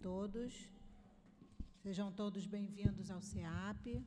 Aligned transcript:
todos. 0.00 0.52
Sejam 1.82 2.10
todos 2.10 2.46
bem-vindos 2.46 3.10
ao 3.10 3.20
CEAP. 3.20 4.02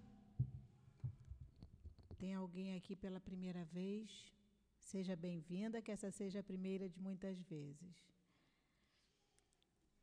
Tem 2.18 2.34
alguém 2.34 2.76
aqui 2.76 2.96
pela 2.96 3.20
primeira 3.20 3.64
vez? 3.66 4.34
Seja 4.80 5.16
bem-vinda, 5.16 5.84
que 5.84 5.92
essa 5.92 6.10
seja 6.10 6.40
a 6.40 6.44
primeira 6.44 6.90
de 6.90 7.00
muitas 7.00 7.40
vezes. 7.44 7.96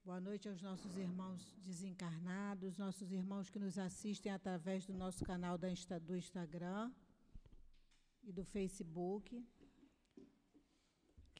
Boa 0.04 0.20
noite 0.20 0.48
aos 0.48 0.62
nossos 0.62 0.96
irmãos 0.96 1.58
desencarnados, 1.58 2.78
nossos 2.78 3.10
irmãos 3.10 3.50
que 3.50 3.58
nos 3.58 3.76
assistem 3.76 4.30
através 4.32 4.86
do 4.86 4.94
nosso 4.94 5.24
canal 5.24 5.58
do 5.58 6.16
Instagram 6.16 6.92
e 8.22 8.32
do 8.32 8.44
Facebook. 8.44 9.44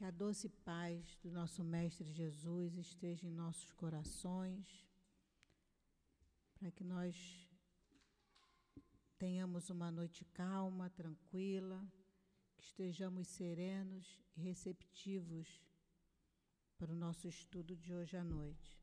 Que 0.00 0.06
a 0.06 0.10
doce 0.10 0.48
paz 0.48 1.18
do 1.22 1.30
nosso 1.30 1.62
Mestre 1.62 2.10
Jesus 2.10 2.74
esteja 2.78 3.26
em 3.26 3.30
nossos 3.30 3.70
corações, 3.72 4.66
para 6.54 6.70
que 6.70 6.82
nós 6.82 7.14
tenhamos 9.18 9.68
uma 9.68 9.90
noite 9.90 10.24
calma, 10.32 10.88
tranquila, 10.88 11.86
que 12.56 12.64
estejamos 12.64 13.28
serenos 13.28 14.18
e 14.34 14.40
receptivos 14.40 15.60
para 16.78 16.90
o 16.90 16.96
nosso 16.96 17.28
estudo 17.28 17.76
de 17.76 17.92
hoje 17.92 18.16
à 18.16 18.24
noite. 18.24 18.80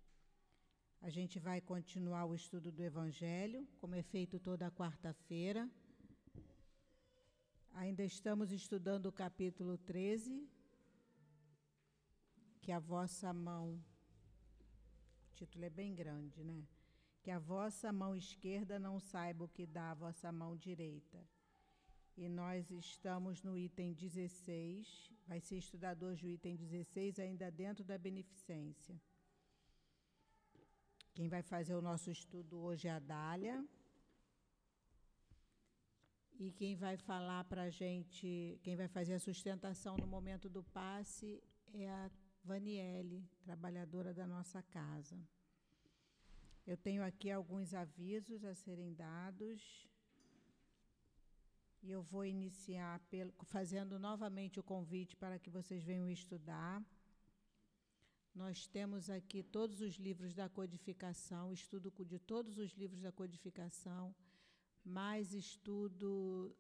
A 1.01 1.09
gente 1.09 1.39
vai 1.39 1.59
continuar 1.59 2.25
o 2.25 2.35
estudo 2.35 2.71
do 2.71 2.83
Evangelho, 2.83 3.67
como 3.79 3.95
é 3.95 4.03
feito 4.03 4.39
toda 4.39 4.69
quarta-feira. 4.69 5.67
Ainda 7.73 8.03
estamos 8.03 8.51
estudando 8.51 9.07
o 9.07 9.11
capítulo 9.11 9.79
13, 9.79 10.47
que 12.67 12.71
a 12.73 12.79
vossa 12.79 13.31
mão, 13.33 13.81
o 15.31 15.35
título 15.35 15.63
é 15.63 15.69
bem 15.69 15.95
grande, 15.95 16.43
né? 16.43 16.67
Que 17.23 17.31
a 17.31 17.39
vossa 17.39 17.93
mão 17.93 18.13
esquerda 18.13 18.77
não 18.77 18.99
saiba 18.99 19.45
o 19.45 19.47
que 19.47 19.65
dá 19.65 19.91
a 19.91 19.93
vossa 19.93 20.33
mão 20.33 20.53
direita. 20.53 21.17
E 22.17 22.27
nós 22.27 22.69
estamos 22.69 23.41
no 23.41 23.57
item 23.57 23.93
16, 23.93 25.09
vai 25.25 25.39
ser 25.39 25.59
estudado 25.59 26.07
hoje 26.07 26.25
o 26.25 26.29
item 26.29 26.57
16, 26.57 27.19
ainda 27.19 27.49
dentro 27.49 27.85
da 27.85 27.97
beneficência. 27.97 28.99
Quem 31.13 31.29
vai 31.29 31.41
fazer 31.41 31.73
o 31.73 31.81
nosso 31.81 32.11
estudo 32.11 32.59
hoje 32.59 32.89
é 32.89 32.91
a 32.91 32.99
Dália. 32.99 33.65
E 36.37 36.51
quem 36.51 36.75
vai 36.75 36.97
falar 36.97 37.45
para 37.45 37.61
a 37.61 37.69
gente, 37.69 38.59
quem 38.61 38.75
vai 38.75 38.89
fazer 38.89 39.13
a 39.13 39.19
sustentação 39.19 39.95
no 39.95 40.05
momento 40.05 40.49
do 40.49 40.63
passe 40.65 41.41
é 41.73 41.89
a 41.89 42.11
Vaniele, 42.47 43.19
trabalhadora 43.43 44.13
da 44.13 44.25
nossa 44.25 44.59
casa. 44.77 45.17
Eu 46.65 46.77
tenho 46.77 47.03
aqui 47.03 47.29
alguns 47.29 47.73
avisos 47.73 48.45
a 48.45 48.53
serem 48.55 48.93
dados. 48.93 49.59
E 51.83 51.91
eu 51.91 52.01
vou 52.01 52.25
iniciar 52.25 52.99
pelo, 53.11 53.33
fazendo 53.55 53.99
novamente 53.99 54.59
o 54.61 54.63
convite 54.63 55.13
para 55.23 55.37
que 55.37 55.49
vocês 55.49 55.83
venham 55.83 56.09
estudar. 56.09 56.81
Nós 58.33 58.65
temos 58.65 59.09
aqui 59.09 59.43
todos 59.43 59.81
os 59.81 59.95
livros 59.95 60.33
da 60.33 60.47
codificação, 60.47 61.51
estudo 61.51 61.91
de 62.13 62.19
todos 62.19 62.57
os 62.57 62.71
livros 62.81 63.01
da 63.01 63.11
codificação, 63.11 64.15
mais 64.85 65.33
estudo 65.33 66.55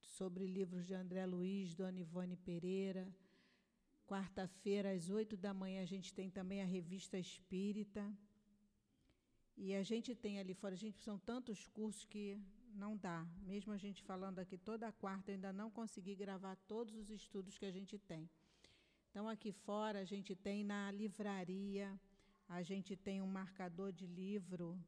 sobre 0.00 0.46
livros 0.46 0.86
de 0.86 0.94
André 0.94 1.26
Luiz, 1.26 1.74
Dona 1.74 2.00
Ivone 2.00 2.36
Pereira, 2.36 3.06
Quarta-feira, 4.08 4.92
às 4.92 5.10
oito 5.10 5.36
da 5.36 5.52
manhã, 5.52 5.82
a 5.82 5.90
gente 5.92 6.14
tem 6.14 6.30
também 6.30 6.62
a 6.62 6.64
revista 6.64 7.18
Espírita. 7.18 8.02
E 9.54 9.74
a 9.74 9.82
gente 9.82 10.14
tem 10.14 10.40
ali 10.40 10.54
fora, 10.54 10.72
a 10.72 10.82
gente 10.84 10.98
são 10.98 11.18
tantos 11.18 11.68
cursos 11.68 12.06
que 12.06 12.40
não 12.74 12.96
dá. 12.96 13.26
Mesmo 13.42 13.70
a 13.70 13.76
gente 13.76 14.02
falando 14.02 14.38
aqui 14.38 14.56
toda 14.56 14.90
quarta, 14.92 15.30
eu 15.30 15.34
ainda 15.34 15.52
não 15.52 15.70
consegui 15.70 16.14
gravar 16.14 16.56
todos 16.72 16.94
os 16.94 17.10
estudos 17.10 17.58
que 17.58 17.66
a 17.66 17.70
gente 17.70 17.98
tem. 17.98 18.30
Então, 19.10 19.28
aqui 19.28 19.52
fora, 19.52 19.98
a 19.98 20.06
gente 20.06 20.34
tem 20.34 20.64
na 20.64 20.90
livraria, 20.90 22.00
a 22.48 22.62
gente 22.62 22.96
tem 22.96 23.20
um 23.20 23.26
marcador 23.26 23.92
de 23.92 24.06
livro 24.06 24.82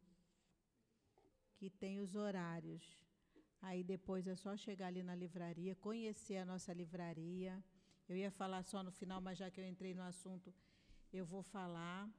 que 1.56 1.68
tem 1.68 2.00
os 2.00 2.14
horários. 2.14 2.82
Aí 3.60 3.84
depois 3.84 4.26
é 4.26 4.34
só 4.34 4.56
chegar 4.56 4.86
ali 4.86 5.02
na 5.02 5.14
livraria, 5.14 5.74
conhecer 5.74 6.38
a 6.38 6.46
nossa 6.46 6.72
livraria 6.72 7.62
eu 8.10 8.16
ia 8.16 8.30
falar 8.32 8.64
só 8.64 8.82
no 8.82 8.90
final, 8.90 9.20
mas 9.20 9.38
já 9.38 9.48
que 9.52 9.60
eu 9.60 9.64
entrei 9.64 9.94
no 9.94 10.02
assunto, 10.02 10.52
eu 11.12 11.24
vou 11.24 11.44
falar 11.44 12.10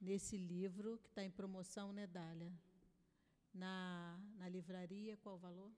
nesse 0.00 0.38
livro 0.38 0.96
que 1.02 1.08
está 1.10 1.22
em 1.22 1.30
promoção, 1.30 1.92
né, 1.92 2.06
Dália? 2.06 2.50
Na, 3.52 4.18
na 4.38 4.48
livraria, 4.48 5.18
qual 5.18 5.34
o 5.34 5.38
valor? 5.38 5.70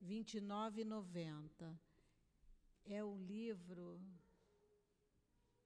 R$ 0.00 0.08
29,90. 0.08 1.78
É 2.86 3.04
o 3.04 3.16
livro 3.16 4.00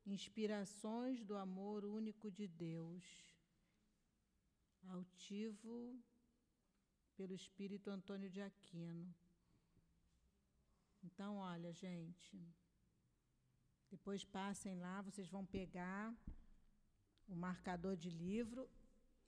Inspirações 0.05 1.25
do 1.25 1.39
Amor 1.39 1.87
Único 1.87 2.31
de 2.31 2.47
Deus, 2.47 3.03
altivo 4.89 5.99
pelo 7.17 7.33
Espírito 7.33 7.89
Antônio 7.89 8.29
de 8.29 8.43
Aquino. 8.43 9.15
Então, 11.09 11.39
olha, 11.39 11.73
gente, 11.73 12.37
depois 13.91 14.25
passem 14.25 14.75
lá, 14.85 15.01
vocês 15.01 15.29
vão 15.35 15.45
pegar 15.59 16.15
o 17.27 17.35
marcador 17.35 17.97
de 17.97 18.11
livro 18.11 18.69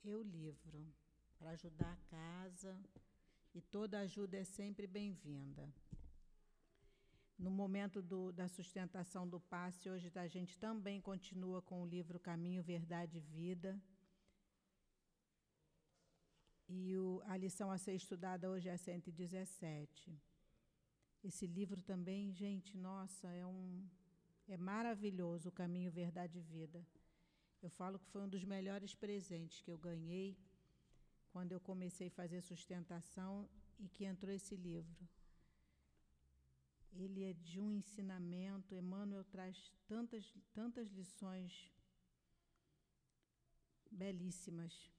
e 0.03 0.13
o 0.13 0.21
livro 0.21 0.79
para 1.37 1.49
ajudar 1.51 1.91
a 1.91 2.03
casa. 2.17 2.73
E 3.55 3.61
toda 3.61 3.99
ajuda 3.99 4.37
é 4.37 4.43
sempre 4.43 4.85
bem-vinda. 4.85 5.63
No 7.37 7.49
momento 7.49 7.99
do, 7.99 8.31
da 8.31 8.47
sustentação 8.47 9.27
do 9.27 9.39
passe, 9.39 9.89
hoje 9.89 10.11
a 10.15 10.27
gente 10.27 10.59
também 10.59 11.01
continua 11.01 11.61
com 11.63 11.81
o 11.81 11.89
livro 11.95 12.19
Caminho, 12.19 12.61
Verdade 12.61 13.17
e 13.17 13.21
Vida. 13.21 13.81
E 16.69 16.95
o, 16.95 17.21
a 17.25 17.35
lição 17.35 17.71
a 17.71 17.77
ser 17.79 17.95
estudada 17.95 18.49
hoje 18.51 18.69
é 18.69 18.73
a 18.73 18.77
117. 18.77 20.30
Esse 21.23 21.45
livro 21.45 21.81
também, 21.83 22.33
gente, 22.33 22.75
nossa, 22.77 23.27
é 23.31 23.45
um 23.45 23.87
é 24.47 24.57
maravilhoso 24.57 25.49
o 25.49 25.51
caminho 25.51 25.91
verdade 25.91 26.39
e 26.39 26.41
vida. 26.41 26.85
Eu 27.61 27.69
falo 27.69 27.99
que 27.99 28.07
foi 28.07 28.21
um 28.23 28.27
dos 28.27 28.43
melhores 28.43 28.95
presentes 28.95 29.61
que 29.61 29.71
eu 29.71 29.77
ganhei 29.77 30.35
quando 31.31 31.51
eu 31.51 31.59
comecei 31.59 32.07
a 32.07 32.11
fazer 32.11 32.41
sustentação 32.41 33.47
e 33.79 33.87
que 33.87 34.03
entrou 34.03 34.33
esse 34.33 34.55
livro. 34.55 35.07
Ele 36.91 37.23
é 37.23 37.33
de 37.33 37.59
um 37.59 37.71
ensinamento, 37.71 38.75
Emmanuel 38.75 39.23
traz 39.23 39.71
tantas 39.87 40.33
tantas 40.53 40.89
lições 40.89 41.71
belíssimas 43.89 44.91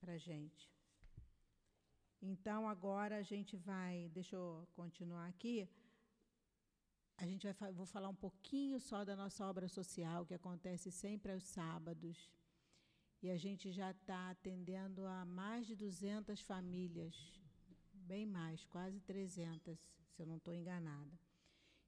para 0.00 0.16
gente. 0.16 0.77
Então, 2.20 2.68
agora 2.68 3.18
a 3.18 3.22
gente 3.22 3.56
vai, 3.56 4.08
deixa 4.12 4.34
eu 4.34 4.66
continuar 4.74 5.26
aqui. 5.28 5.68
A 7.16 7.26
gente 7.26 7.46
vai 7.46 7.72
vou 7.72 7.86
falar 7.86 8.08
um 8.08 8.14
pouquinho 8.14 8.80
só 8.80 9.04
da 9.04 9.16
nossa 9.16 9.46
obra 9.46 9.68
social, 9.68 10.26
que 10.26 10.34
acontece 10.34 10.90
sempre 10.90 11.32
aos 11.32 11.44
sábados. 11.44 12.30
E 13.22 13.30
a 13.30 13.36
gente 13.36 13.72
já 13.72 13.90
está 13.90 14.30
atendendo 14.30 15.06
a 15.06 15.24
mais 15.24 15.66
de 15.66 15.74
200 15.74 16.40
famílias, 16.40 17.40
bem 17.92 18.24
mais, 18.24 18.64
quase 18.64 19.00
300, 19.00 19.78
se 20.12 20.22
eu 20.22 20.26
não 20.26 20.36
estou 20.36 20.54
enganada. 20.54 21.18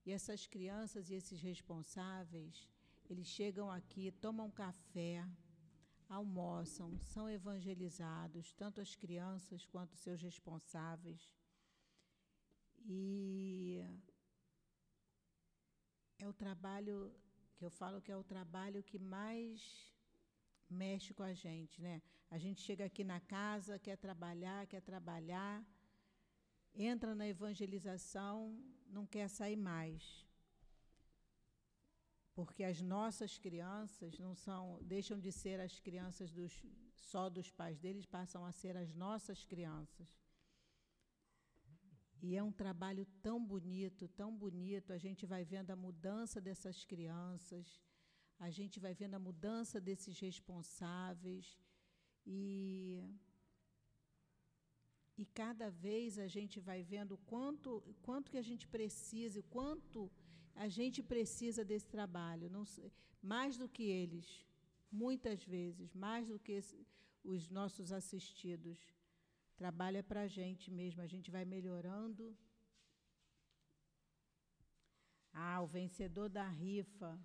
E 0.05 0.13
essas 0.13 0.47
crianças 0.47 1.11
e 1.11 1.15
esses 1.15 1.41
responsáveis, 1.41 2.69
eles 3.09 3.27
chegam 3.27 3.71
aqui, 3.71 4.11
tomam 4.13 4.51
café, 4.51 5.25
almoçam, 6.11 6.99
são 6.99 7.31
evangelizados, 7.31 8.53
tanto 8.53 8.81
as 8.81 8.95
crianças 8.97 9.65
quanto 9.65 9.97
seus 9.97 10.21
responsáveis. 10.21 11.23
E 12.85 13.81
é 16.19 16.27
o 16.27 16.33
trabalho 16.33 17.15
que 17.55 17.65
eu 17.65 17.71
falo 17.71 18.03
que 18.03 18.11
é 18.11 18.17
o 18.17 18.25
trabalho 18.25 18.83
que 18.83 18.99
mais 18.99 19.61
mexe 20.69 21.15
com 21.15 21.23
a 21.23 21.33
gente, 21.33 21.81
né? 21.81 22.03
A 22.31 22.39
gente 22.39 22.61
chega 22.61 22.85
aqui 22.85 23.05
na 23.05 23.21
casa, 23.21 23.79
quer 23.79 23.97
trabalhar, 23.97 24.67
quer 24.67 24.81
trabalhar, 24.81 25.65
entra 26.75 27.15
na 27.15 27.27
evangelização, 27.29 28.35
não 28.87 29.07
quer 29.07 29.29
sair 29.29 29.57
mais 29.57 30.30
porque 32.35 32.63
as 32.65 32.81
nossas 32.81 33.39
crianças 33.39 34.19
não 34.19 34.35
são, 34.35 34.79
deixam 34.83 35.19
de 35.19 35.33
ser 35.33 35.61
as 35.61 35.79
crianças 35.81 36.31
dos, 36.31 36.53
só 36.95 37.29
dos 37.29 37.51
pais 37.51 37.79
deles, 37.79 38.07
passam 38.07 38.45
a 38.45 38.53
ser 38.53 38.77
as 38.77 38.95
nossas 38.95 39.45
crianças. 39.45 40.09
E 42.23 42.37
é 42.37 42.43
um 42.43 42.53
trabalho 42.53 43.07
tão 43.23 43.45
bonito, 43.45 44.07
tão 44.09 44.37
bonito. 44.37 44.93
A 44.93 44.99
gente 44.99 45.25
vai 45.25 45.43
vendo 45.43 45.71
a 45.71 45.77
mudança 45.77 46.41
dessas 46.41 46.85
crianças, 46.85 47.81
a 48.39 48.51
gente 48.51 48.79
vai 48.79 48.95
vendo 48.95 49.15
a 49.15 49.19
mudança 49.19 49.81
desses 49.81 50.19
responsáveis 50.19 51.59
e 52.27 53.03
e 55.17 55.27
cada 55.27 55.71
vez 55.71 56.19
a 56.19 56.27
gente 56.27 56.59
vai 56.61 56.83
vendo 56.83 57.19
quanto 57.31 57.83
quanto 58.03 58.31
que 58.31 58.39
a 58.39 58.47
gente 58.51 58.67
precisa, 58.67 59.43
quanto 59.43 60.11
a 60.55 60.69
gente 60.69 61.03
precisa 61.03 61.65
desse 61.65 61.87
trabalho, 61.87 62.51
não 62.51 62.65
mais 63.23 63.57
do 63.57 63.69
que 63.69 63.85
eles, 63.85 64.47
muitas 64.91 65.45
vezes, 65.45 65.95
mais 65.95 66.29
do 66.29 66.39
que 66.39 66.61
os 67.23 67.49
nossos 67.49 67.93
assistidos. 67.93 68.79
Trabalha 69.57 70.03
para 70.03 70.23
a 70.23 70.27
gente 70.27 70.71
mesmo, 70.71 71.03
a 71.03 71.07
gente 71.07 71.31
vai 71.31 71.45
melhorando. 71.45 72.37
Ah, 75.33 75.61
o 75.61 75.67
vencedor 75.67 76.29
da 76.29 76.49
rifa 76.49 77.19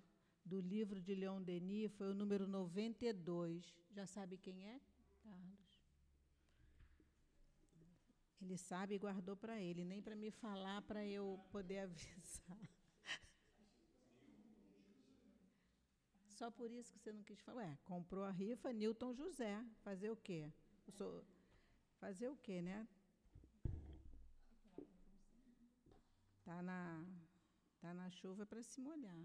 do 0.44 0.60
livro 0.60 1.00
de 1.00 1.14
Leon 1.14 1.42
Denis 1.42 1.90
foi 1.92 2.10
o 2.10 2.14
número 2.14 2.46
92. 2.46 3.74
Já 3.90 4.06
sabe 4.06 4.36
quem 4.36 4.64
é, 4.68 4.80
Carlos? 5.22 5.56
Ele 8.40 8.56
sabe 8.56 8.94
e 8.94 8.98
guardou 8.98 9.36
para 9.36 9.60
ele, 9.60 9.84
nem 9.84 10.00
para 10.00 10.14
me 10.14 10.30
falar, 10.30 10.82
para 10.82 11.04
eu 11.04 11.40
poder 11.50 11.78
avisar. 11.88 12.75
Só 16.38 16.50
por 16.50 16.70
isso 16.70 16.92
que 16.92 16.98
você 16.98 17.12
não 17.12 17.22
quis 17.22 17.40
falar. 17.40 17.62
Ué, 17.62 17.78
comprou 17.82 18.22
a 18.22 18.30
rifa, 18.30 18.70
Newton 18.70 19.14
José. 19.14 19.64
Fazer 19.82 20.10
o 20.10 20.16
quê? 20.16 20.52
Fazer 21.98 22.28
o 22.28 22.36
quê, 22.36 22.60
né? 22.60 22.86
Tá 26.44 26.62
na, 26.62 27.04
tá 27.80 27.94
na 27.94 28.10
chuva 28.10 28.44
para 28.44 28.62
se 28.62 28.82
molhar. 28.82 29.18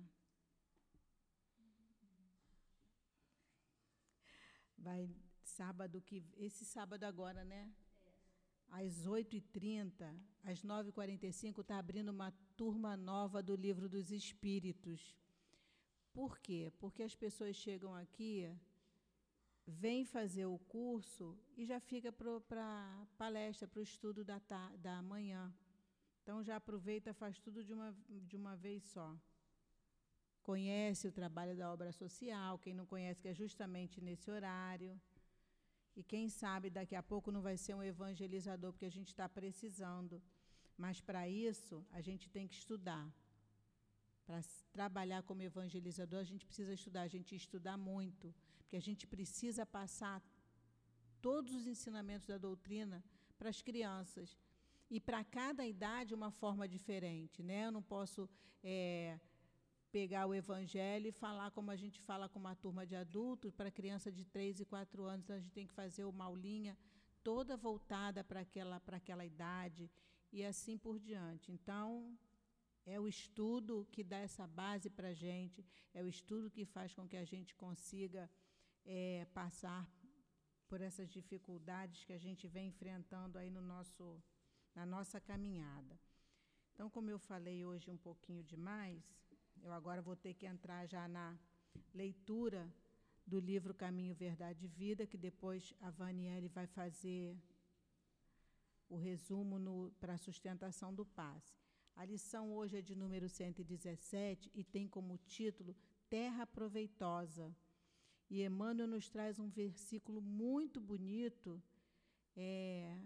Vai 4.78 5.14
sábado 5.44 6.02
que 6.02 6.24
esse 6.38 6.64
sábado 6.64 7.04
agora, 7.04 7.44
né? 7.44 7.74
Às 8.70 9.06
8h30, 9.06 10.18
às 10.46 10.64
9h45, 10.64 11.60
está 11.60 11.78
abrindo 11.78 12.08
uma 12.08 12.32
turma 12.56 12.96
nova 12.96 13.44
do 13.44 13.54
Livro 13.54 13.90
dos 13.90 14.12
Espíritos. 14.12 15.21
Por 16.14 16.40
quê? 16.40 16.72
Porque 16.80 17.04
as 17.04 17.16
pessoas 17.16 17.56
chegam 17.56 17.96
aqui, 17.96 18.54
vêm 19.66 20.04
fazer 20.06 20.46
o 20.46 20.58
curso 20.60 21.38
e 21.56 21.66
já 21.66 21.80
fica 21.80 22.12
para 22.12 23.08
palestra, 23.18 23.68
para 23.68 23.80
o 23.80 23.84
estudo 23.84 24.24
da, 24.24 24.42
da 24.78 25.02
manhã. 25.02 25.54
Então 26.22 26.44
já 26.44 26.58
aproveita, 26.58 27.14
faz 27.14 27.40
tudo 27.40 27.64
de 27.64 27.74
uma, 27.74 27.96
de 28.10 28.36
uma 28.36 28.56
vez 28.56 28.84
só. 28.84 29.16
Conhece 30.44 31.08
o 31.08 31.12
trabalho 31.12 31.56
da 31.56 31.72
obra 31.72 31.92
social, 31.92 32.60
quem 32.60 32.74
não 32.74 32.86
conhece, 32.86 33.22
que 33.22 33.28
é 33.28 33.34
justamente 33.34 34.02
nesse 34.02 34.30
horário. 34.30 35.00
E 35.96 36.04
quem 36.04 36.30
sabe 36.30 36.70
daqui 36.70 36.96
a 36.96 37.04
pouco 37.04 37.32
não 37.32 37.42
vai 37.42 37.58
ser 37.58 37.74
um 37.76 37.84
evangelizador, 37.84 38.72
porque 38.72 38.86
a 38.86 38.92
gente 38.92 39.10
está 39.10 39.28
precisando. 39.30 40.22
Mas 40.78 41.00
para 41.00 41.28
isso, 41.30 41.86
a 41.92 42.02
gente 42.02 42.30
tem 42.30 42.48
que 42.48 42.56
estudar. 42.56 43.06
Para 44.32 44.42
trabalhar 44.72 45.24
como 45.24 45.42
evangelizador, 45.42 46.20
a 46.22 46.24
gente 46.32 46.46
precisa 46.46 46.74
estudar, 46.74 47.02
a 47.02 47.08
gente 47.16 47.36
estudar 47.36 47.76
muito, 47.78 48.34
porque 48.60 48.78
a 48.78 48.86
gente 48.88 49.06
precisa 49.06 49.66
passar 49.66 50.24
todos 51.22 51.54
os 51.54 51.68
ensinamentos 51.68 52.28
da 52.28 52.38
doutrina 52.38 53.04
para 53.38 53.50
as 53.50 53.62
crianças. 53.62 54.38
E 54.90 55.02
para 55.02 55.22
cada 55.26 55.66
idade, 55.66 56.14
uma 56.14 56.32
forma 56.32 56.66
diferente. 56.66 57.44
Né? 57.44 57.66
Eu 57.66 57.74
não 57.74 57.84
posso 57.84 58.30
é, 58.64 59.20
pegar 59.92 60.28
o 60.28 60.34
evangelho 60.34 61.08
e 61.10 61.12
falar 61.12 61.52
como 61.52 61.70
a 61.70 61.76
gente 61.76 62.00
fala 62.00 62.30
com 62.30 62.40
uma 62.40 62.56
turma 62.56 62.86
de 62.86 62.96
adultos, 62.96 63.54
para 63.54 63.70
criança 63.70 64.10
de 64.10 64.24
3 64.24 64.62
e 64.62 64.66
4 64.66 65.04
anos, 65.04 65.26
então 65.26 65.36
a 65.36 65.40
gente 65.40 65.52
tem 65.52 65.68
que 65.68 65.74
fazer 65.74 66.06
uma 66.06 66.24
aulinha 66.24 66.78
toda 67.22 67.58
voltada 67.58 68.24
para 68.24 68.40
aquela, 68.40 68.82
aquela 68.88 69.26
idade 69.26 69.92
e 70.32 70.46
assim 70.46 70.78
por 70.78 70.98
diante. 70.98 71.52
Então, 71.52 72.18
é 72.86 73.00
o 73.00 73.08
estudo 73.08 73.88
que 73.92 74.04
dá 74.04 74.18
essa 74.18 74.48
base 74.48 74.90
para 74.90 75.10
a 75.10 75.14
gente, 75.14 75.66
é 75.94 76.04
o 76.04 76.08
estudo 76.08 76.50
que 76.50 76.66
faz 76.66 76.94
com 76.94 77.08
que 77.08 77.18
a 77.18 77.24
gente 77.24 77.54
consiga 77.56 78.30
é, 78.86 79.26
passar 79.34 79.88
por 80.68 80.82
essas 80.82 81.10
dificuldades 81.10 82.04
que 82.04 82.14
a 82.14 82.18
gente 82.18 82.48
vem 82.48 82.68
enfrentando 82.70 83.38
aí 83.38 83.50
no 83.50 83.62
nosso, 83.62 84.22
na 84.74 84.86
nossa 84.86 85.20
caminhada. 85.20 86.00
Então, 86.74 86.90
como 86.90 87.10
eu 87.10 87.20
falei 87.20 87.66
hoje 87.66 87.92
um 87.92 87.98
pouquinho 87.98 88.44
demais, 88.44 89.04
eu 89.62 89.72
agora 89.72 90.02
vou 90.02 90.16
ter 90.16 90.34
que 90.34 90.46
entrar 90.46 90.86
já 90.88 91.08
na 91.08 91.38
leitura 91.94 92.74
do 93.26 93.40
livro 93.40 93.74
Caminho, 93.74 94.16
Verdade 94.16 94.66
e 94.66 94.68
Vida, 94.68 95.06
que 95.06 95.18
depois 95.18 95.74
a 95.80 95.90
Vaniele 95.92 96.48
vai 96.48 96.66
fazer 96.66 97.38
o 98.90 98.96
resumo 98.98 99.92
para 100.00 100.14
a 100.14 100.18
sustentação 100.18 100.94
do 100.94 101.06
passe. 101.06 101.61
A 101.96 102.06
lição 102.06 102.54
hoje 102.54 102.78
é 102.78 102.82
de 102.82 102.96
número 102.96 103.28
117 103.30 104.50
e 104.56 104.64
tem 104.64 104.88
como 104.88 105.18
título 105.18 105.76
Terra 106.10 106.46
Proveitosa. 106.48 107.56
E 108.30 108.44
Emmanuel 108.44 108.88
nos 108.88 109.10
traz 109.10 109.38
um 109.40 109.50
versículo 109.50 110.22
muito 110.22 110.80
bonito 110.80 111.62
é, 112.36 112.98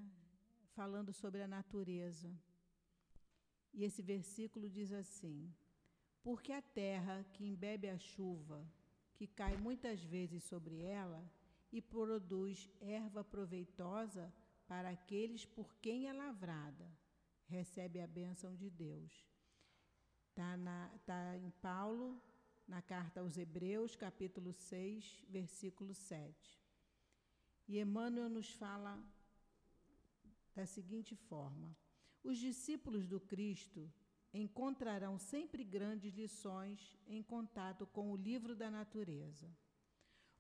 falando 0.73 1.11
sobre 1.11 1.41
a 1.41 1.47
natureza. 1.47 2.31
E 3.73 3.83
esse 3.83 4.01
versículo 4.01 4.69
diz 4.69 4.91
assim: 4.91 5.53
Porque 6.23 6.51
a 6.51 6.61
terra 6.61 7.25
que 7.33 7.45
embebe 7.45 7.89
a 7.89 7.97
chuva, 7.97 8.65
que 9.15 9.27
cai 9.27 9.57
muitas 9.57 10.01
vezes 10.03 10.43
sobre 10.43 10.81
ela, 10.81 11.23
e 11.71 11.81
produz 11.81 12.69
erva 12.79 13.23
proveitosa 13.23 14.33
para 14.67 14.89
aqueles 14.89 15.45
por 15.45 15.75
quem 15.81 16.07
é 16.07 16.13
lavrada 16.13 16.87
recebe 17.47 18.01
a 18.01 18.07
bênção 18.07 18.55
de 18.55 18.69
Deus. 18.69 19.25
Está 20.29 20.57
tá 21.05 21.37
em 21.37 21.49
Paulo, 21.61 22.21
na 22.67 22.81
carta 22.81 23.21
aos 23.21 23.37
Hebreus, 23.37 23.95
capítulo 23.95 24.51
6, 24.51 25.25
versículo 25.29 25.93
7. 25.93 26.59
E 27.67 27.79
Emmanuel 27.79 28.29
nos 28.29 28.49
fala 28.49 29.01
da 30.55 30.65
seguinte 30.65 31.15
forma: 31.15 31.75
os 32.23 32.37
discípulos 32.37 33.07
do 33.07 33.19
Cristo 33.19 33.91
encontrarão 34.33 35.17
sempre 35.17 35.63
grandes 35.63 36.13
lições 36.13 36.97
em 37.07 37.23
contato 37.23 37.85
com 37.87 38.11
o 38.11 38.17
livro 38.17 38.55
da 38.55 38.69
natureza. 38.69 39.49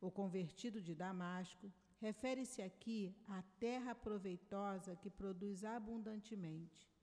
O 0.01 0.11
convertido 0.11 0.81
de 0.81 0.93
Damasco 0.93 1.71
refere-se 2.01 2.61
aqui 2.61 3.15
à 3.27 3.41
terra 3.59 3.95
proveitosa 3.95 4.95
que 4.95 5.09
produz 5.09 5.63
abundantemente 5.63 6.94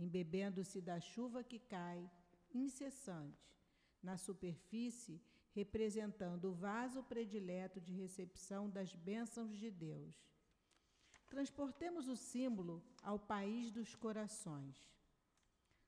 embebendo-se 0.00 0.80
da 0.80 0.98
chuva 1.00 1.44
que 1.44 1.58
cai, 1.58 2.00
incessante, 2.52 3.48
na 4.02 4.16
superfície, 4.16 5.20
representando 5.52 6.46
o 6.46 6.54
vaso 6.54 7.02
predileto 7.02 7.80
de 7.80 7.92
recepção 7.92 8.68
das 8.68 8.94
bênçãos 8.94 9.56
de 9.56 9.70
Deus. 9.70 10.14
Transportemos 11.28 12.08
o 12.08 12.16
símbolo 12.16 12.82
ao 13.02 13.18
país 13.18 13.70
dos 13.70 13.94
corações. 13.94 14.76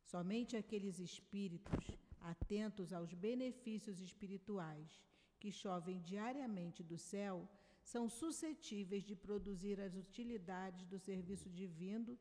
Somente 0.02 0.56
aqueles 0.56 0.98
espíritos 0.98 1.84
atentos 2.20 2.92
aos 2.92 3.12
benefícios 3.12 4.00
espirituais 4.00 5.02
que 5.40 5.50
chovem 5.50 6.00
diariamente 6.00 6.82
do 6.84 6.96
céu 6.96 7.48
são 7.82 8.08
suscetíveis 8.08 9.02
de 9.02 9.16
produzir 9.16 9.80
as 9.80 9.96
utilidades 9.96 10.86
do 10.86 10.98
serviço 10.98 11.50
divino 11.50 12.16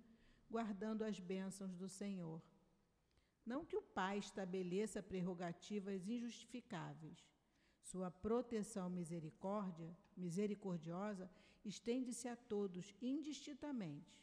guardando 0.51 1.03
as 1.03 1.17
bênçãos 1.19 1.73
do 1.75 1.87
Senhor. 1.87 2.41
Não 3.45 3.65
que 3.65 3.77
o 3.77 3.81
Pai 3.81 4.17
estabeleça 4.19 5.01
prerrogativas 5.01 6.07
injustificáveis. 6.07 7.19
Sua 7.81 8.11
proteção 8.11 8.89
misericórdia, 8.89 9.97
misericordiosa 10.15 11.29
estende-se 11.65 12.27
a 12.27 12.35
todos 12.35 12.93
indistintamente, 13.01 14.13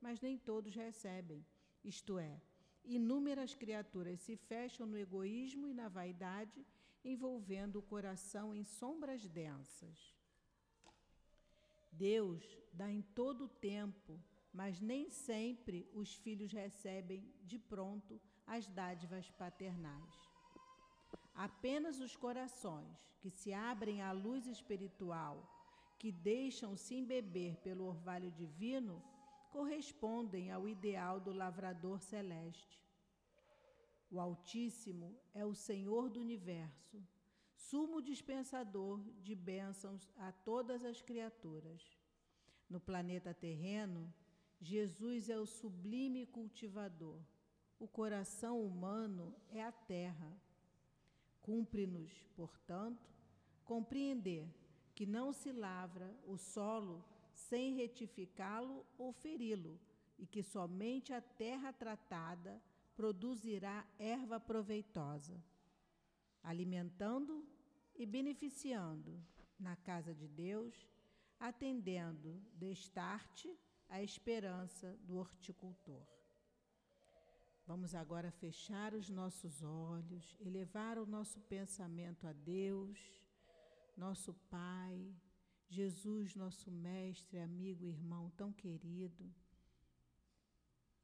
mas 0.00 0.20
nem 0.20 0.36
todos 0.38 0.74
recebem. 0.74 1.44
Isto 1.82 2.18
é, 2.18 2.40
inúmeras 2.84 3.54
criaturas 3.54 4.20
se 4.20 4.36
fecham 4.36 4.86
no 4.86 4.98
egoísmo 4.98 5.66
e 5.66 5.74
na 5.74 5.88
vaidade, 5.88 6.64
envolvendo 7.04 7.76
o 7.76 7.82
coração 7.82 8.54
em 8.54 8.62
sombras 8.62 9.26
densas. 9.26 10.14
Deus 11.90 12.44
dá 12.72 12.90
em 12.90 13.02
todo 13.02 13.44
o 13.44 13.48
tempo 13.48 14.22
mas 14.52 14.80
nem 14.80 15.08
sempre 15.08 15.88
os 15.92 16.14
filhos 16.14 16.52
recebem 16.52 17.24
de 17.44 17.58
pronto 17.58 18.20
as 18.46 18.66
dádivas 18.68 19.30
paternais. 19.30 20.14
Apenas 21.34 22.00
os 22.00 22.16
corações 22.16 22.98
que 23.20 23.30
se 23.30 23.52
abrem 23.52 24.02
à 24.02 24.12
luz 24.12 24.46
espiritual, 24.46 25.48
que 25.98 26.10
deixam-se 26.10 26.94
embeber 26.94 27.56
pelo 27.58 27.84
orvalho 27.84 28.30
divino, 28.30 29.02
correspondem 29.50 30.50
ao 30.50 30.68
ideal 30.68 31.20
do 31.20 31.32
lavrador 31.32 32.00
celeste. 32.00 32.82
O 34.10 34.18
Altíssimo 34.18 35.16
é 35.32 35.44
o 35.44 35.54
Senhor 35.54 36.08
do 36.08 36.20
universo. 36.20 37.00
sumo 37.54 38.00
dispensador 38.00 38.98
de 39.22 39.34
bênçãos 39.34 40.10
a 40.16 40.32
todas 40.32 40.84
as 40.84 41.00
criaturas. 41.00 41.82
No 42.68 42.80
planeta 42.80 43.32
terreno, 43.34 44.12
Jesus 44.60 45.30
é 45.30 45.38
o 45.38 45.46
sublime 45.46 46.26
cultivador. 46.26 47.18
O 47.78 47.88
coração 47.88 48.62
humano 48.62 49.34
é 49.50 49.62
a 49.62 49.72
terra. 49.72 50.36
Cumpre-nos, 51.40 52.12
portanto, 52.36 53.10
compreender 53.64 54.46
que 54.94 55.06
não 55.06 55.32
se 55.32 55.50
lavra 55.50 56.14
o 56.26 56.36
solo 56.36 57.02
sem 57.32 57.74
retificá-lo 57.74 58.84
ou 58.98 59.12
feri-lo, 59.12 59.80
e 60.18 60.26
que 60.26 60.42
somente 60.42 61.14
a 61.14 61.22
terra 61.22 61.72
tratada 61.72 62.62
produzirá 62.94 63.86
erva 63.98 64.38
proveitosa, 64.38 65.42
alimentando 66.42 67.42
e 67.94 68.04
beneficiando 68.04 69.18
na 69.58 69.74
casa 69.76 70.14
de 70.14 70.28
Deus, 70.28 70.86
atendendo 71.38 72.38
destarte 72.52 73.50
a 73.90 74.00
esperança 74.02 74.96
do 75.02 75.16
horticultor. 75.16 76.06
Vamos 77.66 77.94
agora 77.94 78.30
fechar 78.30 78.94
os 78.94 79.10
nossos 79.10 79.62
olhos, 79.62 80.34
elevar 80.40 80.96
o 80.96 81.06
nosso 81.06 81.40
pensamento 81.42 82.26
a 82.26 82.32
Deus, 82.32 82.98
nosso 83.96 84.32
Pai, 84.48 85.12
Jesus, 85.68 86.34
nosso 86.34 86.70
mestre, 86.70 87.38
amigo, 87.38 87.84
irmão 87.84 88.30
tão 88.30 88.52
querido, 88.52 89.32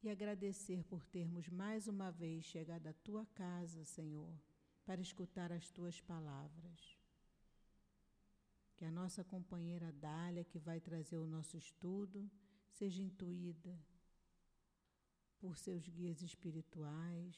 e 0.01 0.09
agradecer 0.09 0.83
por 0.85 1.05
termos 1.05 1.49
mais 1.49 1.87
uma 1.87 2.11
vez 2.11 2.45
chegado 2.45 2.87
à 2.87 2.93
tua 2.93 3.25
casa, 3.27 3.83
Senhor, 3.83 4.33
para 4.85 5.01
escutar 5.01 5.51
as 5.51 5.69
tuas 5.69 5.99
palavras. 5.99 6.97
Que 8.75 8.85
a 8.85 8.91
nossa 8.91 9.23
companheira 9.23 9.91
Dália, 9.91 10.43
que 10.43 10.59
vai 10.59 10.79
trazer 10.79 11.17
o 11.17 11.27
nosso 11.27 11.57
estudo, 11.57 12.29
seja 12.69 13.01
intuída 13.01 13.77
por 15.39 15.57
seus 15.57 15.87
guias 15.87 16.21
espirituais, 16.21 17.35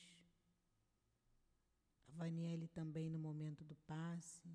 a 2.08 2.12
Vaniele 2.12 2.68
também 2.68 3.10
no 3.10 3.20
momento 3.20 3.64
do 3.64 3.76
passe, 3.76 4.50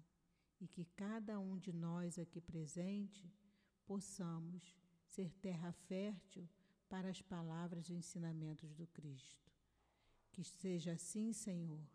e 0.60 0.66
que 0.66 0.84
cada 0.96 1.38
um 1.38 1.58
de 1.58 1.72
nós 1.72 2.18
aqui 2.18 2.40
presente 2.40 3.30
possamos 3.84 4.76
ser 5.06 5.32
terra 5.34 5.72
fértil 5.72 6.48
para 6.88 7.08
as 7.08 7.20
palavras 7.20 7.88
e 7.88 7.94
ensinamentos 7.94 8.74
do 8.74 8.86
Cristo. 8.86 9.52
Que 10.32 10.42
seja 10.42 10.92
assim, 10.92 11.32
Senhor, 11.32 11.86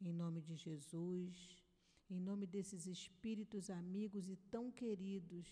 em 0.00 0.12
nome 0.12 0.40
de 0.40 0.56
Jesus, 0.56 1.62
em 2.10 2.20
nome 2.20 2.46
desses 2.46 2.86
espíritos 2.86 3.70
amigos 3.70 4.28
e 4.28 4.36
tão 4.36 4.70
queridos 4.70 5.46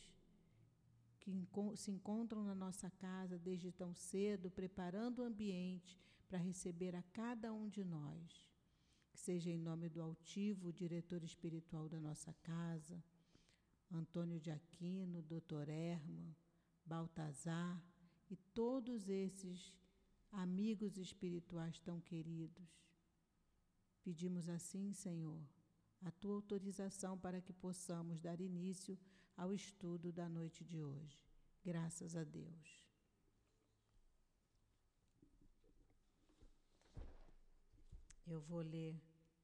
que 1.23 1.31
se 1.77 1.93
encontram 1.93 2.43
na 2.43 2.55
nossa 2.55 2.91
casa 2.91 3.39
desde 3.39 3.71
tão 3.71 3.95
cedo, 3.95 4.51
preparando 4.51 5.21
o 5.21 5.25
ambiente 5.25 5.97
para 6.29 6.37
receber 6.37 6.97
a 6.97 7.03
cada 7.13 7.53
um 7.53 7.69
de 7.69 7.85
nós. 7.85 8.51
Que 9.09 9.19
seja 9.19 9.49
em 9.49 9.59
nome 9.59 9.89
do 9.89 10.03
altivo, 10.03 10.73
diretor 10.73 11.23
espiritual 11.23 11.89
da 11.89 12.01
nossa 12.01 12.33
casa, 12.43 13.03
Antônio 13.91 14.41
de 14.41 14.51
Aquino, 14.51 15.23
Doutor 15.23 15.69
Erma, 15.69 16.37
Baltazar 16.85 17.81
e 18.29 18.35
todos 18.53 19.09
esses 19.09 19.73
amigos 20.33 20.97
espirituais 20.97 21.79
tão 21.79 22.01
queridos. 22.01 22.67
Pedimos 24.03 24.49
assim, 24.49 24.93
Senhor, 24.93 25.41
a 26.01 26.11
tua 26.11 26.35
autorização 26.35 27.17
para 27.17 27.41
que 27.41 27.53
possamos 27.53 28.21
dar 28.21 28.41
início 28.41 28.99
ao 29.37 29.53
estudo 29.53 30.13
da 30.13 30.29
noite 30.29 30.65
de 30.65 30.83
hoje. 30.83 31.21
Graças 31.65 32.17
a 32.17 32.25
Deus. 32.25 32.83
Eu 38.27 38.41
vou 38.41 38.61
ler 38.61 39.01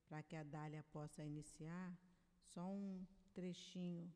para 0.08 0.22
que 0.22 0.34
a 0.34 0.42
Dália 0.42 0.82
possa 0.92 1.24
iniciar 1.24 1.96
só 2.40 2.66
um 2.66 3.06
trechinho 3.34 4.12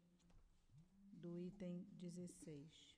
do 1.13 1.39
item 1.39 1.87
16. 1.93 2.97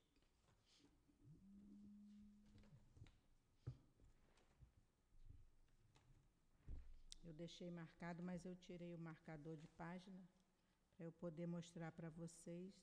Eu 7.23 7.33
deixei 7.33 7.69
marcado, 7.69 8.23
mas 8.23 8.45
eu 8.45 8.55
tirei 8.55 8.95
o 8.95 8.99
marcador 8.99 9.57
de 9.57 9.67
página 9.69 10.21
para 10.95 11.05
eu 11.05 11.11
poder 11.13 11.45
mostrar 11.45 11.91
para 11.91 12.09
vocês. 12.09 12.73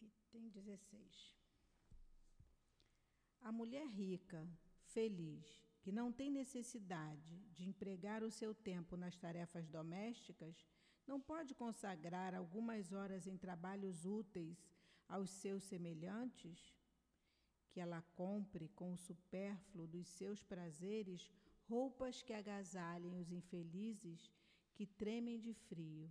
Item 0.00 0.48
16. 0.50 1.36
A 3.40 3.52
mulher 3.52 3.86
rica, 3.86 4.46
feliz, 4.84 5.44
que 5.80 5.90
não 5.90 6.12
tem 6.12 6.30
necessidade 6.30 7.40
de 7.52 7.64
empregar 7.64 8.22
o 8.22 8.30
seu 8.30 8.54
tempo 8.54 8.96
nas 8.96 9.16
tarefas 9.16 9.68
domésticas, 9.68 10.66
não 11.06 11.20
pode 11.20 11.54
consagrar 11.54 12.34
algumas 12.34 12.92
horas 12.92 13.26
em 13.26 13.36
trabalhos 13.36 14.04
úteis 14.04 14.68
aos 15.08 15.30
seus 15.30 15.62
semelhantes? 15.64 16.76
Que 17.70 17.80
ela 17.80 18.02
compre 18.14 18.68
com 18.68 18.92
o 18.92 18.98
supérfluo 18.98 19.86
dos 19.86 20.06
seus 20.08 20.42
prazeres 20.42 21.32
roupas 21.68 22.22
que 22.22 22.32
agasalhem 22.32 23.14
os 23.20 23.30
infelizes 23.30 24.32
que 24.74 24.86
tremem 24.86 25.38
de 25.38 25.52
frio, 25.52 26.10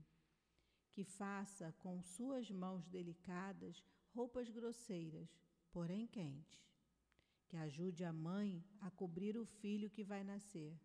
que 0.92 1.04
faça 1.04 1.74
com 1.80 2.02
suas 2.02 2.50
mãos 2.52 2.88
delicadas 2.88 3.84
roupas 4.14 4.50
grosseiras, 4.50 5.30
porém 5.72 6.06
quentes, 6.06 6.64
que 7.48 7.58
ajude 7.58 8.04
a 8.04 8.14
mãe 8.14 8.64
a 8.82 8.92
cobrir 8.92 9.38
o 9.38 9.46
filho 9.46 9.90
que 9.90 10.04
vai 10.04 10.24
nascer. 10.24 10.80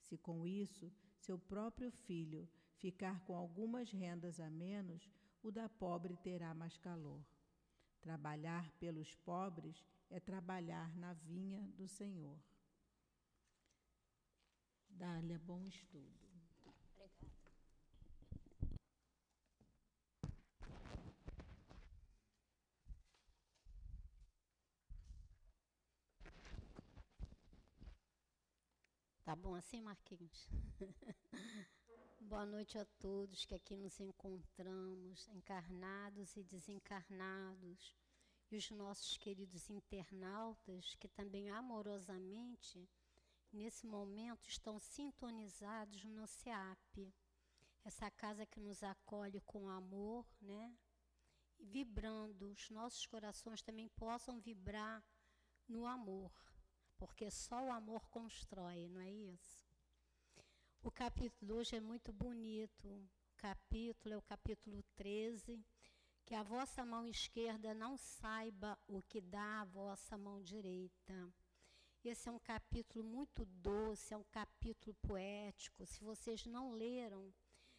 Se 0.00 0.18
com 0.18 0.46
isso 0.46 0.92
seu 1.16 1.38
próprio 1.38 1.90
filho 1.90 2.48
ficar 2.76 3.20
com 3.24 3.36
algumas 3.36 3.90
rendas 3.92 4.40
a 4.40 4.50
menos, 4.50 5.08
o 5.42 5.50
da 5.50 5.68
pobre 5.68 6.16
terá 6.16 6.52
mais 6.54 6.76
calor. 6.76 7.24
Trabalhar 8.00 8.72
pelos 8.80 9.14
pobres 9.14 9.84
é 10.10 10.18
trabalhar 10.18 10.96
na 10.96 11.12
vinha 11.12 11.62
do 11.76 11.86
Senhor. 11.86 12.36
Dália, 14.92 15.38
bom 15.38 15.66
estudo. 15.66 16.06
Obrigada. 16.60 17.32
Tá 29.24 29.36
bom 29.36 29.54
assim, 29.54 29.80
Marquinhos? 29.80 30.48
Boa 32.20 32.46
noite 32.46 32.78
a 32.78 32.84
todos 32.84 33.44
que 33.44 33.54
aqui 33.54 33.76
nos 33.76 33.98
encontramos, 33.98 35.28
encarnados 35.28 36.36
e 36.36 36.42
desencarnados, 36.44 37.94
e 38.50 38.56
os 38.56 38.70
nossos 38.70 39.16
queridos 39.16 39.68
internautas 39.68 40.94
que 40.94 41.08
também 41.08 41.50
amorosamente 41.50 42.88
nesse 43.52 43.86
momento 43.86 44.48
estão 44.48 44.78
sintonizados 44.78 46.04
no 46.04 46.26
SEAP, 46.26 47.12
essa 47.84 48.10
casa 48.10 48.46
que 48.46 48.60
nos 48.60 48.82
acolhe 48.82 49.40
com 49.42 49.68
amor, 49.68 50.26
né? 50.40 50.76
E 51.58 51.66
vibrando, 51.66 52.50
os 52.50 52.70
nossos 52.70 53.06
corações 53.06 53.62
também 53.62 53.88
possam 53.88 54.40
vibrar 54.40 55.04
no 55.68 55.86
amor, 55.86 56.32
porque 56.96 57.30
só 57.30 57.64
o 57.64 57.72
amor 57.72 58.08
constrói, 58.08 58.88
não 58.88 59.00
é 59.00 59.10
isso? 59.10 59.62
O 60.84 60.90
capítulo 60.90 61.54
hoje 61.54 61.76
é 61.76 61.80
muito 61.80 62.12
bonito. 62.12 62.88
O 62.88 63.36
capítulo 63.36 64.14
é 64.14 64.18
o 64.18 64.22
capítulo 64.22 64.82
13, 64.96 65.64
que 66.24 66.34
a 66.34 66.42
vossa 66.42 66.84
mão 66.84 67.06
esquerda 67.06 67.72
não 67.72 67.96
saiba 67.96 68.76
o 68.88 69.00
que 69.00 69.20
dá 69.20 69.60
a 69.60 69.64
vossa 69.64 70.18
mão 70.18 70.42
direita. 70.42 71.32
Esse 72.04 72.28
é 72.28 72.32
um 72.32 72.38
capítulo 72.38 73.04
muito 73.04 73.44
doce, 73.44 74.12
é 74.12 74.16
um 74.16 74.24
capítulo 74.24 74.92
poético. 75.02 75.86
Se 75.86 76.02
vocês 76.02 76.44
não 76.46 76.72
leram, 76.72 77.32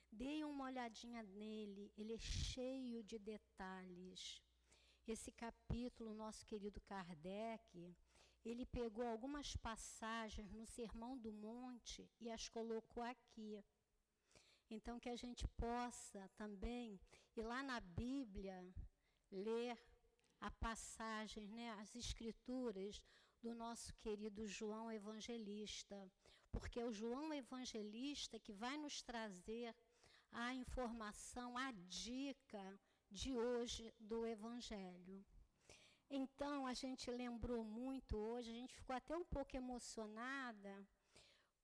deem 0.10 0.46
uma 0.46 0.64
olhadinha 0.64 1.22
nele, 1.24 1.92
ele 1.98 2.14
é 2.14 2.18
cheio 2.18 3.04
de 3.04 3.20
detalhes. 3.20 4.42
Esse 5.06 5.30
capítulo, 5.30 6.14
nosso 6.14 6.46
querido 6.46 6.80
Kardec, 6.80 7.94
ele 8.46 8.66
pegou 8.66 9.06
algumas 9.06 9.58
passagens 9.58 10.54
no 10.54 10.66
Sermão 10.66 11.18
do 11.18 11.34
Monte 11.34 12.10
e 12.22 12.32
as 12.32 12.48
colocou 12.48 13.04
aqui. 13.04 13.62
Então, 14.70 15.02
que 15.02 15.10
a 15.10 15.18
gente 15.18 15.46
possa 15.50 16.30
também 16.38 16.98
ir 17.36 17.42
lá 17.42 17.62
na 17.62 17.82
Bíblia, 17.82 18.66
ler 19.30 19.78
a 20.40 20.50
passagem, 20.50 21.46
né, 21.50 21.72
as 21.72 21.94
escrituras 21.94 23.02
do 23.44 23.54
nosso 23.54 23.94
querido 23.96 24.48
João 24.48 24.90
Evangelista, 24.90 26.10
porque 26.50 26.80
é 26.80 26.86
o 26.86 26.94
João 26.94 27.34
Evangelista 27.34 28.40
que 28.40 28.54
vai 28.54 28.78
nos 28.78 29.02
trazer 29.02 29.76
a 30.32 30.54
informação, 30.54 31.58
a 31.58 31.70
dica 31.72 32.80
de 33.12 33.36
hoje 33.36 33.94
do 34.00 34.26
Evangelho. 34.26 35.26
Então, 36.10 36.66
a 36.66 36.74
gente 36.74 37.12
lembrou 37.12 37.66
muito 37.66 38.16
hoje, 38.18 38.50
a 38.50 38.60
gente 38.62 38.76
ficou 38.76 38.96
até 38.96 39.16
um 39.18 39.26
pouco 39.26 39.58
emocionada, 39.58 40.88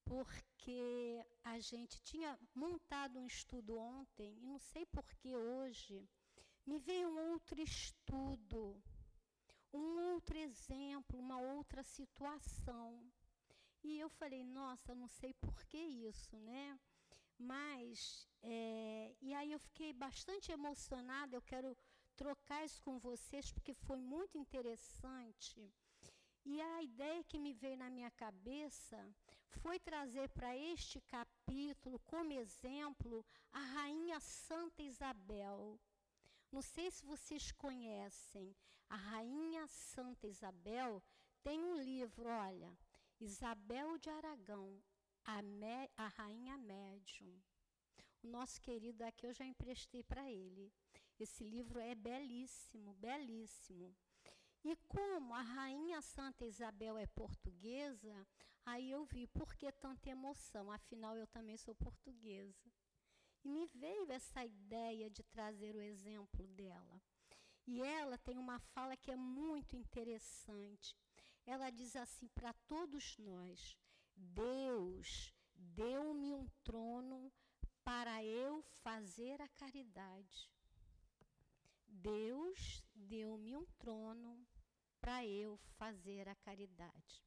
porque 0.04 1.26
a 1.44 1.60
gente 1.60 2.02
tinha 2.02 2.38
montado 2.54 3.20
um 3.20 3.26
estudo 3.26 3.78
ontem, 3.78 4.36
e 4.38 4.46
não 4.46 4.60
sei 4.60 4.86
por 4.86 5.06
que 5.16 5.34
hoje, 5.34 6.10
me 6.66 6.78
veio 6.78 7.10
um 7.10 7.32
outro 7.32 7.62
estudo, 7.62 8.84
um 9.74 10.14
outro 10.14 10.38
exemplo, 10.38 11.20
uma 11.20 11.40
outra 11.40 11.84
situação. 11.84 13.04
E 13.84 13.98
eu 14.00 14.10
falei, 14.10 14.44
nossa, 14.44 14.94
não 14.94 15.08
sei 15.08 15.34
por 15.34 15.64
que 15.66 15.78
isso, 15.78 16.38
né? 16.40 16.80
Mas, 17.38 18.28
é, 18.42 19.16
e 19.22 19.34
aí 19.34 19.52
eu 19.52 19.60
fiquei 19.60 19.94
bastante 19.94 20.52
emocionada, 20.52 21.36
eu 21.36 21.42
quero 21.42 21.76
trocar 22.16 22.66
isso 22.66 22.82
com 22.82 23.00
vocês, 23.00 23.52
porque 23.52 23.74
foi 23.74 24.02
muito 24.02 24.38
interessante. 24.38 25.72
E 26.46 26.60
a 26.60 26.84
ideia 26.84 27.24
que 27.24 27.40
me 27.40 27.54
veio 27.54 27.78
na 27.78 27.90
minha 27.90 28.12
cabeça 28.12 28.98
foi 29.62 29.80
trazer 29.80 30.28
para 30.30 30.56
este 30.56 31.00
capítulo, 31.02 32.00
como 32.06 32.34
exemplo, 32.34 33.26
a 33.52 33.60
Rainha 33.60 34.20
Santa 34.20 34.82
Isabel. 34.82 35.80
Não 36.52 36.62
sei 36.64 36.90
se 36.90 37.06
vocês 37.06 37.52
conhecem, 37.52 38.56
a 38.90 38.96
Rainha 38.96 39.68
Santa 39.68 40.28
Isabel 40.28 41.04
tem 41.44 41.64
um 41.64 41.78
livro, 41.80 42.28
olha, 42.28 42.76
Isabel 43.20 43.98
de 44.00 44.10
Aragão, 44.10 44.82
a, 45.24 45.40
a 45.96 46.08
Rainha 46.08 46.58
Médium. 46.58 47.40
O 48.24 48.28
nosso 48.28 48.60
querido 48.62 49.04
aqui 49.04 49.28
eu 49.28 49.34
já 49.34 49.46
emprestei 49.46 50.04
para 50.04 50.30
ele. 50.30 50.74
Esse 51.20 51.44
livro 51.44 51.80
é 51.80 51.94
belíssimo, 51.94 52.96
belíssimo. 52.96 53.96
E 54.64 54.76
como 54.88 55.34
a 55.34 55.42
Rainha 55.42 56.02
Santa 56.02 56.46
Isabel 56.46 56.98
é 56.98 57.06
portuguesa, 57.08 58.28
aí 58.66 58.90
eu 58.92 59.06
vi 59.06 59.28
por 59.28 59.56
que 59.56 59.72
tanta 59.72 60.10
emoção, 60.10 60.72
afinal 60.72 61.16
eu 61.16 61.28
também 61.28 61.58
sou 61.58 61.76
portuguesa. 61.76 62.72
E 63.44 63.50
me 63.50 63.66
veio 63.68 64.12
essa 64.12 64.46
ideia 64.46 65.10
de 65.10 65.24
trazer 65.24 65.76
o 65.76 65.82
exemplo 65.82 66.48
dela. 66.48 67.02
E 67.66 67.82
ela 67.82 68.18
tem 68.18 68.38
uma 68.38 68.60
fala 68.60 68.98
que 68.98 69.12
é 69.12 69.16
muito 69.16 69.76
interessante. 69.76 70.98
Ela 71.46 71.70
diz 71.70 71.96
assim 71.96 72.28
para 72.30 72.54
todos 72.68 73.18
nós: 73.18 73.78
Deus 74.16 75.34
deu-me 75.56 76.34
um 76.34 76.48
trono 76.64 77.32
para 77.84 78.24
eu 78.24 78.62
fazer 78.84 79.42
a 79.42 79.48
caridade. 79.50 80.52
Deus 81.88 82.84
deu-me 82.94 83.56
um 83.56 83.66
trono 83.78 84.48
para 85.00 85.26
eu 85.26 85.58
fazer 85.78 86.28
a 86.28 86.36
caridade. 86.36 87.24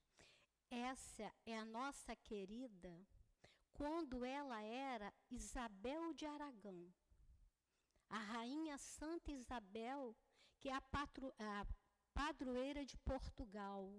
Essa 0.70 1.32
é 1.44 1.58
a 1.58 1.64
nossa 1.64 2.14
querida, 2.16 3.06
quando 3.74 4.24
ela 4.24 4.60
era 4.62 5.12
Isabel 5.30 6.12
de 6.14 6.26
Aragão, 6.26 6.92
a 8.08 8.18
rainha 8.18 8.76
Santa 8.78 9.32
Isabel, 9.32 10.14
que 10.60 10.68
é 10.68 10.74
a, 10.74 10.80
patro, 10.80 11.32
a 11.38 11.66
padroeira 12.12 12.84
de 12.84 12.96
Portugal, 12.98 13.90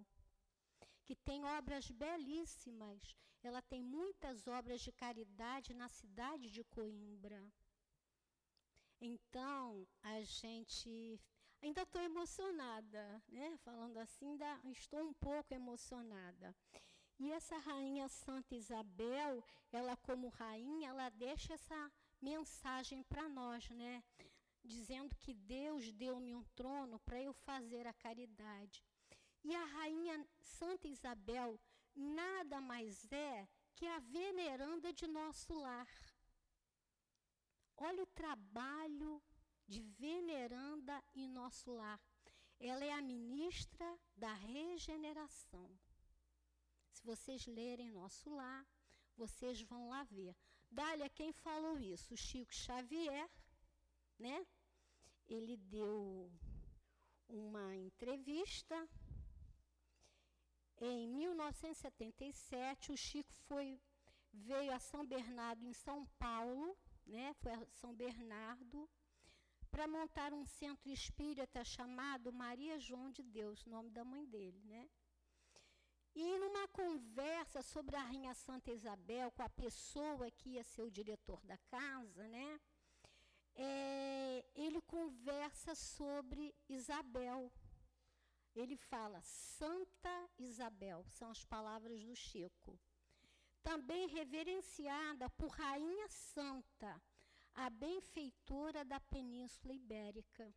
que 1.03 1.15
tem 1.15 1.43
obras 1.43 1.89
belíssimas. 1.89 3.15
Ela 3.41 3.61
tem 3.61 3.83
muitas 3.83 4.47
obras 4.47 4.81
de 4.81 4.91
caridade 4.91 5.73
na 5.73 5.89
cidade 5.89 6.49
de 6.49 6.63
Coimbra. 6.63 7.45
Então, 9.01 9.85
a 10.01 10.21
gente. 10.21 11.19
Ainda 11.61 11.81
estou 11.83 12.01
emocionada, 12.01 13.23
né? 13.29 13.57
Falando 13.57 13.97
assim, 13.97 14.25
ainda 14.31 14.59
estou 14.69 15.01
um 15.01 15.13
pouco 15.13 15.53
emocionada. 15.53 16.55
E 17.19 17.31
essa 17.31 17.57
rainha 17.57 18.07
Santa 18.07 18.55
Isabel, 18.55 19.43
ela 19.71 19.95
como 19.97 20.29
rainha, 20.29 20.89
ela 20.89 21.09
deixa 21.09 21.53
essa 21.53 21.91
mensagem 22.21 23.03
para 23.03 23.29
nós, 23.29 23.69
né? 23.69 24.03
Dizendo 24.63 25.15
que 25.15 25.33
Deus 25.33 25.91
deu-me 25.93 26.33
um 26.33 26.43
trono 26.55 26.99
para 26.99 27.21
eu 27.21 27.33
fazer 27.33 27.85
a 27.85 27.93
caridade. 27.93 28.83
E 29.43 29.53
a 29.55 29.65
rainha 29.65 30.25
Santa 30.39 30.87
Isabel 30.87 31.59
nada 31.95 32.59
mais 32.61 33.11
é 33.11 33.47
que 33.75 33.85
a 33.85 33.99
veneranda 33.99 34.91
de 34.93 35.07
nosso 35.07 35.53
lar. 35.53 35.87
Olha 37.77 38.03
o 38.03 38.07
trabalho 38.07 39.21
de 39.67 39.81
veneranda 39.81 41.03
em 41.15 41.27
nosso 41.27 41.71
lar. 41.71 41.99
Ela 42.59 42.85
é 42.85 42.93
a 42.93 43.01
ministra 43.01 43.99
da 44.15 44.31
regeneração. 44.33 45.69
Se 46.93 47.01
vocês 47.03 47.45
lerem 47.47 47.89
nosso 47.89 48.29
lar, 48.29 48.65
vocês 49.17 49.61
vão 49.61 49.89
lá 49.89 50.03
ver. 50.03 50.35
Dália, 50.71 51.09
quem 51.09 51.31
falou 51.33 51.77
isso? 51.79 52.13
O 52.13 52.17
Chico 52.17 52.53
Xavier, 52.53 53.29
né? 54.17 54.45
Ele 55.27 55.57
deu 55.57 56.31
uma 57.27 57.75
entrevista. 57.75 58.75
Em 60.79 61.07
1977, 61.07 62.91
o 62.91 62.97
Chico 62.97 63.33
foi, 63.47 63.79
veio 64.31 64.71
a 64.73 64.79
São 64.79 65.05
Bernardo, 65.05 65.65
em 65.65 65.73
São 65.73 66.05
Paulo, 66.19 66.77
né, 67.05 67.33
foi 67.35 67.53
a 67.53 67.65
São 67.79 67.93
Bernardo, 67.93 68.89
para 69.71 69.87
montar 69.87 70.33
um 70.33 70.45
centro 70.45 70.91
espírita 70.91 71.63
chamado 71.63 72.33
Maria 72.33 72.77
João 72.79 73.09
de 73.09 73.23
Deus, 73.23 73.65
nome 73.65 73.89
da 73.91 74.03
mãe 74.03 74.25
dele. 74.25 74.61
Né? 74.65 74.89
E 76.15 76.37
numa 76.37 76.67
conversa 76.67 77.61
sobre 77.61 77.95
a 77.95 78.01
Rainha 78.01 78.33
Santa 78.33 78.71
Isabel 78.71 79.31
com 79.31 79.43
a 79.43 79.49
pessoa 79.49 80.29
que 80.31 80.51
ia 80.51 80.63
ser 80.63 80.83
o 80.83 80.91
diretor 80.91 81.41
da 81.45 81.57
casa, 81.57 82.27
né? 82.27 82.59
É, 83.55 84.45
ele 84.55 84.81
conversa 84.81 85.73
sobre 85.75 86.53
Isabel. 86.69 87.51
Ele 88.55 88.77
fala 88.77 89.19
Santa 89.23 90.29
Isabel, 90.37 91.03
são 91.09 91.31
as 91.31 91.43
palavras 91.43 92.03
do 92.03 92.15
Chico 92.15 92.79
também 93.63 94.07
reverenciada 94.07 95.29
por 95.29 95.49
Rainha 95.49 96.07
Santa, 96.09 97.01
a 97.55 97.69
benfeitora 97.69 98.83
da 98.83 98.99
Península 98.99 99.73
Ibérica. 99.73 100.53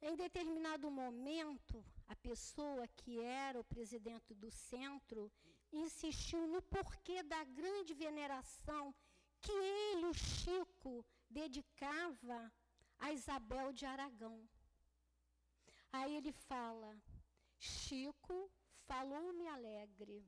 Em 0.00 0.14
determinado 0.14 0.90
momento, 0.90 1.84
a 2.06 2.14
pessoa 2.16 2.86
que 2.88 3.20
era 3.20 3.58
o 3.58 3.64
presidente 3.64 4.34
do 4.34 4.50
centro 4.50 5.32
insistiu 5.72 6.46
no 6.46 6.62
porquê 6.62 7.22
da 7.22 7.42
grande 7.44 7.94
veneração 7.94 8.94
que 9.40 9.52
ele, 9.52 10.06
o 10.06 10.14
Chico, 10.14 11.04
dedicava 11.28 12.52
a 12.98 13.12
Isabel 13.12 13.72
de 13.72 13.84
Aragão. 13.84 14.48
Aí 15.92 16.14
ele 16.14 16.32
fala: 16.32 16.96
Chico 17.58 18.50
falou-me 18.86 19.46
alegre 19.48 20.24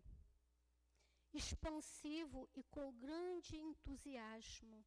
expansivo 1.32 2.48
e 2.54 2.62
com 2.64 2.92
grande 2.92 3.56
entusiasmo. 3.56 4.84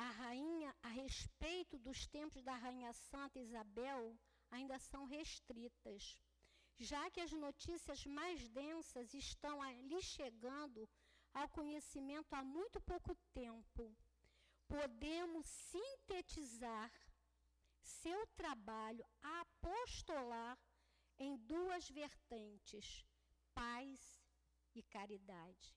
A 0.00 0.10
rainha, 0.22 0.74
a 0.82 0.88
respeito 0.88 1.78
dos 1.78 2.06
tempos 2.06 2.42
da 2.42 2.54
rainha 2.54 2.90
Santa 2.94 3.38
Isabel, 3.38 4.18
ainda 4.50 4.78
são 4.78 5.04
restritas, 5.04 6.16
já 6.78 7.10
que 7.10 7.20
as 7.20 7.32
notícias 7.32 8.06
mais 8.06 8.48
densas 8.48 9.12
estão 9.12 9.60
ali 9.60 10.00
chegando 10.00 10.88
ao 11.34 11.46
conhecimento 11.50 12.32
há 12.32 12.42
muito 12.42 12.80
pouco 12.80 13.14
tempo. 13.34 13.94
Podemos 14.66 15.46
sintetizar 15.46 16.90
seu 17.82 18.26
trabalho 18.28 19.04
apostolar 19.22 20.58
em 21.18 21.36
duas 21.36 21.90
vertentes: 21.90 23.04
paz 23.52 24.24
e 24.74 24.82
caridade. 24.82 25.76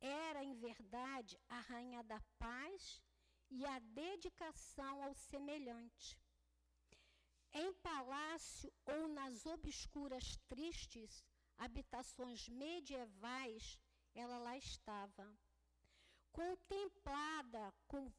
Era, 0.00 0.42
em 0.42 0.54
verdade, 0.54 1.38
a 1.48 1.60
rainha 1.60 2.02
da 2.02 2.20
paz 2.36 3.00
e 3.50 3.66
a 3.66 3.78
dedicação 3.78 5.02
ao 5.02 5.14
semelhante. 5.14 6.18
Em 7.52 7.72
palácio 7.74 8.72
ou 8.86 9.08
nas 9.08 9.44
obscuras 9.44 10.36
tristes 10.48 11.24
habitações 11.58 12.48
medievais, 12.48 13.78
ela 14.14 14.38
lá 14.38 14.56
estava. 14.56 15.26
Contemplada 16.32 17.74
com 17.88 18.10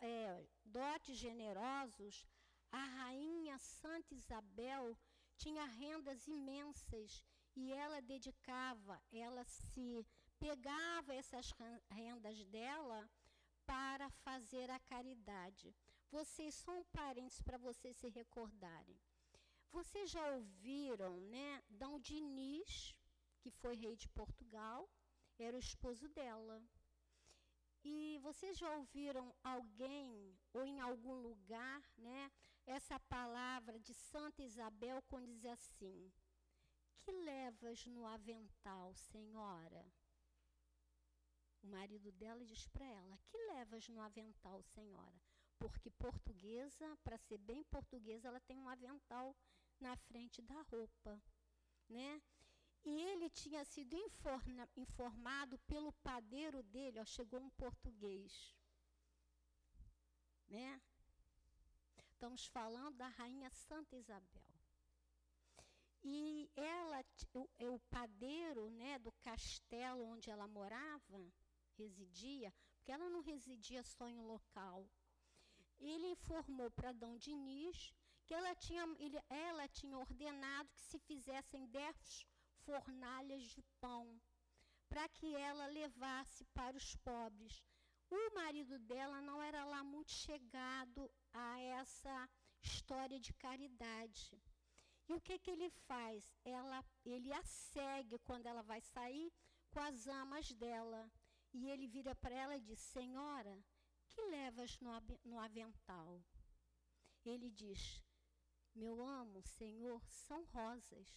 é, 0.00 0.46
dotes 0.64 1.16
generosos, 1.18 2.24
a 2.70 2.84
rainha 2.84 3.58
Santa 3.58 4.14
Isabel 4.14 4.96
tinha 5.36 5.64
rendas 5.64 6.26
imensas 6.28 7.24
e 7.56 7.72
ela 7.72 8.00
dedicava, 8.00 9.02
ela 9.10 9.44
se 9.44 10.06
pegava 10.38 11.14
essas 11.14 11.52
rendas 11.90 12.44
dela 12.44 13.10
para 13.68 14.08
fazer 14.24 14.70
a 14.70 14.80
caridade. 14.92 15.76
Vocês 16.10 16.54
são 16.54 16.82
parentes 16.84 17.38
para 17.42 17.58
vocês 17.58 17.94
se 17.98 18.08
recordarem. 18.08 18.98
Vocês 19.70 20.10
já 20.10 20.24
ouviram, 20.36 21.20
né, 21.20 21.62
Dom 21.68 22.00
Diniz, 22.00 22.96
que 23.40 23.50
foi 23.50 23.74
rei 23.76 23.94
de 23.94 24.08
Portugal, 24.08 24.88
era 25.38 25.54
o 25.54 25.60
esposo 25.68 26.08
dela. 26.08 26.62
E 27.84 28.18
vocês 28.22 28.56
já 28.56 28.70
ouviram 28.76 29.34
alguém 29.44 30.34
ou 30.54 30.64
em 30.64 30.80
algum 30.80 31.16
lugar, 31.28 31.82
né, 31.98 32.32
essa 32.66 32.98
palavra 33.00 33.78
de 33.78 33.92
Santa 33.92 34.42
Isabel 34.42 35.02
quando 35.10 35.34
diz 35.34 35.44
assim: 35.44 36.10
"Que 37.02 37.12
levas 37.12 37.84
no 37.86 38.06
avental, 38.06 38.94
senhora?" 38.94 39.84
O 41.68 41.70
marido 41.70 42.10
dela 42.12 42.42
diz 42.46 42.66
para 42.68 42.86
ela: 42.86 43.18
"Que 43.26 43.36
levas 43.52 43.86
no 43.90 44.00
avental, 44.00 44.62
senhora?" 44.62 45.20
Porque 45.58 45.90
portuguesa, 45.90 46.96
para 47.04 47.18
ser 47.18 47.36
bem 47.36 47.62
portuguesa, 47.64 48.28
ela 48.28 48.40
tem 48.40 48.56
um 48.56 48.70
avental 48.70 49.36
na 49.78 49.94
frente 49.94 50.40
da 50.40 50.62
roupa, 50.62 51.22
né? 51.86 52.22
E 52.86 53.02
ele 53.10 53.28
tinha 53.28 53.62
sido 53.66 53.94
informa, 53.94 54.66
informado 54.76 55.58
pelo 55.72 55.92
padeiro 55.92 56.62
dele, 56.62 57.00
ó, 57.00 57.04
chegou 57.04 57.38
um 57.38 57.50
português, 57.50 58.56
né? 60.48 60.80
Estamos 62.12 62.46
falando 62.46 62.96
da 62.96 63.08
rainha 63.08 63.50
Santa 63.50 63.94
Isabel. 63.94 64.48
E 66.02 66.50
ela, 66.56 67.04
o, 67.34 67.46
o 67.74 67.78
padeiro, 67.90 68.70
né, 68.70 68.98
do 69.00 69.12
castelo 69.20 70.02
onde 70.04 70.30
ela 70.30 70.48
morava, 70.48 71.18
residia, 71.82 72.52
porque 72.76 72.92
ela 72.92 73.08
não 73.14 73.20
residia 73.32 73.82
só 73.82 74.04
em 74.08 74.18
um 74.18 74.26
local. 74.34 74.78
Ele 75.78 76.08
informou 76.16 76.70
para 76.70 76.92
Dom 76.92 77.16
Diniz 77.16 77.92
que 78.24 78.34
ela 78.34 78.54
tinha, 78.54 78.84
ele, 78.98 79.18
ela 79.30 79.66
tinha 79.68 79.96
ordenado 79.96 80.68
que 80.74 80.82
se 80.90 80.98
fizessem 80.98 81.66
dez 81.66 82.26
fornalhas 82.64 83.44
de 83.54 83.62
pão, 83.80 84.04
para 84.88 85.08
que 85.08 85.34
ela 85.34 85.66
levasse 85.66 86.44
para 86.56 86.76
os 86.76 86.94
pobres. 86.96 87.54
O 88.10 88.34
marido 88.34 88.78
dela 88.90 89.20
não 89.28 89.40
era 89.42 89.64
lá 89.64 89.82
muito 89.84 90.10
chegado 90.10 91.10
a 91.32 91.60
essa 91.60 92.28
história 92.62 93.18
de 93.18 93.32
caridade. 93.34 94.42
E 95.08 95.14
o 95.14 95.20
que, 95.20 95.38
que 95.38 95.50
ele 95.50 95.70
faz? 95.88 96.34
Ela, 96.44 96.84
ele 97.04 97.32
a 97.32 97.42
segue 97.42 98.18
quando 98.18 98.46
ela 98.46 98.62
vai 98.62 98.80
sair 98.80 99.32
com 99.70 99.80
as 99.80 100.06
amas 100.06 100.52
dela. 100.52 101.10
E 101.60 101.68
ele 101.72 101.86
vira 101.96 102.14
para 102.14 102.34
ela 102.42 102.56
e 102.56 102.66
diz: 102.68 102.80
Senhora, 102.96 103.54
que 104.10 104.20
levas 104.36 104.78
no, 104.80 104.90
no 105.24 105.38
avental? 105.46 106.22
Ele 107.24 107.50
diz: 107.50 107.80
meu 108.80 109.02
amo, 109.02 109.42
Senhor, 109.42 110.00
são 110.06 110.44
rosas. 110.44 111.08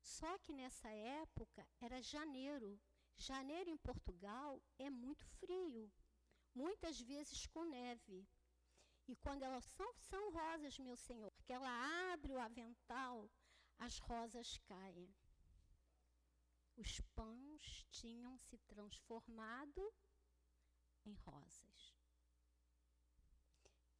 Só 0.00 0.38
que 0.38 0.52
nessa 0.60 0.88
época 0.88 1.68
era 1.78 2.00
janeiro. 2.00 2.80
Janeiro 3.18 3.68
em 3.68 3.76
Portugal 3.76 4.62
é 4.78 4.88
muito 4.88 5.26
frio, 5.40 5.90
muitas 6.54 6.98
vezes 7.00 7.46
com 7.46 7.64
neve. 7.64 8.26
E 9.06 9.14
quando 9.16 9.42
elas 9.42 9.64
são, 9.64 9.90
são 9.98 10.32
rosas, 10.32 10.78
meu 10.78 10.96
Senhor, 10.96 11.32
que 11.44 11.52
ela 11.52 11.70
abre 12.12 12.32
o 12.32 12.40
avental, 12.40 13.30
as 13.78 13.98
rosas 13.98 14.58
caem. 14.64 15.14
Os 16.76 17.00
pães 17.14 17.86
tinham 17.90 18.36
se 18.38 18.58
transformado 18.58 19.92
em 21.04 21.14
rosas. 21.14 21.94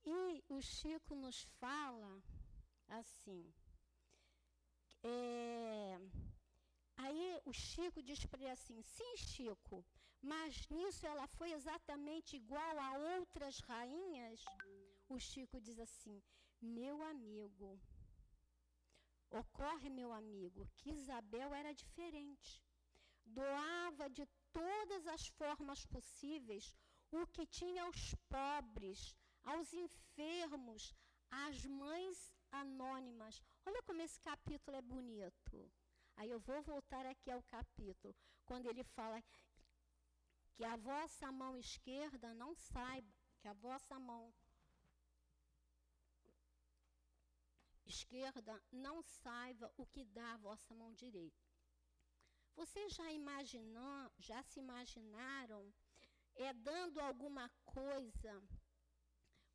E 0.05 0.45
o 0.49 0.61
Chico 0.61 1.15
nos 1.15 1.43
fala 1.59 2.23
assim. 2.89 3.53
É, 5.03 5.99
aí 6.97 7.41
o 7.45 7.53
Chico 7.53 8.03
diz 8.03 8.25
para 8.27 8.41
ele 8.41 8.51
assim: 8.51 8.81
sim, 8.83 9.17
Chico, 9.17 9.85
mas 10.21 10.69
nisso 10.69 11.07
ela 11.07 11.27
foi 11.27 11.53
exatamente 11.53 12.37
igual 12.37 12.79
a 12.79 12.99
outras 13.17 13.59
rainhas. 13.61 14.45
O 15.09 15.19
Chico 15.19 15.61
diz 15.61 15.79
assim: 15.79 16.23
meu 16.61 17.03
amigo, 17.03 17.81
ocorre, 19.31 19.89
meu 19.89 20.13
amigo, 20.13 20.69
que 20.77 20.91
Isabel 20.91 21.55
era 21.55 21.73
diferente. 21.73 22.66
Doava 23.27 24.09
de 24.09 24.27
todas 24.53 25.07
as 25.07 25.27
formas 25.29 25.85
possíveis 25.87 26.75
o 27.11 27.27
que 27.27 27.47
tinha 27.47 27.85
aos 27.85 28.15
pobres, 28.29 29.15
aos 29.43 29.73
enfermos, 29.73 30.95
às 31.31 31.65
mães 31.67 32.33
anônimas. 32.51 33.43
Olha 33.65 33.83
como 33.83 34.03
esse 34.03 34.21
capítulo 34.21 34.77
é 34.77 34.83
bonito. 34.83 35.71
Aí 36.17 36.31
eu 36.31 36.41
vou 36.41 36.63
voltar 36.63 37.05
aqui 37.07 37.31
ao 37.31 37.43
capítulo, 37.43 38.15
quando 38.45 38.69
ele 38.69 38.83
fala 38.83 39.23
que 40.55 40.65
a 40.65 40.77
vossa 40.77 41.31
mão 41.31 41.57
esquerda 41.59 42.33
não 42.35 42.55
saiba, 42.55 43.13
que 43.41 43.49
a 43.49 43.53
vossa 43.53 43.99
mão 43.99 44.33
esquerda 47.85 48.63
não 48.73 49.03
saiba 49.03 49.73
o 49.77 49.87
que 49.87 50.05
dá 50.05 50.33
a 50.33 50.39
vossa 50.39 50.75
mão 50.75 50.93
direita. 50.95 51.46
Vocês 52.57 52.95
já 52.95 53.13
imaginam, 53.13 54.11
já 54.19 54.43
se 54.43 54.61
imaginaram 54.61 55.63
é 56.37 56.53
dando 56.55 56.99
alguma 57.01 57.51
coisa 57.65 58.43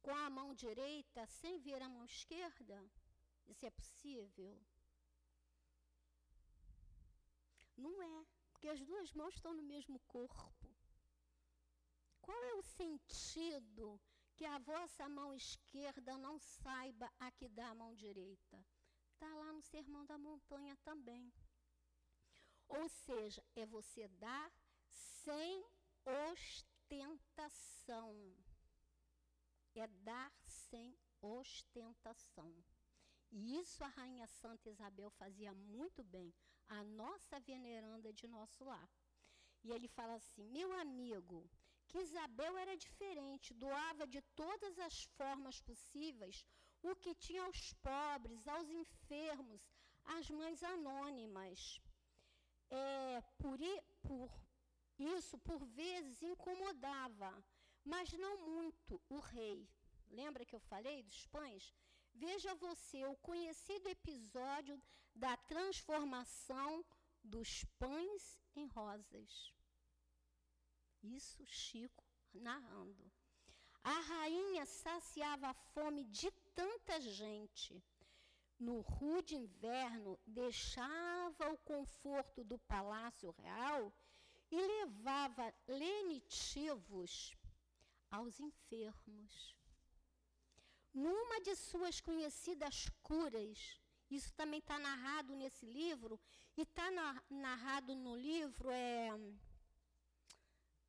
com 0.04 0.16
a 0.16 0.30
mão 0.30 0.54
direita 0.54 1.26
sem 1.28 1.60
ver 1.60 1.82
a 1.82 1.90
mão 1.90 2.06
esquerda? 2.06 2.78
Isso 3.48 3.66
é 3.66 3.72
possível? 3.72 4.56
Não 7.76 8.02
é, 8.04 8.26
porque 8.52 8.68
as 8.68 8.82
duas 8.82 9.12
mãos 9.14 9.34
estão 9.34 9.54
no 9.54 9.64
mesmo 9.64 10.00
corpo. 10.02 10.70
Qual 12.22 12.44
é 12.44 12.54
o 12.54 12.62
sentido 12.62 14.00
que 14.36 14.46
a 14.46 14.60
vossa 14.60 15.10
mão 15.10 15.34
esquerda 15.34 16.18
não 16.18 16.40
saiba 16.40 17.12
a 17.20 17.32
que 17.32 17.50
dá 17.50 17.70
a 17.70 17.76
mão 17.76 17.96
direita? 17.96 18.64
Está 19.12 19.34
lá 19.36 19.52
no 19.52 19.62
Sermão 19.64 20.06
da 20.06 20.20
Montanha 20.20 20.76
também. 20.84 21.34
Ou 22.80 22.88
seja, 22.90 23.44
é 23.56 23.66
você 23.66 24.08
dar 24.08 24.52
sem 24.92 25.64
ostentação 26.06 26.52
é 29.80 29.88
dar 29.88 30.32
sem 30.44 30.94
ostentação. 31.22 32.54
E 33.32 33.58
isso 33.60 33.84
a 33.84 33.88
Rainha 33.88 34.28
Santa 34.28 34.70
Isabel 34.70 35.10
fazia 35.12 35.54
muito 35.54 36.04
bem, 36.04 36.34
a 36.68 36.84
nossa 36.84 37.40
veneranda 37.40 38.12
de 38.12 38.28
nosso 38.28 38.64
lar. 38.66 38.90
E 39.64 39.72
ele 39.72 39.88
fala 39.88 40.16
assim: 40.16 40.44
meu 40.44 40.74
amigo, 40.74 41.50
que 41.88 42.00
Isabel 42.00 42.58
era 42.58 42.76
diferente, 42.76 43.54
doava 43.54 44.06
de 44.06 44.22
todas 44.36 44.78
as 44.80 45.04
formas 45.18 45.62
possíveis 45.62 46.46
o 46.84 46.96
que 46.96 47.14
tinha 47.16 47.44
aos 47.44 47.74
pobres, 47.74 48.48
aos 48.48 48.70
enfermos, 48.70 49.62
às 50.04 50.30
mães 50.30 50.64
anônimas. 50.64 51.80
É, 52.72 53.22
por, 53.38 53.60
por 54.02 54.32
isso, 54.98 55.38
por 55.40 55.64
vezes, 55.66 56.22
incomodava 56.22 57.32
mas 57.84 58.12
não 58.14 58.38
muito 58.48 59.02
o 59.10 59.20
rei. 59.20 59.68
Lembra 60.10 60.46
que 60.46 60.56
eu 60.56 60.60
falei 60.60 61.04
dos 61.04 61.26
pães? 61.28 61.74
Veja 62.14 62.54
você 62.56 63.06
o 63.06 63.16
conhecido 63.18 63.88
episódio 63.88 64.82
da 65.16 65.36
transformação 65.38 66.84
dos 67.24 67.64
pães 67.80 68.42
em 68.56 68.66
rosas. 68.68 69.54
Isso 71.02 71.46
Chico 71.46 72.04
narrando. 72.34 73.12
A 73.84 74.00
rainha 74.00 74.66
saciava 74.66 75.48
a 75.48 75.54
fome 75.54 76.04
de 76.06 76.30
tanta 76.54 77.00
gente. 77.02 77.84
No 78.68 78.82
rude 78.82 79.36
inverno, 79.36 80.20
deixava 80.28 81.52
o 81.52 81.58
conforto 81.58 82.44
do 82.44 82.60
palácio 82.60 83.32
real 83.32 83.92
e 84.52 84.62
levava 84.62 85.52
lenitivos 85.68 87.36
aos 88.12 88.40
enfermos. 88.40 89.58
Numa 90.94 91.42
de 91.42 91.56
suas 91.56 92.00
conhecidas 92.00 92.88
curas, 93.02 93.82
isso 94.12 94.32
também 94.36 94.60
está 94.60 94.78
narrado 94.78 95.36
nesse 95.36 95.66
livro, 95.66 96.20
e 96.56 96.62
está 96.62 96.92
na, 96.92 97.24
narrado 97.32 97.96
no 97.96 98.16
livro, 98.16 98.70
é. 98.70 99.10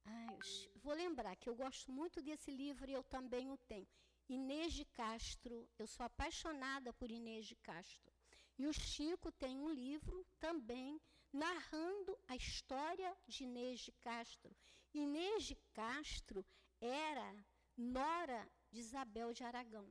Ai, 0.04 0.38
vou 0.76 0.92
lembrar 0.92 1.36
que 1.36 1.48
eu 1.48 1.54
gosto 1.54 1.90
muito 1.90 2.20
desse 2.20 2.50
livro 2.50 2.90
e 2.90 2.92
eu 2.92 3.02
também 3.04 3.50
o 3.50 3.56
tenho. 3.56 3.88
Inês 4.32 4.72
de 4.72 4.86
Castro, 4.86 5.68
eu 5.78 5.86
sou 5.86 6.06
apaixonada 6.06 6.90
por 6.94 7.10
Inês 7.10 7.44
de 7.46 7.54
Castro. 7.56 8.10
E 8.58 8.66
o 8.66 8.72
Chico 8.72 9.30
tem 9.32 9.58
um 9.58 9.68
livro 9.68 10.26
também 10.40 10.98
narrando 11.30 12.18
a 12.26 12.34
história 12.34 13.14
de 13.26 13.44
Inês 13.44 13.80
de 13.80 13.92
Castro. 13.92 14.56
Inês 14.94 15.44
de 15.44 15.54
Castro 15.74 16.46
era 16.80 17.44
nora 17.76 18.50
de 18.70 18.80
Isabel 18.80 19.34
de 19.34 19.44
Aragão. 19.44 19.86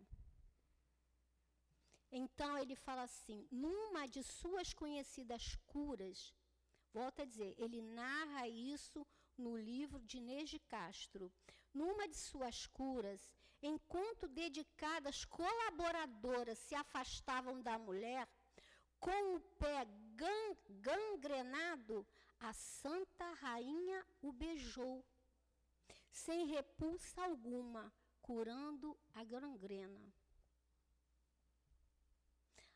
Então 2.12 2.58
ele 2.58 2.76
fala 2.76 3.04
assim: 3.04 3.48
numa 3.52 4.08
de 4.08 4.24
suas 4.24 4.74
conhecidas 4.74 5.56
curas, 5.68 6.34
volta 6.92 7.22
a 7.22 7.26
dizer, 7.26 7.54
ele 7.60 7.80
narra 7.82 8.48
isso 8.48 9.06
no 9.38 9.56
livro 9.56 10.04
de 10.04 10.18
Inês 10.18 10.50
de 10.50 10.60
Castro. 10.60 11.32
Numa 11.74 12.08
de 12.08 12.18
suas 12.18 12.66
curas, 12.68 13.32
enquanto 13.62 14.28
dedicadas 14.28 15.26
colaboradoras 15.26 16.58
se 16.58 16.76
afastavam 16.76 17.62
da 17.62 17.78
mulher, 17.78 18.28
com 19.00 19.36
o 19.36 19.40
pé 19.40 19.88
gangrenado, 20.82 22.06
a 22.40 22.54
santa 22.54 23.34
rainha 23.34 24.06
o 24.22 24.32
beijou, 24.32 25.06
sem 26.12 26.46
repulsa 26.48 27.24
alguma, 27.24 27.94
curando 28.22 28.98
a 29.14 29.24
gangrena. 29.24 30.14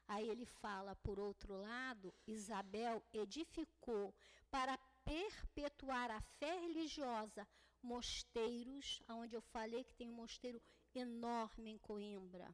Aí 0.08 0.30
ele 0.30 0.46
fala, 0.46 0.96
por 0.98 1.20
outro 1.20 1.56
lado, 1.56 2.14
Isabel 2.28 3.04
edificou 3.12 4.14
para 4.52 4.78
perpetuar 5.04 6.12
a 6.12 6.22
fé 6.22 6.60
religiosa 6.60 7.48
mosteiros, 7.86 9.02
onde 9.08 9.36
eu 9.36 9.42
falei 9.42 9.84
que 9.84 9.94
tem 9.96 10.10
um 10.10 10.16
mosteiro 10.24 10.62
enorme 10.94 11.70
em 11.72 11.78
Coimbra. 11.78 12.54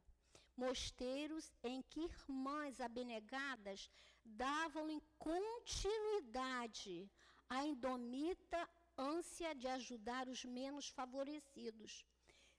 Mosteiros 0.56 1.50
em 1.64 1.82
que 1.82 2.00
irmãs 2.00 2.80
abnegadas 2.80 3.90
davam 4.24 4.90
em 4.90 5.00
continuidade 5.18 7.10
a 7.48 7.64
indomita 7.64 8.68
ânsia 8.96 9.54
de 9.54 9.66
ajudar 9.68 10.28
os 10.28 10.44
menos 10.44 10.88
favorecidos. 10.88 12.04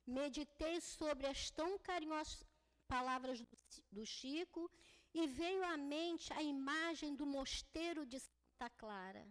Meditei 0.05 0.81
sobre 0.81 1.27
as 1.27 1.49
tão 1.51 1.77
carinhosas 1.79 2.43
palavras 2.87 3.39
do, 3.39 3.47
do 3.91 4.05
Chico 4.05 4.69
e 5.13 5.27
veio 5.27 5.63
à 5.63 5.77
mente 5.77 6.33
a 6.33 6.41
imagem 6.41 7.15
do 7.15 7.25
mosteiro 7.25 8.05
de 8.05 8.19
Santa 8.19 8.69
Clara, 8.77 9.25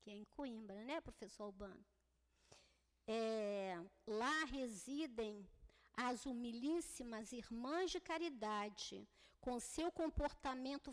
que 0.00 0.10
é 0.10 0.14
em 0.14 0.24
Coimbra, 0.24 0.84
né, 0.84 1.00
professor 1.00 1.44
Albano? 1.44 1.84
É, 3.06 3.78
lá 4.06 4.44
residem 4.44 5.48
as 5.96 6.24
humilíssimas 6.24 7.32
irmãs 7.32 7.90
de 7.90 8.00
caridade, 8.00 9.08
com 9.40 9.58
seu 9.58 9.90
comportamento 9.90 10.92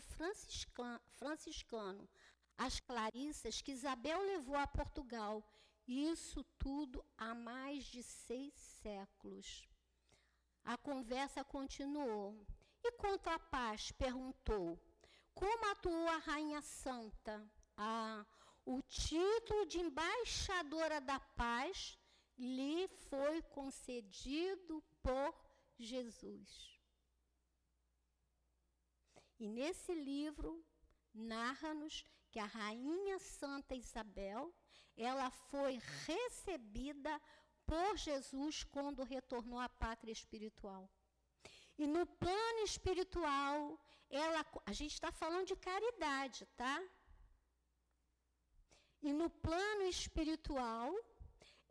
franciscano, 1.18 2.08
as 2.58 2.80
Clarissas 2.80 3.62
que 3.62 3.72
Isabel 3.72 4.20
levou 4.22 4.56
a 4.56 4.66
Portugal, 4.66 5.42
isso 5.86 6.44
tudo 6.58 7.04
há 7.16 7.34
mais 7.34 7.84
de 7.84 8.02
seis 8.02 8.52
séculos. 8.54 9.68
A 10.64 10.76
conversa 10.76 11.42
continuou. 11.42 12.46
E 12.82 12.92
quanto 12.92 13.28
à 13.28 13.38
paz? 13.38 13.92
perguntou. 13.92 14.78
Como 15.34 15.70
atuou 15.70 16.08
a 16.08 16.18
Rainha 16.18 16.60
Santa? 16.60 17.42
Ah, 17.76 18.26
o 18.64 18.82
título 18.82 19.66
de 19.66 19.78
embaixadora 19.80 21.00
da 21.00 21.18
paz 21.18 21.98
lhe 22.40 22.88
foi 22.88 23.42
concedido 23.42 24.82
por 25.02 25.34
Jesus. 25.78 26.80
E 29.38 29.46
nesse 29.48 29.92
livro 29.94 30.64
narra-nos 31.12 32.04
que 32.30 32.38
a 32.38 32.46
rainha 32.46 33.18
Santa 33.18 33.74
Isabel, 33.74 34.54
ela 34.96 35.30
foi 35.30 35.80
recebida 36.06 37.20
por 37.66 37.96
Jesus 37.96 38.64
quando 38.64 39.02
retornou 39.02 39.58
à 39.58 39.68
pátria 39.68 40.12
espiritual. 40.12 40.90
E 41.76 41.86
no 41.86 42.06
plano 42.06 42.60
espiritual, 42.60 43.78
ela, 44.08 44.44
a 44.64 44.72
gente 44.72 44.94
está 44.94 45.12
falando 45.12 45.46
de 45.46 45.56
caridade, 45.56 46.46
tá? 46.56 46.82
E 49.02 49.12
no 49.12 49.28
plano 49.30 49.82
espiritual, 49.82 50.94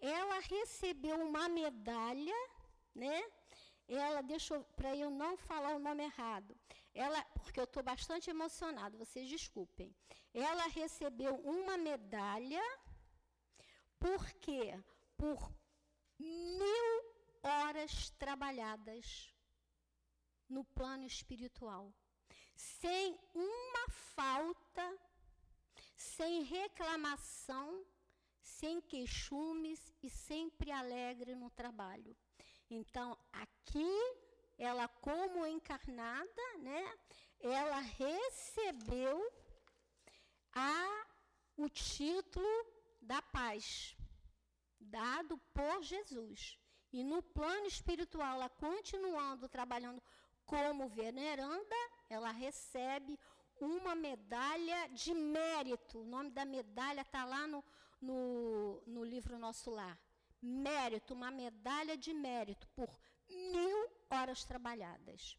ela 0.01 0.39
recebeu 0.39 1.17
uma 1.21 1.47
medalha, 1.49 2.35
né? 2.93 3.23
Ela 3.87 4.21
deixou 4.21 4.63
para 4.75 4.95
eu 4.95 5.09
não 5.09 5.35
falar 5.35 5.75
o 5.75 5.79
nome 5.79 6.03
errado. 6.03 6.55
Ela, 6.93 7.21
porque 7.43 7.59
eu 7.59 7.63
estou 7.63 7.81
bastante 7.81 8.29
emocionada, 8.29 8.97
vocês 8.97 9.27
desculpem. 9.27 9.95
Ela 10.33 10.67
recebeu 10.67 11.35
uma 11.37 11.77
medalha 11.77 12.61
porque 13.99 14.79
por 15.17 15.51
mil 16.17 17.15
horas 17.43 18.09
trabalhadas 18.11 19.33
no 20.47 20.63
plano 20.63 21.05
espiritual, 21.05 21.93
sem 22.55 23.17
uma 23.33 23.89
falta, 23.89 24.97
sem 25.95 26.43
reclamação, 26.43 27.85
sem 28.59 28.81
queixumes 28.81 29.81
e 30.03 30.09
sempre 30.09 30.69
alegre 30.71 31.33
no 31.33 31.49
trabalho. 31.49 32.13
Então, 32.69 33.17
aqui, 33.31 33.93
ela 34.57 34.87
como 34.87 35.45
encarnada, 35.45 36.43
né, 36.59 36.83
ela 37.39 37.79
recebeu 37.79 39.17
a, 40.53 41.05
o 41.55 41.69
título 41.69 42.51
da 43.01 43.21
paz, 43.21 43.95
dado 44.79 45.37
por 45.53 45.81
Jesus. 45.81 46.59
E 46.91 47.03
no 47.03 47.21
plano 47.23 47.67
espiritual, 47.67 48.33
ela 48.35 48.49
continuando 48.49 49.47
trabalhando 49.47 50.03
como 50.45 50.89
veneranda, 50.89 51.75
ela 52.09 52.31
recebe 52.31 53.17
uma 53.61 53.95
medalha 53.95 54.89
de 54.89 55.13
mérito. 55.13 55.99
O 55.99 56.05
nome 56.05 56.31
da 56.31 56.43
medalha 56.43 57.01
está 57.01 57.23
lá 57.23 57.47
no, 57.47 57.63
no, 58.01 58.81
no 58.85 59.03
livro 59.03 59.37
Nosso 59.37 59.69
Lar. 59.69 59.99
Mérito, 60.41 61.13
uma 61.13 61.31
medalha 61.31 61.97
de 61.97 62.13
mérito 62.13 62.67
por 62.69 62.89
mil 63.29 63.89
horas 64.09 64.43
trabalhadas. 64.43 65.37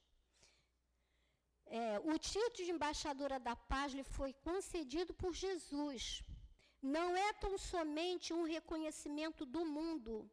É, 1.66 1.98
o 2.00 2.18
título 2.18 2.66
de 2.66 2.70
embaixadora 2.72 3.38
da 3.38 3.54
paz 3.54 3.92
lhe 3.92 4.02
foi 4.02 4.32
concedido 4.32 5.14
por 5.14 5.32
Jesus. 5.32 6.22
Não 6.82 7.16
é 7.16 7.32
tão 7.34 7.56
somente 7.56 8.32
um 8.32 8.42
reconhecimento 8.42 9.46
do 9.46 9.64
mundo. 9.64 10.30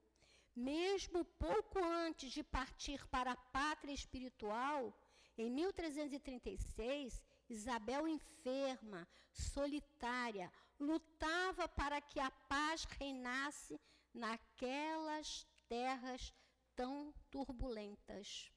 Mesmo 0.56 1.24
pouco 1.24 1.78
antes 1.80 2.32
de 2.32 2.44
partir 2.44 3.06
para 3.08 3.34
a 3.34 3.36
pátria 3.36 3.94
espiritual, 3.94 4.92
em 5.38 5.52
1336, 5.52 7.22
Isabel 7.48 8.08
enferma, 8.08 9.08
solitária, 9.32 10.52
lutava 10.80 11.68
para 11.68 12.00
que 12.02 12.20
a 12.20 12.30
paz 12.30 12.84
reinasse 12.86 13.80
naquelas 14.13 15.46
terras 15.68 16.34
tão 16.76 17.13
turbulentas. 17.30 18.52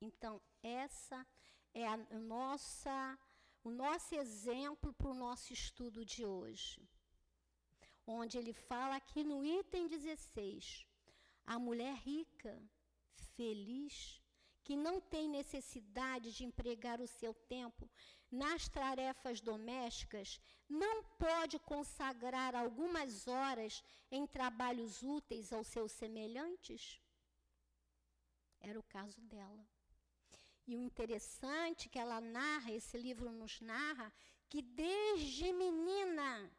Então, 0.00 0.40
essa 0.62 1.26
é 1.72 1.86
a 1.86 1.96
nossa, 1.96 3.18
o 3.62 3.70
nosso 3.70 4.14
exemplo 4.14 4.92
para 4.92 5.08
o 5.08 5.14
nosso 5.14 5.52
estudo 5.52 6.04
de 6.04 6.24
hoje. 6.24 6.86
Onde 8.06 8.36
ele 8.36 8.52
fala 8.52 8.96
aqui 8.96 9.24
no 9.24 9.44
item 9.44 9.88
16, 9.88 10.86
a 11.46 11.58
mulher 11.58 11.96
rica, 11.96 12.62
feliz, 13.34 14.22
que 14.64 14.74
não 14.74 15.00
tem 15.00 15.28
necessidade 15.28 16.32
de 16.32 16.44
empregar 16.44 17.00
o 17.00 17.06
seu 17.06 17.34
tempo 17.34 17.88
nas 18.30 18.66
tarefas 18.68 19.40
domésticas, 19.40 20.40
não 20.68 21.04
pode 21.04 21.58
consagrar 21.58 22.54
algumas 22.56 23.28
horas 23.28 23.84
em 24.10 24.26
trabalhos 24.26 25.02
úteis 25.02 25.52
aos 25.52 25.68
seus 25.68 25.92
semelhantes? 25.92 27.00
Era 28.58 28.78
o 28.78 28.82
caso 28.84 29.20
dela. 29.20 29.64
E 30.66 30.74
o 30.74 30.80
interessante 30.80 31.90
que 31.90 31.98
ela 31.98 32.20
narra, 32.22 32.72
esse 32.72 32.96
livro 32.96 33.30
nos 33.30 33.60
narra, 33.60 34.10
que 34.48 34.62
desde 34.62 35.52
menina 35.52 36.50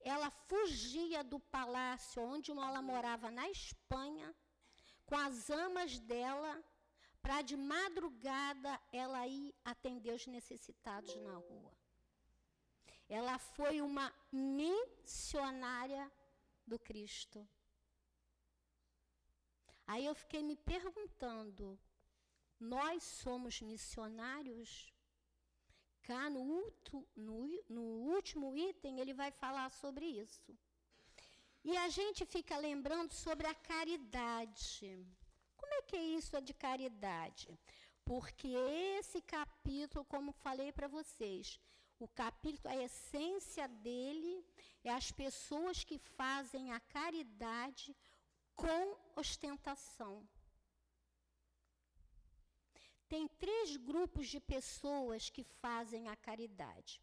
ela 0.00 0.30
fugia 0.30 1.24
do 1.24 1.40
palácio 1.40 2.22
onde 2.22 2.50
ela 2.50 2.82
morava 2.82 3.30
na 3.30 3.48
Espanha 3.48 4.34
com 5.06 5.16
as 5.16 5.48
amas 5.50 5.98
dela 5.98 6.62
para 7.22 7.42
de 7.42 7.56
madrugada 7.56 8.80
ela 8.92 9.26
ir 9.26 9.54
atender 9.64 10.14
os 10.14 10.26
necessitados 10.26 11.14
na 11.16 11.34
rua. 11.34 11.72
Ela 13.08 13.38
foi 13.38 13.80
uma 13.80 14.12
missionária 14.32 16.10
do 16.66 16.78
Cristo. 16.78 17.48
Aí 19.86 20.04
eu 20.04 20.14
fiquei 20.14 20.42
me 20.42 20.56
perguntando 20.56 21.78
nós 22.58 23.02
somos 23.02 23.60
missionários? 23.60 24.92
Cá 26.02 26.30
no, 26.30 26.72
no, 27.14 27.64
no 27.68 27.82
último 28.14 28.56
item, 28.56 29.00
ele 29.00 29.12
vai 29.12 29.30
falar 29.30 29.70
sobre 29.70 30.06
isso. 30.06 30.56
E 31.70 31.76
a 31.76 31.88
gente 31.88 32.24
fica 32.24 32.56
lembrando 32.56 33.12
sobre 33.12 33.44
a 33.48 33.54
caridade. 33.70 35.04
Como 35.56 35.74
é 35.74 35.82
que 35.82 35.96
é 35.96 36.04
isso 36.18 36.40
de 36.40 36.54
caridade? 36.54 37.48
Porque 38.04 38.46
esse 38.98 39.20
capítulo, 39.20 40.04
como 40.04 40.30
falei 40.44 40.70
para 40.70 40.86
vocês, 40.86 41.58
o 41.98 42.06
capítulo, 42.06 42.72
a 42.72 42.80
essência 42.84 43.66
dele 43.66 44.46
é 44.84 44.92
as 44.92 45.10
pessoas 45.10 45.82
que 45.82 45.98
fazem 45.98 46.72
a 46.72 46.78
caridade 46.78 47.96
com 48.54 48.96
ostentação. 49.16 50.14
Tem 53.08 53.26
três 53.26 53.76
grupos 53.76 54.28
de 54.28 54.38
pessoas 54.38 55.30
que 55.30 55.42
fazem 55.42 56.06
a 56.06 56.14
caridade. 56.14 57.02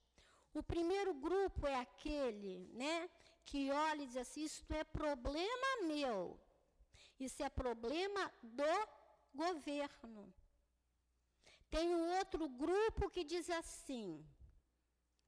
O 0.53 0.63
primeiro 0.63 1.13
grupo 1.13 1.67
é 1.67 1.75
aquele, 1.75 2.59
né, 2.73 3.09
que 3.45 3.71
olha 3.71 4.03
e 4.03 4.07
diz 4.07 4.17
assim: 4.17 4.43
Isso 4.43 4.65
é 4.69 4.83
problema 4.83 5.69
meu, 5.83 6.39
isso 7.19 7.41
é 7.43 7.49
problema 7.49 8.31
do 8.41 8.87
governo. 9.33 10.33
Tem 11.69 11.95
um 11.95 12.17
outro 12.17 12.47
grupo 12.47 13.09
que 13.09 13.23
diz 13.23 13.49
assim, 13.49 14.23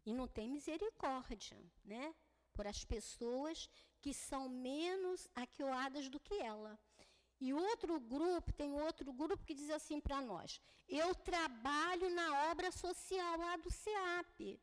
e 0.06 0.14
não 0.14 0.28
tem 0.28 0.48
misericórdia, 0.48 1.60
né? 1.84 2.14
Por 2.54 2.68
as 2.68 2.86
pessoas 2.86 3.68
que 4.00 4.14
são 4.14 4.48
menos 4.48 5.28
aquioadas 5.34 6.08
do 6.08 6.20
que 6.20 6.36
ela. 6.36 6.80
E 7.40 7.52
outro 7.54 8.00
grupo, 8.00 8.54
tem 8.54 8.72
outro 8.74 9.12
grupo 9.12 9.44
que 9.44 9.56
diz 9.56 9.70
assim 9.72 10.00
para 10.00 10.22
nós: 10.22 10.62
eu 10.88 11.16
trabalho 11.16 12.10
na 12.12 12.52
obra 12.52 12.72
social 12.72 13.38
lá 13.38 13.58
do 13.58 13.72
SEAP, 13.72 14.60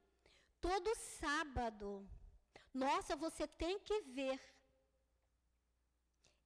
todo 0.60 0.94
sábado. 0.94 2.08
Nossa, 2.72 3.14
você 3.16 3.46
tem 3.46 3.78
que 3.80 4.00
ver. 4.02 4.40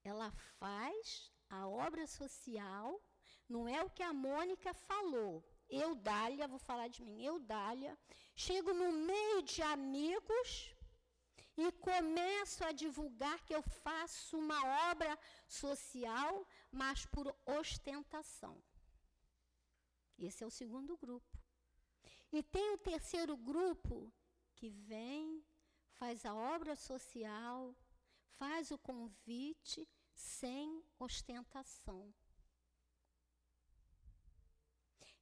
Ela 0.02 0.30
faz 0.58 1.32
a 1.48 1.66
obra 1.68 2.06
social, 2.06 3.00
não 3.48 3.68
é 3.68 3.82
o 3.82 3.90
que 3.90 4.02
a 4.02 4.12
Mônica 4.12 4.72
falou. 4.74 5.44
Eu, 5.68 5.94
Dália, 5.94 6.46
vou 6.48 6.58
falar 6.58 6.88
de 6.88 7.02
mim, 7.02 7.24
eu, 7.24 7.38
Dália, 7.38 7.98
chego 8.34 8.72
no 8.72 8.92
meio 8.92 9.42
de 9.42 9.62
amigos 9.62 10.74
e 11.56 11.72
começo 11.72 12.62
a 12.64 12.72
divulgar 12.72 13.44
que 13.44 13.54
eu 13.54 13.62
faço 13.62 14.38
uma 14.38 14.90
obra 14.90 15.18
social, 15.48 16.46
mas 16.70 17.06
por 17.06 17.34
ostentação. 17.46 18.62
Esse 20.18 20.44
é 20.44 20.46
o 20.46 20.50
segundo 20.50 20.96
grupo. 20.96 21.38
E 22.32 22.42
tem 22.42 22.72
o 22.72 22.78
terceiro 22.78 23.36
grupo 23.36 24.12
que 24.54 24.70
vem, 24.70 25.44
faz 25.98 26.24
a 26.24 26.35
obra 26.35 26.74
social, 26.76 27.74
faz 28.38 28.70
o 28.70 28.78
convite 28.78 29.88
sem 30.14 30.82
ostentação. 30.98 32.14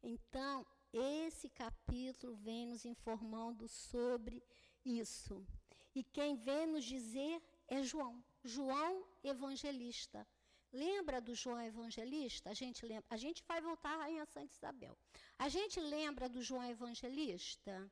Então, 0.03 0.67
esse 0.93 1.49
capítulo 1.49 2.35
vem 2.37 2.67
nos 2.67 2.85
informando 2.85 3.67
sobre 3.69 4.43
isso. 4.85 5.47
E 5.95 6.03
quem 6.05 6.37
vem 6.37 6.67
nos 6.67 6.85
dizer 6.85 7.43
é 7.69 7.83
João, 7.83 8.23
João 8.43 9.07
Evangelista. 9.23 10.27
Lembra 10.73 11.21
do 11.21 11.35
João 11.35 11.61
Evangelista? 11.61 12.51
A 12.51 12.55
gente 12.55 12.85
lembra. 12.85 13.05
A 13.09 13.17
gente 13.17 13.45
vai 13.47 13.61
voltar 13.61 13.95
à 13.95 13.99
Rainha 13.99 14.27
Santa 14.27 14.53
Isabel. 14.53 14.99
A 15.39 15.49
gente 15.49 15.79
lembra 15.81 16.29
do 16.29 16.43
João 16.43 16.65
Evangelista? 16.69 17.91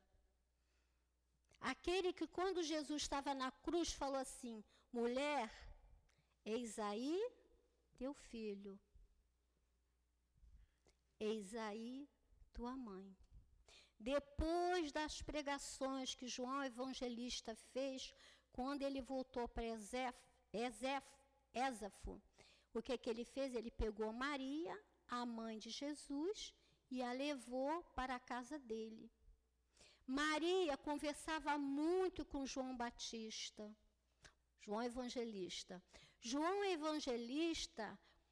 Aquele 1.62 2.12
que, 2.12 2.27
quando 2.27 2.62
Jesus 2.62 3.03
estava 3.03 3.33
na 3.35 3.51
cruz, 3.51 3.92
falou 3.92 4.20
assim: 4.20 4.64
mulher, 4.92 5.51
eis 6.44 6.79
aí 6.79 7.16
teu 7.96 8.12
filho, 8.12 8.79
eis 11.20 11.55
aí 11.55 12.09
tua 12.53 12.77
mãe. 12.77 13.16
Depois 13.98 14.90
das 14.90 15.22
pregações 15.22 16.16
que 16.16 16.27
João 16.27 16.64
Evangelista 16.64 17.55
fez, 17.72 18.12
quando 18.51 18.83
ele 18.83 19.01
voltou 19.01 19.46
para 19.46 19.62
Ézafo, 21.55 22.20
o 22.75 22.83
que, 22.83 22.98
que 22.98 23.09
ele 23.09 23.25
fez? 23.25 23.55
Ele 23.55 23.70
pegou 23.70 24.12
Maria, 24.12 24.77
a 25.07 25.25
mãe 25.25 25.59
de 25.59 25.70
Jesus, 25.70 26.53
e 26.90 27.03
a 27.03 27.12
levou 27.12 27.85
para 27.94 28.16
a 28.16 28.20
casa 28.20 28.59
dele. 28.59 29.09
Maria 30.20 30.77
conversava 30.88 31.53
muito 31.57 32.20
com 32.31 32.51
João 32.53 32.72
Batista, 32.77 33.64
João 34.64 34.83
Evangelista. 34.90 35.75
João 36.20 36.59
Evangelista 36.77 37.87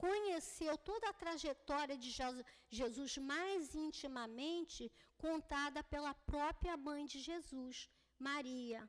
conheceu 0.04 0.74
toda 0.90 1.08
a 1.08 1.18
trajetória 1.22 1.96
de 2.04 2.10
Jesus 2.80 3.16
mais 3.32 3.74
intimamente, 3.86 4.92
contada 5.24 5.82
pela 5.92 6.12
própria 6.32 6.76
mãe 6.88 7.02
de 7.12 7.18
Jesus, 7.30 7.88
Maria. 8.18 8.80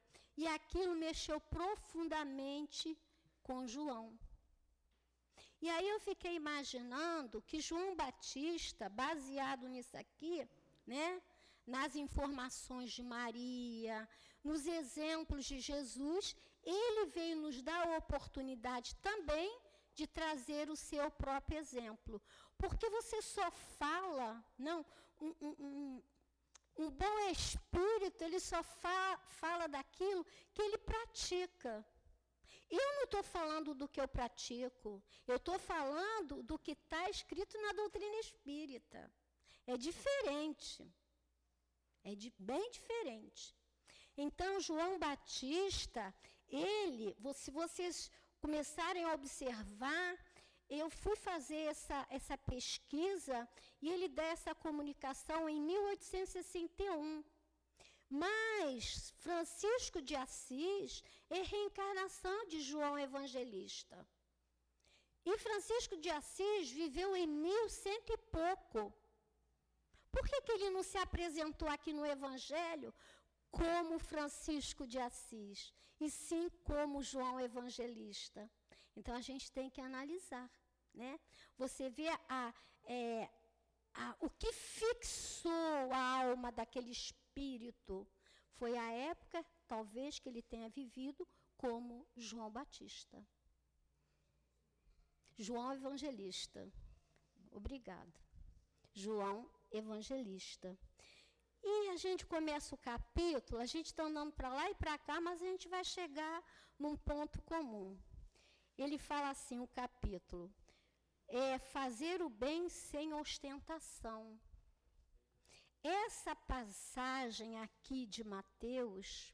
E 0.41 0.45
aquilo 0.58 0.93
mexeu 1.06 1.39
profundamente 1.58 2.97
com 3.47 3.67
João. 3.75 4.06
E 5.62 5.69
aí 5.69 5.88
eu 5.88 5.99
fiquei 6.10 6.36
imaginando 6.36 7.41
que 7.49 7.65
João 7.69 7.95
Batista, 7.95 8.89
baseado 8.89 9.67
nisso 9.73 9.95
aqui, 10.04 10.36
né, 10.86 11.21
nas 11.75 11.95
informações 12.05 12.89
de 12.97 13.03
Maria, 13.15 13.97
nos 14.43 14.62
exemplos 14.81 15.45
de 15.45 15.57
Jesus, 15.69 16.36
ele 16.63 17.05
veio 17.17 17.38
nos 17.43 17.62
dar 17.62 17.81
a 17.88 17.97
oportunidade 17.97 18.95
também 19.07 19.49
de 19.93 20.05
trazer 20.19 20.69
o 20.69 20.81
seu 20.89 21.10
próprio 21.23 21.57
exemplo. 21.63 22.21
Porque 22.57 22.88
você 22.97 23.21
só 23.21 23.47
fala, 23.79 24.29
não, 24.67 24.79
um, 25.19 25.34
um, 25.47 25.55
um, 25.67 26.03
um 26.84 26.89
bom 26.91 27.17
espírito, 27.29 28.23
ele 28.23 28.39
só 28.39 28.62
fa 28.63 29.17
fala 29.41 29.67
daquilo 29.67 30.25
que 30.53 30.62
ele 30.62 30.77
pratica. 30.77 31.73
Eu 32.69 32.88
não 32.95 33.03
estou 33.03 33.23
falando 33.23 33.73
do 33.73 33.88
que 33.88 33.99
eu 33.99 34.07
pratico, 34.07 35.03
eu 35.27 35.36
estou 35.36 35.57
falando 35.60 36.41
do 36.43 36.57
que 36.57 36.71
está 36.71 37.10
escrito 37.10 37.62
na 37.62 37.73
doutrina 37.73 38.17
espírita. 38.19 39.01
É 39.67 39.75
diferente. 39.77 40.79
É 42.04 42.16
de, 42.16 42.34
bem 42.38 42.70
diferente. 42.72 43.56
Então, 44.18 44.60
João 44.60 45.00
Batista, 45.00 46.14
ele, 46.48 47.16
se 47.36 47.52
vocês 47.52 48.10
começarem 48.40 49.04
a 49.06 49.14
observar, 49.14 50.18
eu 50.70 50.90
fui 50.90 51.16
fazer 51.16 51.64
essa, 51.74 52.08
essa 52.10 52.38
pesquisa 52.38 53.48
e 53.82 53.90
ele 53.90 54.08
dá 54.08 54.24
essa 54.24 54.54
comunicação 54.56 55.50
em 55.50 55.60
1861. 55.62 57.24
Mas 58.10 59.14
Francisco 59.18 60.02
de 60.02 60.16
Assis 60.16 61.04
é 61.30 61.42
reencarnação 61.42 62.48
de 62.48 62.60
João 62.62 62.98
Evangelista. 63.00 63.98
E 65.26 65.38
Francisco 65.38 65.96
de 65.98 66.10
Assis 66.10 66.72
viveu 66.72 67.16
em 67.16 67.28
mil 67.28 67.70
cento 67.70 68.12
e 68.12 68.18
pouco. 68.18 68.94
Por 70.12 70.24
que, 70.28 70.41
que 70.41 70.52
ele 70.52 70.69
não 70.69 70.84
se 70.84 70.97
apresentou 70.97 71.67
aqui 71.69 71.93
no 71.93 72.06
Evangelho 72.06 72.93
como 73.50 74.00
Francisco 74.00 74.86
de 74.86 74.97
Assis, 75.00 75.74
e 76.00 76.10
sim 76.10 76.50
como 76.63 77.04
João 77.04 77.39
Evangelista? 77.39 78.50
Então 78.95 79.15
a 79.15 79.21
gente 79.21 79.52
tem 79.52 79.69
que 79.69 79.82
analisar. 79.82 80.50
Né? 80.93 81.19
Você 81.58 81.89
vê 81.89 82.10
a, 82.28 82.54
é, 82.84 83.30
a, 83.93 84.16
o 84.20 84.30
que 84.30 84.51
fixou 84.51 85.91
a 85.91 86.24
alma 86.24 86.51
daquele 86.51 86.91
espírito 86.91 88.07
foi 88.57 88.78
a 88.78 88.91
época, 88.91 89.45
talvez, 89.68 90.20
que 90.20 90.30
ele 90.30 90.41
tenha 90.41 90.70
vivido 90.70 91.28
como 91.57 92.07
João 92.16 92.51
Batista. 92.51 93.26
João 95.38 95.74
Evangelista. 95.74 96.72
Obrigada. 97.51 98.14
João 98.93 99.49
evangelista. 99.72 100.78
E 101.63 101.89
a 101.89 101.97
gente 101.97 102.26
começa 102.26 102.74
o 102.74 102.78
capítulo, 102.78 103.61
a 103.61 103.65
gente 103.65 103.88
está 103.88 104.03
andando 104.03 104.34
para 104.34 104.49
lá 104.53 104.69
e 104.69 104.76
para 104.76 104.97
cá, 104.97 105.22
mas 105.22 105.41
a 105.41 105.45
gente 105.45 105.67
vai 105.67 105.84
chegar 105.84 106.43
num 106.78 106.97
ponto 106.97 107.41
comum. 107.43 107.99
Ele 108.78 108.97
fala 108.97 109.30
assim: 109.30 109.59
o 109.59 109.67
capítulo 109.67 110.53
é 111.28 111.59
fazer 111.59 112.22
o 112.22 112.30
bem 112.30 112.67
sem 112.67 113.13
ostentação. 113.13 114.39
Essa 115.84 116.36
passagem 116.36 117.59
aqui 117.59 118.05
de 118.05 118.24
Mateus, 118.24 119.34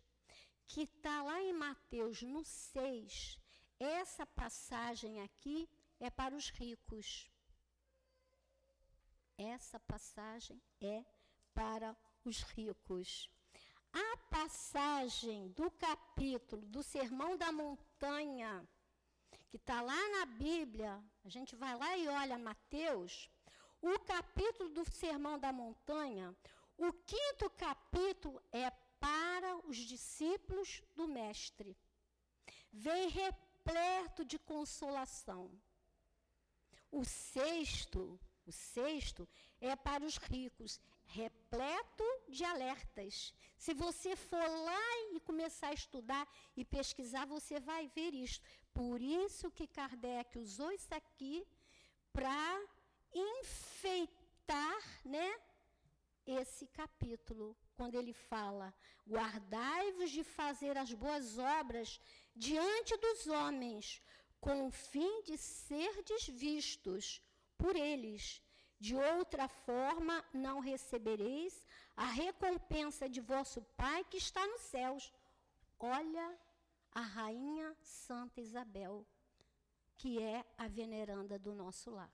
que 0.67 0.81
está 0.81 1.23
lá 1.23 1.41
em 1.41 1.53
Mateus 1.53 2.21
no 2.21 2.43
6, 2.43 3.39
essa 3.79 4.25
passagem 4.25 5.21
aqui 5.21 5.69
é 5.99 6.09
para 6.09 6.35
os 6.35 6.49
ricos. 6.49 7.29
Essa 9.38 9.79
passagem 9.79 10.61
é 10.81 11.05
para 11.53 11.95
os 12.23 12.41
ricos. 12.41 13.29
A 13.93 14.17
passagem 14.29 15.49
do 15.49 15.71
capítulo 15.71 16.65
do 16.67 16.83
Sermão 16.83 17.38
da 17.38 17.51
Montanha, 17.51 18.67
que 19.49 19.57
está 19.57 19.81
lá 19.81 20.09
na 20.09 20.25
Bíblia, 20.25 21.01
a 21.23 21.29
gente 21.29 21.55
vai 21.55 21.75
lá 21.77 21.97
e 21.97 22.07
olha 22.07 22.38
Mateus, 22.38 23.29
o 23.81 23.99
capítulo 23.99 24.69
do 24.69 24.83
Sermão 24.91 25.39
da 25.39 25.53
Montanha, 25.53 26.35
o 26.77 26.91
quinto 26.93 27.49
capítulo 27.51 28.41
é 28.51 28.69
para 28.99 29.55
os 29.67 29.77
discípulos 29.77 30.81
do 30.95 31.07
Mestre. 31.07 31.77
Vem 32.71 33.09
repleto 33.09 34.25
de 34.25 34.38
consolação. 34.38 35.51
O 36.91 37.03
sexto, 37.03 38.19
o 38.47 38.51
sexto 38.51 39.27
é 39.59 39.75
para 39.75 40.05
os 40.05 40.17
ricos, 40.17 40.79
repleto 41.05 42.03
de 42.29 42.43
alertas. 42.43 43.33
Se 43.57 43.73
você 43.73 44.15
for 44.15 44.47
lá 44.69 44.87
e 45.13 45.19
começar 45.19 45.69
a 45.69 45.73
estudar 45.73 46.27
e 46.55 46.63
pesquisar, 46.63 47.25
você 47.25 47.59
vai 47.59 47.87
ver 47.87 48.13
isto. 48.13 48.45
Por 48.73 49.01
isso 49.01 49.51
que 49.51 49.67
Kardec 49.67 50.39
usou 50.39 50.71
isso 50.71 50.93
aqui 50.93 51.45
para 52.13 52.61
enfeitar, 53.13 54.81
né, 55.05 55.29
esse 56.25 56.67
capítulo, 56.67 57.55
quando 57.75 57.95
ele 57.95 58.13
fala: 58.13 58.73
"Guardai-vos 59.07 60.11
de 60.11 60.23
fazer 60.23 60.77
as 60.77 60.93
boas 60.93 61.37
obras 61.37 61.99
diante 62.35 62.95
dos 62.97 63.27
homens, 63.27 64.01
com 64.39 64.67
o 64.67 64.71
fim 64.71 65.23
de 65.23 65.37
serdes 65.37 66.27
vistos 66.27 67.21
por 67.58 67.76
eles. 67.76 68.41
De 68.80 68.95
outra 68.95 69.47
forma, 69.47 70.24
não 70.34 70.60
recebereis 70.60 71.66
a 71.95 72.05
recompensa 72.05 73.10
de 73.10 73.20
vosso 73.20 73.62
Pai 73.76 74.03
que 74.03 74.18
está 74.18 74.45
nos 74.47 74.62
céus. 74.62 75.12
Olha 75.80 76.39
a 76.91 77.01
rainha 77.01 77.76
Santa 77.82 78.39
Isabel, 78.41 79.05
que 79.97 80.22
é 80.22 80.45
a 80.58 80.68
veneranda 80.68 81.38
do 81.39 81.53
nosso 81.53 81.89
lar. 81.91 82.12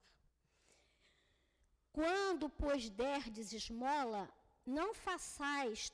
Quando, 1.92 2.50
pois, 2.50 2.90
derdes 2.90 3.54
esmola, 3.54 4.28
não 4.66 4.94
façais 4.94 5.92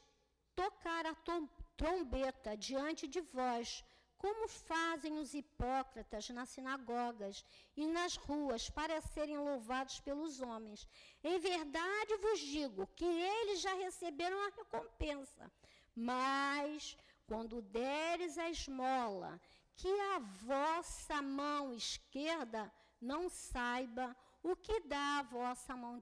tocar 0.56 1.06
a 1.06 1.16
trombeta 1.76 2.56
diante 2.56 3.08
de 3.08 3.22
vós, 3.22 3.84
como 4.20 4.50
fazem 4.50 5.18
os 5.18 5.34
hipócritas 5.34 6.30
nas 6.30 6.50
sinagogas 6.50 7.44
e 7.76 7.88
nas 7.88 8.18
ruas 8.18 8.70
para 8.70 9.00
serem 9.02 9.38
louvados 9.38 10.02
pelos 10.02 10.42
homens. 10.42 10.88
Em 11.24 11.40
verdade 11.40 12.18
vos 12.18 12.40
digo 12.40 12.86
que 12.98 13.06
eles 13.06 13.62
já 13.62 13.74
receberam 13.76 14.40
a 14.42 14.50
recompensa. 14.50 15.50
Mas, 15.96 16.98
quando 17.26 17.62
deres 17.62 18.38
a 18.38 18.50
esmola, 18.50 19.40
que 19.76 19.88
a 20.16 20.20
vossa 20.20 21.22
mão 21.22 21.74
esquerda 21.74 22.72
não 23.00 23.30
saiba 23.30 24.16
o 24.44 24.54
que 24.56 24.82
dá 24.82 25.20
a 25.20 25.24
vossa 25.24 25.76
mão 25.78 25.98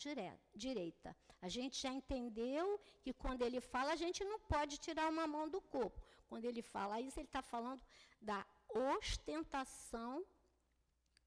direita. 0.55 1.15
A 1.39 1.47
gente 1.47 1.79
já 1.79 1.91
entendeu 1.91 2.79
que 3.03 3.13
quando 3.13 3.43
ele 3.43 3.61
fala, 3.61 3.93
a 3.93 3.95
gente 3.95 4.23
não 4.25 4.39
pode 4.39 4.79
tirar 4.79 5.07
uma 5.07 5.27
mão 5.27 5.47
do 5.47 5.61
corpo. 5.61 6.01
Quando 6.27 6.45
ele 6.45 6.61
fala 6.61 6.99
isso, 6.99 7.19
ele 7.19 7.27
está 7.27 7.41
falando 7.41 7.81
da 8.21 8.45
ostentação, 8.69 10.25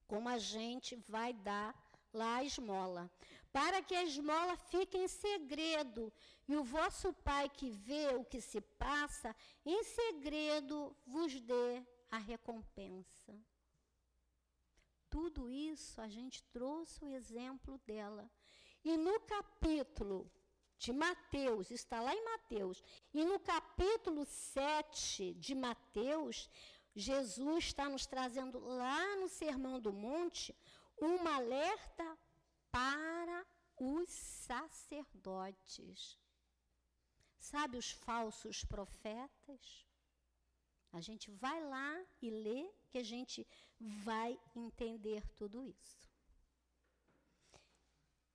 como 0.06 0.28
a 0.28 0.38
gente 0.38 0.96
vai 0.96 1.32
dar 1.32 1.74
lá 2.12 2.36
a 2.36 2.44
esmola. 2.44 3.10
Para 3.52 3.82
que 3.82 3.94
a 3.94 4.04
esmola 4.04 4.56
fique 4.56 4.96
em 4.96 5.08
segredo, 5.08 6.12
e 6.48 6.56
o 6.56 6.64
vosso 6.64 7.12
Pai 7.12 7.48
que 7.48 7.70
vê 7.70 8.14
o 8.14 8.24
que 8.24 8.40
se 8.40 8.60
passa, 8.60 9.34
em 9.64 9.82
segredo 9.82 10.96
vos 11.06 11.40
dê 11.40 11.84
a 12.10 12.18
recompensa. 12.18 13.34
Tudo 15.08 15.48
isso 15.50 16.00
a 16.00 16.08
gente 16.08 16.42
trouxe 16.44 17.04
o 17.04 17.08
exemplo 17.08 17.78
dela. 17.78 18.30
E 18.84 18.96
no 18.96 19.18
capítulo 19.20 20.30
de 20.78 20.92
Mateus, 20.92 21.70
está 21.70 22.00
lá 22.00 22.14
em 22.14 22.24
Mateus, 22.24 22.82
e 23.12 23.22
no 23.22 23.38
capítulo 23.38 24.24
7 24.24 25.34
de 25.34 25.54
Mateus, 25.54 26.48
Jesus 26.94 27.66
está 27.66 27.88
nos 27.88 28.06
trazendo 28.06 28.58
lá 28.58 29.16
no 29.16 29.28
Sermão 29.28 29.80
do 29.80 29.92
Monte 29.92 30.54
um 31.00 31.26
alerta 31.26 32.18
para 32.70 33.46
os 33.76 34.10
sacerdotes. 34.10 36.18
Sabe 37.38 37.78
os 37.78 37.90
falsos 37.90 38.64
profetas? 38.64 39.86
A 40.92 41.00
gente 41.00 41.30
vai 41.30 41.62
lá 41.64 42.04
e 42.20 42.30
lê 42.30 42.68
que 42.88 42.98
a 42.98 43.04
gente 43.04 43.46
vai 43.78 44.38
entender 44.54 45.26
tudo 45.36 45.64
isso. 45.64 46.10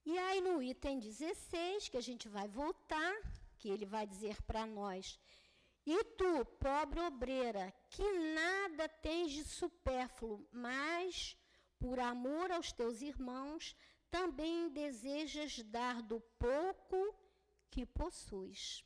E 0.05 0.17
aí 0.17 0.39
no 0.39 0.61
item 0.61 0.99
16, 0.99 1.89
que 1.89 1.97
a 1.97 2.01
gente 2.01 2.29
vai 2.29 2.47
voltar, 2.47 3.13
que 3.59 3.69
ele 3.69 3.85
vai 3.85 4.07
dizer 4.07 4.41
para 4.43 4.65
nós 4.65 5.19
e 5.85 6.03
tu, 6.03 6.43
pobre 6.59 6.99
obreira, 6.99 7.71
que 7.95 8.11
nada 8.33 8.89
tens 8.89 9.31
de 9.31 9.45
supérfluo, 9.45 10.45
mas, 10.51 11.37
por 11.79 11.97
amor 11.97 12.51
aos 12.51 12.73
teus 12.73 13.01
irmãos, 13.01 13.73
também 14.11 14.67
desejas 14.67 15.63
dar 15.63 16.01
do 16.01 16.19
pouco 16.37 17.15
que 17.71 17.85
possuis. 17.85 18.83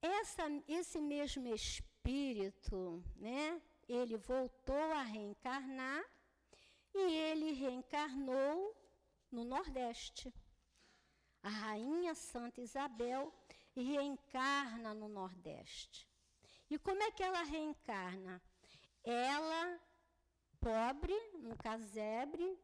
Essa, 0.00 0.44
esse 0.68 1.00
mesmo 1.00 1.52
espírito, 1.52 3.02
né, 3.16 3.60
ele 3.88 4.16
voltou 4.16 4.92
a 4.92 5.02
reencarnar 5.02 6.04
e 6.94 7.00
ele 7.00 7.50
reencarnou 7.54 8.72
no 9.32 9.44
Nordeste. 9.44 10.32
A 11.42 11.48
rainha 11.48 12.14
Santa 12.14 12.60
Isabel 12.60 13.34
reencarna 13.74 14.94
no 14.94 15.08
Nordeste. 15.08 16.11
E 16.72 16.78
como 16.78 17.02
é 17.02 17.10
que 17.10 17.22
ela 17.22 17.42
reencarna? 17.42 18.40
Ela, 19.04 19.78
pobre, 20.58 21.14
no 21.34 21.54
casebre, 21.54 22.58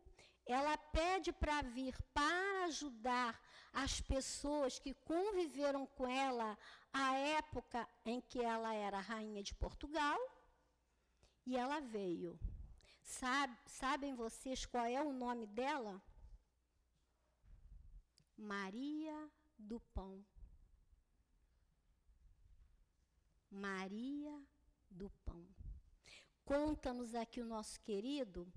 ela 0.46 0.78
pede 0.78 1.30
para 1.30 1.61
vir 1.61 1.94
para 2.14 2.64
ajudar 2.64 3.38
as 3.70 4.00
pessoas 4.00 4.78
que 4.78 4.94
conviveram 4.94 5.86
com 5.88 6.09
ela 6.09 6.56
à 6.90 7.18
época 7.18 7.86
em 8.02 8.18
que 8.18 8.40
ela 8.42 8.72
era 8.72 8.98
rainha 8.98 9.42
de 9.42 9.54
Portugal. 9.54 10.18
E 11.44 11.54
ela 11.54 11.78
veio. 11.80 12.40
Sabe, 13.02 13.54
sabem 13.66 14.14
vocês 14.14 14.64
qual 14.64 14.86
é 14.86 15.02
o 15.02 15.12
nome 15.12 15.46
dela? 15.48 16.02
Maria 18.38 19.30
do 19.59 19.78
Pão. 19.92 20.24
Maria 23.51 24.40
do 24.90 25.11
Pão. 25.24 25.46
Conta-nos 26.44 27.14
aqui 27.14 27.40
o 27.40 27.44
nosso 27.44 27.80
querido. 27.80 28.51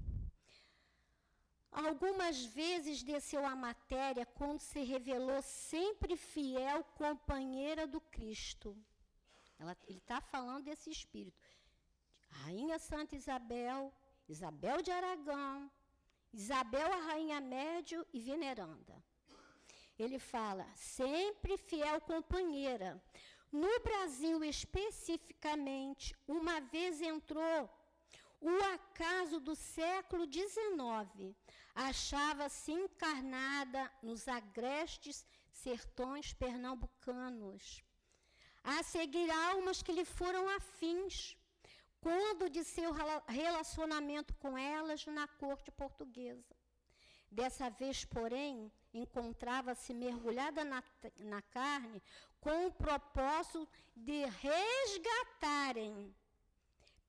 Algumas 1.71 2.43
vezes 2.45 3.01
desceu 3.01 3.45
a 3.45 3.55
matéria 3.55 4.25
quando 4.25 4.59
se 4.59 4.81
revelou 4.83 5.41
sempre 5.41 6.17
fiel 6.17 6.83
companheira 6.95 7.87
do 7.87 8.01
Cristo. 8.01 8.77
Ela, 9.57 9.77
ele 9.87 9.99
está 9.99 10.19
falando 10.19 10.65
desse 10.65 10.89
espírito. 10.89 11.39
Rainha 12.29 12.77
Santa 12.79 13.15
Isabel, 13.15 13.93
Isabel 14.27 14.81
de 14.81 14.91
Aragão, 14.91 15.71
Isabel 16.33 16.91
a 16.91 16.97
Rainha 17.07 17.39
Médio 17.39 18.05
e 18.13 18.19
Veneranda. 18.19 19.01
Ele 19.97 20.17
fala, 20.17 20.65
sempre 20.75 21.57
fiel 21.57 22.01
companheira. 22.01 23.01
No 23.51 23.79
Brasil, 23.81 24.43
especificamente, 24.45 26.15
uma 26.25 26.61
vez 26.61 27.01
entrou 27.01 27.69
o 28.39 28.55
acaso 28.73 29.39
do 29.39 29.55
século 29.55 30.25
XIX. 30.25 31.35
Achava-se 31.75 32.71
encarnada 32.71 33.91
nos 34.01 34.27
agrestes 34.27 35.25
sertões 35.51 36.33
pernambucanos. 36.33 37.83
A 38.63 38.81
seguir, 38.83 39.29
almas 39.29 39.81
que 39.83 39.91
lhe 39.91 40.05
foram 40.05 40.47
afins, 40.49 41.35
quando 41.99 42.49
de 42.49 42.63
seu 42.63 42.91
relacionamento 43.27 44.33
com 44.35 44.57
elas 44.57 45.05
na 45.05 45.27
corte 45.27 45.69
portuguesa. 45.71 46.55
Dessa 47.29 47.69
vez, 47.69 48.03
porém, 48.05 48.71
encontrava-se 48.93 49.93
mergulhada 49.93 50.63
na, 50.65 50.83
na 51.19 51.41
carne 51.41 52.01
com 52.41 52.67
o 52.67 52.71
propósito 52.71 53.67
de 53.95 54.25
resgatarem, 54.25 56.13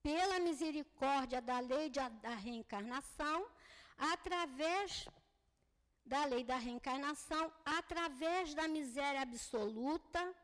pela 0.01 0.39
misericórdia 0.39 1.41
da 1.41 1.59
lei 1.59 1.89
de, 1.89 1.99
da 2.21 2.35
reencarnação, 2.35 3.45
através 3.97 5.07
da 6.05 6.25
lei 6.25 6.43
da 6.43 6.57
reencarnação 6.57 7.51
através 7.65 8.53
da 8.53 8.67
miséria 8.67 9.21
absoluta 9.21 10.35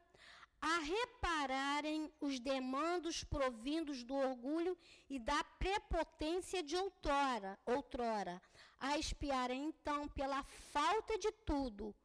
a 0.62 0.80
repararem 0.80 2.12
os 2.20 2.40
demandos 2.40 3.24
provindos 3.24 4.04
do 4.04 4.16
orgulho 4.16 4.78
e 5.10 5.20
da 5.20 5.44
prepotência 5.58 6.62
de 6.62 6.76
outrora, 6.76 7.58
outrora 7.66 8.42
a 8.80 8.98
espiarem 8.98 9.66
então 9.66 10.08
pela 10.10 10.44
falta 10.44 11.18
de 11.18 11.32
tudo 11.46 11.96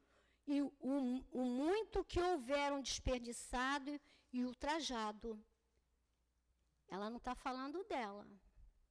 e 0.47 0.61
o, 0.62 0.72
o 1.32 1.45
muito 1.45 2.05
que 2.05 2.20
houveram 2.20 2.80
desperdiçado 2.80 4.01
e 4.32 4.45
ultrajado. 4.45 5.42
Ela 6.88 7.09
não 7.09 7.16
está 7.16 7.34
falando 7.34 7.82
dela, 7.84 8.26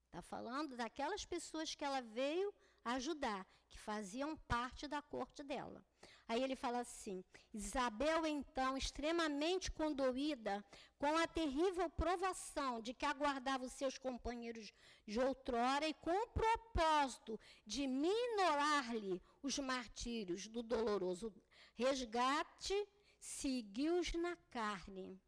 está 0.06 0.22
falando 0.22 0.76
daquelas 0.76 1.26
pessoas 1.26 1.76
que 1.76 1.86
ela 1.86 2.02
veio 2.02 2.54
ajudar, 2.84 3.46
que 3.70 3.78
faziam 3.80 4.36
parte 4.36 4.88
da 4.88 5.02
corte 5.02 5.44
dela. 5.44 5.84
Aí 6.28 6.42
ele 6.42 6.56
fala 6.56 6.80
assim: 6.80 7.24
Isabel, 7.54 8.26
então, 8.26 8.78
extremamente 8.78 9.72
condoída 9.72 10.64
com 10.98 11.18
a 11.18 11.28
terrível 11.28 11.90
provação 11.90 12.82
de 12.82 12.94
que 12.94 13.06
aguardava 13.06 13.66
os 13.66 13.74
seus 13.74 13.98
companheiros 13.98 14.74
de 15.06 15.20
outrora 15.20 15.88
e 15.88 15.94
com 15.94 16.12
o 16.12 16.28
propósito 16.28 17.40
de 17.66 17.86
minorar-lhe 17.88 19.22
os 19.42 19.60
martírios 19.60 20.48
do 20.48 20.64
doloroso 20.64 21.34
resgate, 21.76 22.88
seguiu-os 23.20 24.14
na 24.14 24.36
carne. 24.52 25.20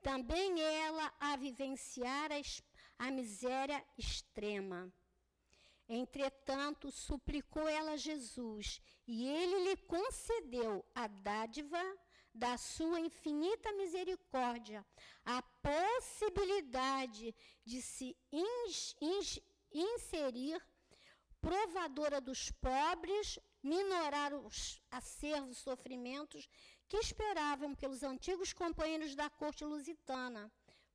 Também 0.00 0.60
ela 0.60 1.12
a 1.20 1.36
vivenciar 1.36 2.30
a, 2.32 3.06
a 3.06 3.10
miséria 3.10 3.84
extrema 3.96 4.92
Entretanto, 5.94 6.90
suplicou 6.90 7.68
ela 7.68 7.98
Jesus, 7.98 8.80
e 9.06 9.28
ele 9.28 9.64
lhe 9.68 9.76
concedeu 9.76 10.82
a 10.94 11.06
dádiva 11.06 11.82
da 12.34 12.56
sua 12.56 12.98
infinita 12.98 13.70
misericórdia, 13.72 14.86
a 15.22 15.42
possibilidade 15.42 17.34
de 17.62 17.82
se 17.82 18.16
inserir, 19.70 20.58
provadora 21.42 22.22
dos 22.22 22.50
pobres, 22.52 23.38
minorar 23.62 24.34
os 24.34 24.80
acervos 24.90 25.58
sofrimentos 25.58 26.48
que 26.88 26.96
esperavam 26.96 27.74
pelos 27.74 28.02
antigos 28.02 28.52
companheiros 28.52 29.14
da 29.14 29.30
corte 29.30 29.64
lusitana. 29.64 30.50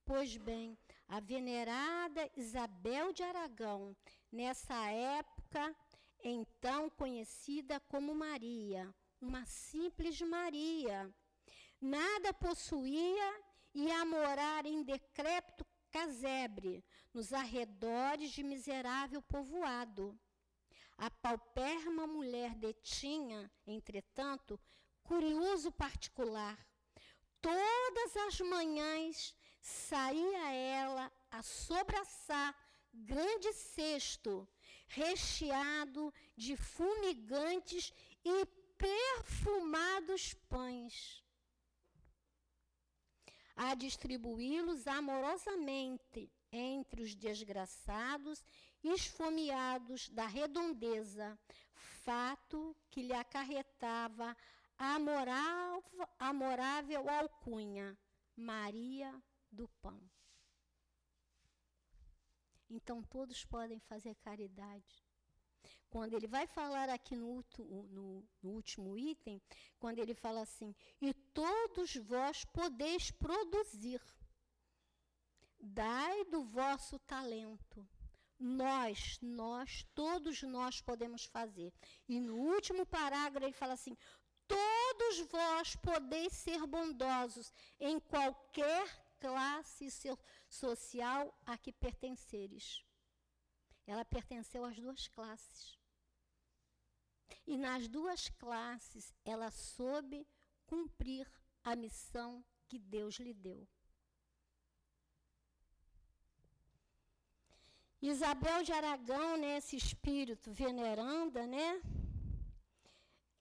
Pois 0.05 0.37
bem, 0.37 0.77
a 1.07 1.19
venerada 1.19 2.29
Isabel 2.35 3.11
de 3.13 3.23
Aragão 3.23 3.95
nessa 4.31 4.75
época, 4.89 5.75
então 6.23 6.89
conhecida 6.89 7.79
como 7.81 8.13
Maria, 8.13 8.93
uma 9.21 9.45
simples 9.45 10.21
Maria. 10.21 11.13
Nada 11.79 12.33
possuía 12.33 13.43
e 13.73 13.91
a 13.91 14.05
morar 14.05 14.65
em 14.65 14.83
decrépito 14.83 15.65
casebre, 15.91 16.83
nos 17.13 17.33
arredores 17.33 18.31
de 18.31 18.43
miserável 18.43 19.21
povoado. 19.21 20.17
A 20.97 21.09
pauperma 21.09 22.07
mulher 22.07 22.55
detinha, 22.55 23.51
entretanto, 23.65 24.59
curioso 25.03 25.71
particular. 25.71 26.57
Todas 27.39 28.17
as 28.27 28.39
manhãs 28.41 29.35
saía 29.61 30.51
ela 30.53 31.11
a 31.29 31.43
sobraçar 31.43 32.55
grande 32.93 33.53
cesto, 33.53 34.47
recheado 34.87 36.13
de 36.35 36.55
fumigantes 36.57 37.93
e 38.25 38.45
perfumados 38.77 40.33
pães, 40.49 41.23
a 43.55 43.73
distribuí-los 43.73 44.87
amorosamente 44.87 46.31
entre 46.51 47.01
os 47.01 47.15
desgraçados 47.15 48.43
esfomeados 48.93 50.09
da 50.09 50.25
redondeza, 50.25 51.37
fato 51.73 52.75
que 52.89 53.01
lhe 53.01 53.13
acarretava 53.13 54.35
a 54.77 54.97
amorável 56.19 57.09
alcunha, 57.09 57.97
Maria 58.35 59.13
do 59.51 59.67
Pão. 59.81 59.99
Então 62.69 63.01
todos 63.01 63.43
podem 63.45 63.79
fazer 63.79 64.15
caridade. 64.15 65.03
Quando 65.89 66.13
ele 66.13 66.27
vai 66.27 66.45
falar 66.45 66.89
aqui 66.89 67.15
no, 67.15 67.43
no, 67.57 68.23
no, 68.43 68.51
último 68.51 68.97
item, 68.97 69.41
quando 69.79 69.99
ele 69.99 70.13
fala 70.13 70.41
assim: 70.41 70.75
E 71.01 71.13
todos 71.13 71.95
vós 71.95 72.45
podeis 72.45 73.09
produzir, 73.11 74.01
dai 75.59 76.25
do 76.25 76.43
vosso 76.43 76.99
talento. 76.99 77.87
Nós, 78.39 79.17
nós, 79.21 79.83
todos 79.95 80.43
nós 80.43 80.81
podemos 80.81 81.25
fazer. 81.25 81.73
E 82.07 82.19
no 82.19 82.35
último 82.35 82.85
parágrafo 82.85 83.45
ele 83.45 83.53
fala 83.53 83.73
assim: 83.73 83.97
Todos 84.47 85.19
vós 85.31 85.75
podeis 85.75 86.33
ser 86.33 86.65
bondosos 86.67 87.51
em 87.79 87.99
qualquer 87.99 88.87
classe 89.19 89.89
social 90.47 91.35
a 91.45 91.57
que 91.57 91.73
pertenceres. 91.73 92.83
Ela 93.85 94.05
pertenceu 94.05 94.63
às 94.63 94.77
duas 94.77 95.07
classes. 95.07 95.77
E 97.45 97.57
nas 97.57 97.87
duas 97.87 98.29
classes 98.29 99.13
ela 99.25 99.49
soube 99.49 100.27
cumprir 100.65 101.29
a 101.63 101.75
missão 101.75 102.45
que 102.67 102.77
Deus 102.77 103.15
lhe 103.15 103.33
deu. 103.33 103.67
Isabel 108.01 108.63
de 108.63 108.71
Aragão, 108.71 109.37
né, 109.37 109.57
esse 109.57 109.75
espírito 109.75 110.51
veneranda, 110.51 111.47
né, 111.47 111.81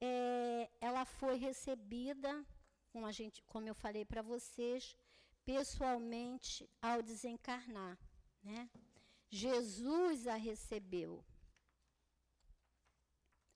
é, 0.01 0.71
ela 0.81 1.05
foi 1.05 1.37
recebida, 1.37 2.45
como, 2.91 3.07
a 3.07 3.13
gente, 3.13 3.43
como 3.45 3.69
eu 3.69 3.75
falei 3.75 4.05
para 4.05 4.23
vocês, 4.23 4.97
pessoalmente 5.45 6.69
ao 6.81 7.03
desencarnar. 7.03 7.99
Né? 8.43 8.71
Jesus 9.29 10.27
a 10.27 10.37
recebeu. 10.37 11.25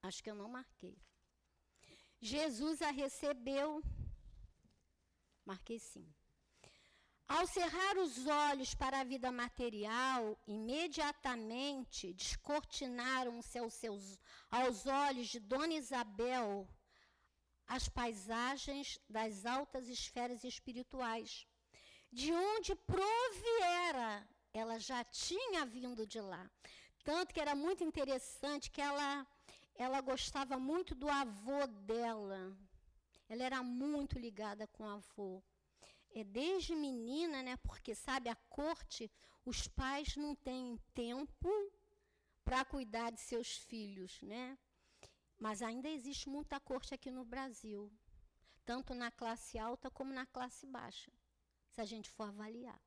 Acho 0.03 0.23
que 0.23 0.29
eu 0.29 0.35
não 0.35 0.49
marquei. 0.49 0.97
Jesus 2.19 2.81
a 2.81 2.91
recebeu. 2.91 3.83
Marquei 5.45 5.79
sim. 5.79 6.07
Ao 7.35 7.47
cerrar 7.47 7.97
os 7.97 8.27
olhos 8.27 8.75
para 8.75 8.99
a 8.99 9.05
vida 9.05 9.31
material, 9.31 10.37
imediatamente 10.45 12.11
descortinaram-se 12.11 13.57
aos, 13.57 13.73
seus, 13.73 14.19
aos 14.59 14.85
olhos 14.85 15.27
de 15.29 15.39
Dona 15.39 15.75
Isabel 15.75 16.67
as 17.65 17.87
paisagens 17.87 18.99
das 19.09 19.45
altas 19.45 19.87
esferas 19.87 20.43
espirituais 20.43 21.47
de 22.11 22.33
onde 22.33 22.75
proviera. 22.75 24.27
Ela 24.53 24.77
já 24.77 25.01
tinha 25.05 25.65
vindo 25.65 26.05
de 26.05 26.19
lá. 26.19 26.51
Tanto 27.01 27.33
que 27.33 27.39
era 27.39 27.55
muito 27.55 27.81
interessante 27.81 28.69
que 28.69 28.81
ela, 28.81 29.25
ela 29.75 30.01
gostava 30.01 30.59
muito 30.59 30.93
do 30.93 31.07
avô 31.07 31.65
dela. 31.65 32.53
Ela 33.29 33.43
era 33.45 33.63
muito 33.63 34.19
ligada 34.19 34.67
com 34.67 34.83
o 34.83 34.89
avô. 34.89 35.41
É 36.13 36.23
desde 36.23 36.75
menina, 36.75 37.41
né? 37.41 37.57
Porque 37.57 37.95
sabe 37.95 38.29
a 38.29 38.35
corte, 38.35 39.09
os 39.45 39.67
pais 39.67 40.15
não 40.15 40.35
têm 40.35 40.77
tempo 40.93 41.49
para 42.43 42.65
cuidar 42.65 43.11
de 43.11 43.21
seus 43.21 43.57
filhos, 43.57 44.21
né? 44.21 44.57
Mas 45.39 45.61
ainda 45.61 45.89
existe 45.89 46.29
muita 46.29 46.59
corte 46.59 46.93
aqui 46.93 47.09
no 47.09 47.25
Brasil, 47.25 47.91
tanto 48.65 48.93
na 48.93 49.09
classe 49.09 49.57
alta 49.57 49.89
como 49.89 50.13
na 50.13 50.25
classe 50.25 50.67
baixa 50.67 51.11
se 51.71 51.81
a 51.81 51.85
gente 51.85 52.09
for 52.09 52.27
avaliar. 52.27 52.79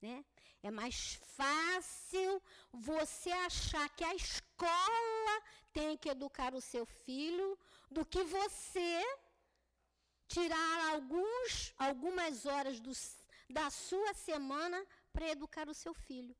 Né? 0.00 0.24
É 0.62 0.70
mais 0.70 1.20
fácil 1.36 2.42
você 2.72 3.30
achar 3.30 3.88
que 3.90 4.02
a 4.02 4.14
escola 4.14 5.42
tem 5.72 5.96
que 5.96 6.08
educar 6.08 6.54
o 6.54 6.60
seu 6.60 6.86
filho 6.86 7.58
do 7.90 8.04
que 8.06 8.22
você 8.24 9.02
tirar 10.34 10.78
alguns, 10.92 11.74
algumas 11.76 12.46
horas 12.46 12.78
do, 12.86 12.92
da 13.48 13.68
sua 13.68 14.12
semana 14.14 14.78
para 15.12 15.30
educar 15.34 15.68
o 15.68 15.78
seu 15.82 15.92
filho. 15.92 16.34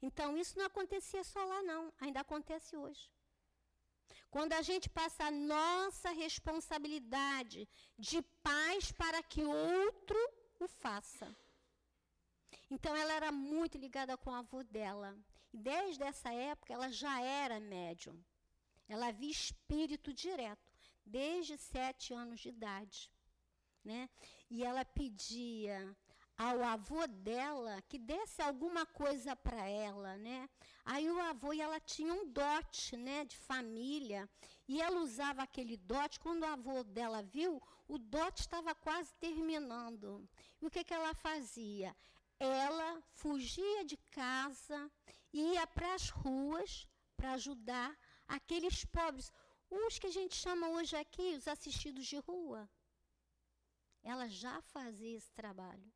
Então, 0.00 0.36
isso 0.36 0.58
não 0.58 0.66
acontecia 0.66 1.24
só 1.24 1.42
lá, 1.52 1.62
não. 1.62 1.92
Ainda 2.00 2.20
acontece 2.20 2.76
hoje. 2.76 3.10
Quando 4.30 4.52
a 4.52 4.62
gente 4.62 4.88
passa 4.88 5.24
a 5.24 5.30
nossa 5.30 6.10
responsabilidade 6.10 7.68
de 7.98 8.20
paz 8.48 8.90
para 8.92 9.22
que 9.22 9.42
outro 9.44 10.18
o 10.58 10.68
faça. 10.68 11.26
Então 12.70 12.96
ela 12.96 13.12
era 13.12 13.30
muito 13.30 13.76
ligada 13.76 14.16
com 14.16 14.30
o 14.30 14.34
avô 14.34 14.62
dela. 14.62 15.14
E 15.52 15.58
desde 15.58 16.02
essa 16.02 16.32
época 16.32 16.72
ela 16.72 16.90
já 16.90 17.20
era 17.20 17.60
médium. 17.60 18.18
Ela 18.88 19.12
via 19.12 19.30
espírito 19.30 20.12
direto, 20.12 20.71
desde 21.18 21.54
sete 21.58 22.14
anos 22.22 22.40
de 22.40 22.48
idade. 22.48 23.10
Né? 23.84 24.08
E 24.48 24.64
ela 24.64 24.84
pedia 24.84 25.76
ao 26.38 26.62
avô 26.62 27.06
dela 27.06 27.82
que 27.88 27.98
desse 27.98 28.40
alguma 28.42 28.84
coisa 28.86 29.34
para 29.36 29.64
ela, 29.68 30.16
né? 30.16 30.48
Aí 30.84 31.10
o 31.10 31.20
avô 31.20 31.52
e 31.52 31.60
ela 31.60 31.78
tinham 31.80 32.16
um 32.20 32.28
dote, 32.28 32.96
né, 32.96 33.24
de 33.24 33.36
família, 33.36 34.28
e 34.66 34.80
ela 34.80 35.00
usava 35.00 35.42
aquele 35.42 35.76
dote. 35.76 36.18
Quando 36.18 36.42
o 36.42 36.52
avô 36.56 36.82
dela 36.84 37.22
viu, 37.22 37.60
o 37.86 37.98
dote 37.98 38.40
estava 38.40 38.74
quase 38.74 39.12
terminando. 39.16 40.28
E 40.60 40.66
o 40.66 40.70
que 40.70 40.84
que 40.84 40.94
ela 40.94 41.14
fazia? 41.14 41.94
Ela 42.38 43.02
fugia 43.12 43.84
de 43.84 43.96
casa, 44.10 44.90
ia 45.32 45.66
para 45.66 45.94
as 45.94 46.08
ruas 46.08 46.88
para 47.16 47.32
ajudar 47.32 47.96
aqueles 48.26 48.84
pobres, 48.84 49.30
os 49.72 49.98
que 49.98 50.06
a 50.06 50.10
gente 50.10 50.34
chama 50.34 50.68
hoje 50.68 50.94
aqui 50.96 51.34
os 51.34 51.48
assistidos 51.48 52.06
de 52.06 52.18
rua. 52.18 52.68
Ela 54.02 54.28
já 54.28 54.60
fazia 54.62 55.16
esse 55.16 55.32
trabalho. 55.32 55.92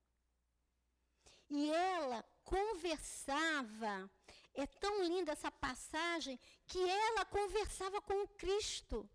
E 1.48 1.70
ela 1.70 2.24
conversava, 2.42 4.10
é 4.54 4.66
tão 4.66 5.02
linda 5.04 5.32
essa 5.32 5.50
passagem, 5.50 6.38
que 6.66 6.78
ela 6.78 7.24
conversava 7.24 8.00
com 8.00 8.26
Cristo. 8.28 9.08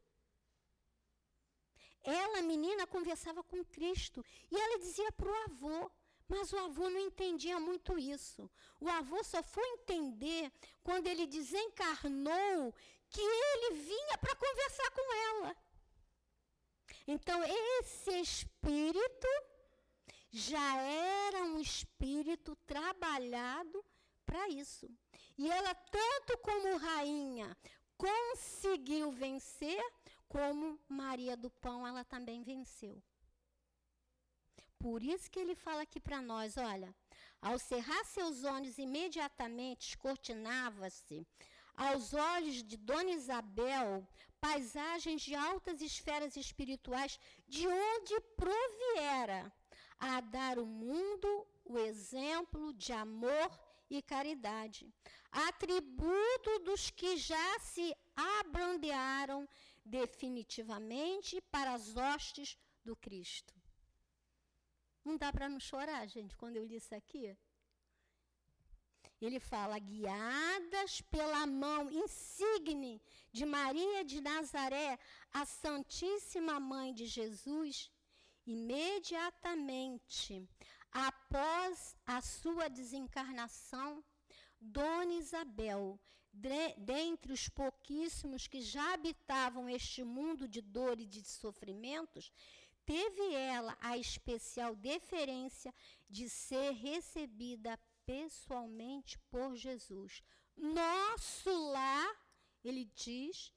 Ela, 2.03 2.41
menina, 2.41 2.87
conversava 2.87 3.43
com 3.43 3.63
Cristo. 3.65 4.23
E 4.49 4.55
ela 4.55 4.79
dizia 4.79 5.11
para 5.11 5.29
o 5.29 5.43
avô, 5.43 5.91
mas 6.27 6.51
o 6.53 6.57
avô 6.57 6.89
não 6.89 6.99
entendia 6.99 7.59
muito 7.59 7.97
isso. 7.97 8.49
O 8.79 8.87
avô 8.87 9.23
só 9.23 9.43
foi 9.43 9.67
entender 9.69 10.51
quando 10.81 11.07
ele 11.07 11.27
desencarnou 11.27 12.73
que 13.11 13.21
ele 13.21 13.75
vinha 13.81 14.17
para 14.17 14.35
conversar 14.35 14.91
com 14.91 15.13
ela. 15.13 15.55
Então, 17.05 17.43
esse 17.43 18.11
espírito 18.21 19.27
já 20.31 20.77
era 20.77 21.43
um 21.43 21.59
espírito 21.59 22.55
trabalhado 22.65 23.83
para 24.25 24.47
isso. 24.49 24.89
E 25.37 25.51
ela, 25.51 25.73
tanto 25.75 26.37
como 26.37 26.77
rainha, 26.77 27.57
conseguiu 27.97 29.11
vencer, 29.11 29.83
como 30.27 30.79
Maria 30.87 31.35
do 31.35 31.49
Pão, 31.49 31.85
ela 31.85 32.05
também 32.05 32.41
venceu. 32.41 33.03
Por 34.79 35.03
isso 35.03 35.29
que 35.29 35.39
ele 35.39 35.53
fala 35.53 35.81
aqui 35.81 35.99
para 35.99 36.21
nós, 36.21 36.55
olha, 36.57 36.95
ao 37.41 37.59
cerrar 37.59 38.03
seus 38.05 38.43
olhos 38.43 38.77
imediatamente 38.77 39.89
escortinava-se 39.89 41.27
aos 41.75 42.13
olhos 42.13 42.63
de 42.63 42.77
Dona 42.77 43.11
Isabel 43.11 44.07
paisagens 44.39 45.21
de 45.21 45.35
altas 45.35 45.81
esferas 45.81 46.35
espirituais 46.35 47.19
de 47.47 47.67
onde 47.67 48.19
proviera 48.35 49.53
a 49.99 50.19
dar 50.19 50.57
ao 50.57 50.65
mundo 50.65 51.47
o 51.63 51.77
exemplo 51.77 52.73
de 52.73 52.91
amor 52.91 53.49
e 53.89 54.01
caridade, 54.01 54.91
atributo 55.31 56.59
dos 56.59 56.89
que 56.89 57.17
já 57.17 57.59
se 57.59 57.95
abrandearam 58.15 59.47
definitivamente 59.85 61.39
para 61.51 61.73
as 61.73 61.95
hostes 61.95 62.57
do 62.83 62.95
Cristo. 62.95 63.53
Não 65.03 65.17
dá 65.17 65.31
para 65.31 65.49
não 65.49 65.59
chorar, 65.59 66.07
gente, 66.07 66.35
quando 66.35 66.57
eu 66.57 66.65
li 66.65 66.75
isso 66.75 66.93
aqui. 66.95 67.37
Ele 69.21 69.39
fala: 69.39 69.79
guiadas 69.79 71.01
pela 71.01 71.45
mão 71.45 71.89
insigne 71.91 72.99
de 73.31 73.45
Maria 73.45 74.03
de 74.03 74.19
Nazaré, 74.19 74.97
a 75.31 75.45
Santíssima 75.45 76.59
Mãe 76.59 76.93
de 76.93 77.05
Jesus, 77.05 77.91
Imediatamente 78.45 80.47
após 80.91 81.95
a 82.05 82.21
sua 82.21 82.69
desencarnação, 82.69 84.03
Dona 84.59 85.13
Isabel, 85.13 85.99
de, 86.33 86.73
dentre 86.77 87.31
os 87.31 87.47
pouquíssimos 87.47 88.47
que 88.47 88.61
já 88.61 88.93
habitavam 88.93 89.69
este 89.69 90.03
mundo 90.03 90.47
de 90.47 90.61
dor 90.61 90.99
e 90.99 91.05
de 91.05 91.23
sofrimentos, 91.23 92.31
teve 92.85 93.33
ela 93.33 93.77
a 93.79 93.97
especial 93.97 94.75
deferência 94.75 95.73
de 96.09 96.29
ser 96.29 96.71
recebida 96.71 97.79
pessoalmente 98.11 99.17
por 99.31 99.55
Jesus. 99.55 100.21
Nosso 100.57 101.49
lar, 101.71 102.11
ele 102.61 102.83
diz, 103.05 103.53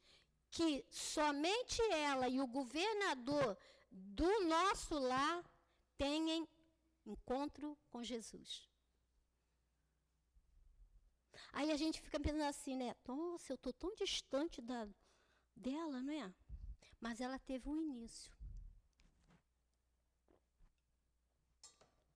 que 0.49 0.87
somente 0.89 1.83
ela 1.91 2.29
e 2.29 2.41
o 2.41 2.47
governador 2.47 3.59
do 3.91 4.33
nosso 4.47 4.97
lar 4.97 5.45
tenham 5.99 6.49
encontro 7.05 7.77
com 7.91 8.05
Jesus. 8.05 8.71
Aí 11.53 11.73
a 11.73 11.77
gente 11.77 12.01
fica 12.01 12.21
pensando 12.21 12.45
assim, 12.45 12.77
né? 12.77 12.95
Nossa, 13.05 13.53
eu 13.53 13.57
estou 13.57 13.73
tão 13.73 13.93
distante 13.97 14.63
da, 14.63 14.89
dela, 15.57 16.01
não 16.01 16.13
é? 16.13 16.33
Mas 17.01 17.21
ela 17.21 17.39
teve 17.41 17.69
um 17.69 17.77
início. 17.77 18.33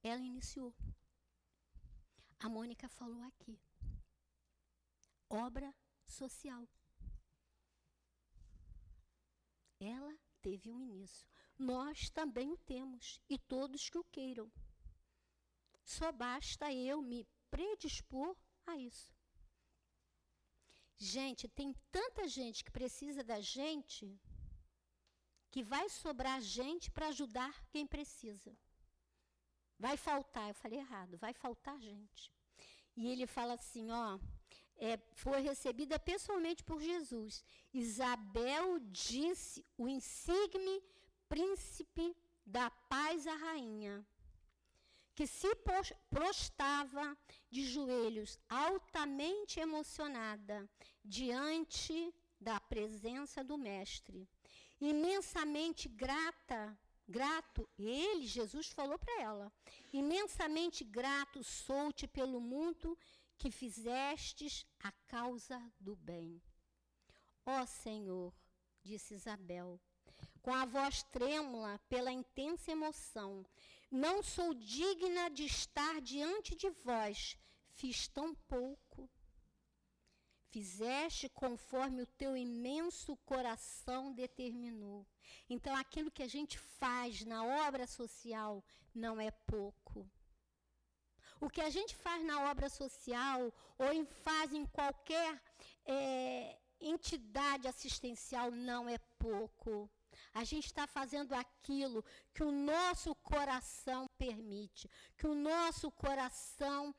Ela 0.05 0.22
iniciou. 0.22 0.72
A 2.41 2.49
Mônica 2.49 2.89
falou 2.89 3.22
aqui. 3.22 3.61
Obra 5.28 5.74
social. 6.05 6.68
Ela 9.80 10.16
teve 10.41 10.70
um 10.70 10.80
início 10.80 11.28
nós 11.59 12.09
também 12.11 12.53
o 12.53 12.57
temos, 12.59 13.20
e 13.28 13.36
todos 13.36 13.91
que 13.91 13.99
o 13.99 14.05
queiram. 14.05 14.51
Só 15.84 16.12
basta 16.12 16.72
eu 16.72 17.03
me 17.03 17.26
predispor 17.51 18.36
a 18.66 18.76
isso. 18.76 19.12
Gente, 20.97 21.49
tem 21.49 21.74
tanta 21.91 22.28
gente 22.28 22.62
que 22.62 22.70
precisa 22.70 23.24
da 23.24 23.41
gente 23.41 24.20
que 25.51 25.62
vai 25.62 25.89
sobrar 25.89 26.41
gente 26.41 26.91
para 26.91 27.09
ajudar 27.09 27.64
quem 27.70 27.86
precisa. 27.86 28.57
Vai 29.79 29.97
faltar, 29.97 30.49
eu 30.49 30.55
falei 30.55 30.79
errado, 30.81 31.16
vai 31.18 31.33
faltar 31.33 31.79
gente. 31.81 32.33
E 32.97 33.09
ele 33.09 33.26
fala 33.26 33.55
assim, 33.55 33.91
ó, 33.91 34.18
é, 34.76 34.99
foi 35.14 35.41
recebida 35.41 35.99
pessoalmente 35.99 36.64
por 36.64 36.81
Jesus. 36.81 37.45
Isabel 37.72 38.79
disse 38.81 39.64
o 39.76 39.89
insigne 39.89 40.83
príncipe 41.29 42.16
da 42.45 42.70
paz 42.70 43.26
a 43.26 43.35
rainha, 43.35 44.05
que 45.14 45.26
se 45.26 45.49
prostava 46.09 47.16
de 47.51 47.64
joelhos, 47.64 48.39
altamente 48.49 49.61
emocionada, 49.61 50.68
diante 51.05 52.14
da 52.41 52.59
presença 52.61 53.43
do 53.45 53.59
Mestre. 53.59 54.29
Imensamente 54.81 55.89
grata, 55.89 56.79
grato, 57.09 57.68
ele, 57.78 58.26
Jesus, 58.26 58.68
falou 58.68 58.98
para 58.98 59.22
ela: 59.22 59.52
imensamente 59.92 60.84
grato 60.84 61.42
sou-te 61.42 62.06
pelo 62.06 62.40
mundo 62.40 62.96
que 63.38 63.50
fizestes 63.50 64.66
a 64.80 64.92
causa 65.06 65.61
do 65.80 65.96
bem. 65.96 66.42
Ó 67.46 67.64
Senhor, 67.64 68.34
disse 68.82 69.14
Isabel, 69.14 69.80
com 70.42 70.52
a 70.52 70.66
voz 70.66 71.02
trêmula 71.04 71.78
pela 71.88 72.12
intensa 72.12 72.72
emoção. 72.72 73.46
Não 73.90 74.22
sou 74.22 74.52
digna 74.52 75.30
de 75.30 75.44
estar 75.44 76.00
diante 76.00 76.54
de 76.54 76.68
vós, 76.84 77.38
fiz 77.70 78.06
tão 78.09 78.34
pouco. 78.34 79.09
Fizeste 80.51 81.28
conforme 81.28 82.03
o 82.03 82.07
teu 82.07 82.36
imenso 82.36 83.16
coração 83.18 84.12
determinou. 84.12 85.07
Então, 85.49 85.76
aquilo 85.76 86.11
que 86.11 86.22
a 86.22 86.28
gente 86.28 86.59
faz 86.59 87.24
na 87.24 87.44
obra 87.66 87.86
social 87.86 88.64
não 88.94 89.20
é 89.20 89.30
pouco. 89.30 90.09
O 91.40 91.49
que 91.49 91.61
a 91.61 91.70
gente 91.70 91.94
faz 91.94 92.24
na 92.24 92.51
obra 92.51 92.68
social 92.68 93.53
ou 93.78 94.07
faz 94.07 94.53
em 94.53 94.64
qualquer 94.66 95.40
é, 95.84 96.59
entidade 96.80 97.68
assistencial 97.68 98.51
não 98.51 98.88
é 98.88 98.99
pouco. 99.18 99.90
A 100.34 100.44
gente 100.44 100.66
está 100.66 100.86
fazendo 100.86 101.32
aquilo 101.32 102.05
que 102.34 102.42
o 102.42 102.51
nosso 102.51 103.14
coração 103.16 104.07
permite, 104.16 104.90
que 105.16 105.26
o 105.26 105.34
nosso 105.34 105.90
coração 105.92 106.94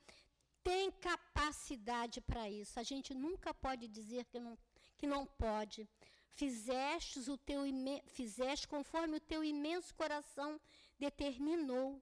tem 0.69 0.91
capacidade 0.91 2.21
para 2.21 2.47
isso. 2.47 2.79
A 2.79 2.83
gente 2.83 3.11
nunca 3.15 3.51
pode 3.51 3.87
dizer 3.87 4.25
que 4.25 4.39
não, 4.39 4.55
que 4.99 5.07
não 5.07 5.25
pode. 5.25 5.89
Fizeste, 6.29 7.27
o 7.27 7.35
teu 7.35 7.61
fizeste 8.05 8.67
conforme 8.67 9.17
o 9.17 9.19
teu 9.31 9.43
imenso 9.43 9.95
coração 9.95 10.61
determinou, 10.99 11.99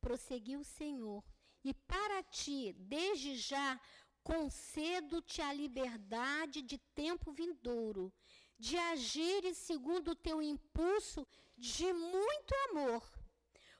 prosseguiu 0.00 0.60
o 0.60 0.64
Senhor. 0.64 1.22
E 1.62 1.74
para 1.74 2.22
ti, 2.22 2.74
desde 2.78 3.36
já, 3.36 3.78
concedo-te 4.22 5.42
a 5.42 5.52
liberdade 5.52 6.62
de 6.62 6.78
tempo 6.94 7.30
vindouro, 7.32 8.10
de 8.58 8.78
agir 8.78 9.54
segundo 9.54 10.12
o 10.12 10.20
teu 10.26 10.40
impulso 10.40 11.28
de 11.58 11.92
muito 11.92 12.54
amor, 12.70 13.02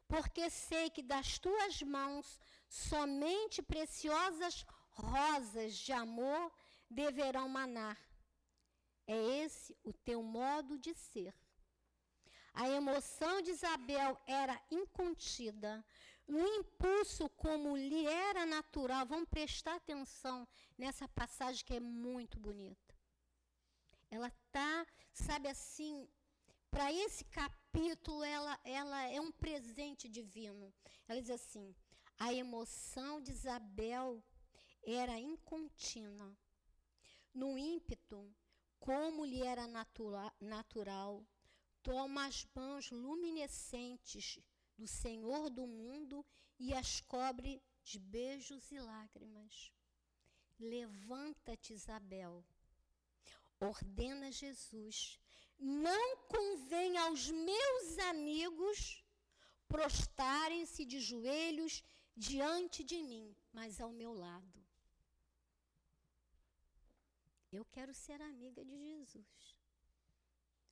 porque 0.06 0.50
sei 0.50 0.90
que 0.90 1.02
das 1.02 1.38
tuas 1.38 1.80
mãos 1.80 2.38
somente 2.68 3.62
preciosas 3.62 4.64
rosas 4.90 5.74
de 5.74 5.92
amor 5.92 6.52
deverão 6.90 7.48
manar. 7.48 7.98
É 9.06 9.16
esse 9.44 9.76
o 9.84 9.92
teu 9.92 10.22
modo 10.22 10.78
de 10.78 10.94
ser. 10.94 11.34
A 12.52 12.68
emoção 12.68 13.42
de 13.42 13.50
Isabel 13.50 14.18
era 14.26 14.60
incontida, 14.70 15.84
um 16.26 16.44
impulso 16.58 17.28
como 17.30 17.76
lhe 17.76 18.06
era 18.06 18.46
natural. 18.46 19.06
Vamos 19.06 19.28
prestar 19.28 19.76
atenção 19.76 20.48
nessa 20.76 21.06
passagem 21.08 21.64
que 21.64 21.74
é 21.74 21.80
muito 21.80 22.38
bonita. 22.38 22.94
Ela 24.10 24.30
tá, 24.50 24.86
sabe 25.12 25.48
assim, 25.48 26.08
para 26.70 26.92
esse 26.92 27.24
capítulo 27.26 28.24
ela 28.24 28.58
ela 28.64 29.02
é 29.04 29.20
um 29.20 29.30
presente 29.30 30.08
divino. 30.08 30.72
Ela 31.06 31.20
diz 31.20 31.30
assim: 31.30 31.74
a 32.18 32.32
emoção 32.32 33.20
de 33.20 33.32
Isabel 33.32 34.22
era 34.82 35.18
incontínua. 35.18 36.36
No 37.34 37.58
ímpeto, 37.58 38.34
como 38.78 39.24
lhe 39.24 39.42
era 39.42 39.66
natura, 39.66 40.32
natural, 40.40 41.26
toma 41.82 42.26
as 42.26 42.46
mãos 42.54 42.90
luminescentes 42.90 44.38
do 44.76 44.86
Senhor 44.86 45.50
do 45.50 45.66
mundo 45.66 46.24
e 46.58 46.72
as 46.72 47.00
cobre 47.00 47.62
de 47.82 47.98
beijos 47.98 48.70
e 48.70 48.78
lágrimas. 48.78 49.72
Levanta-te, 50.58 51.74
Isabel. 51.74 52.44
Ordena 53.60 54.32
Jesus. 54.32 55.18
Não 55.58 56.16
convém 56.28 56.96
aos 56.98 57.30
meus 57.30 57.98
amigos 58.10 59.04
prostarem-se 59.68 60.84
de 60.84 61.00
joelhos 61.00 61.82
diante 62.16 62.82
de 62.82 63.02
mim, 63.02 63.36
mas 63.52 63.80
ao 63.80 63.92
meu 63.92 64.12
lado. 64.12 64.64
Eu 67.52 67.64
quero 67.66 67.92
ser 67.94 68.20
amiga 68.22 68.64
de 68.64 68.76
Jesus. 68.78 69.56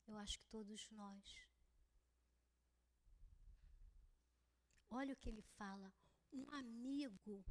Eu 0.07 0.17
acho 0.17 0.39
que 0.39 0.47
todos 0.47 0.89
nós. 0.91 1.35
Olha 4.89 5.13
o 5.13 5.17
que 5.17 5.29
ele 5.29 5.41
fala. 5.41 5.93
Um 6.31 6.49
amigo. 6.51 7.43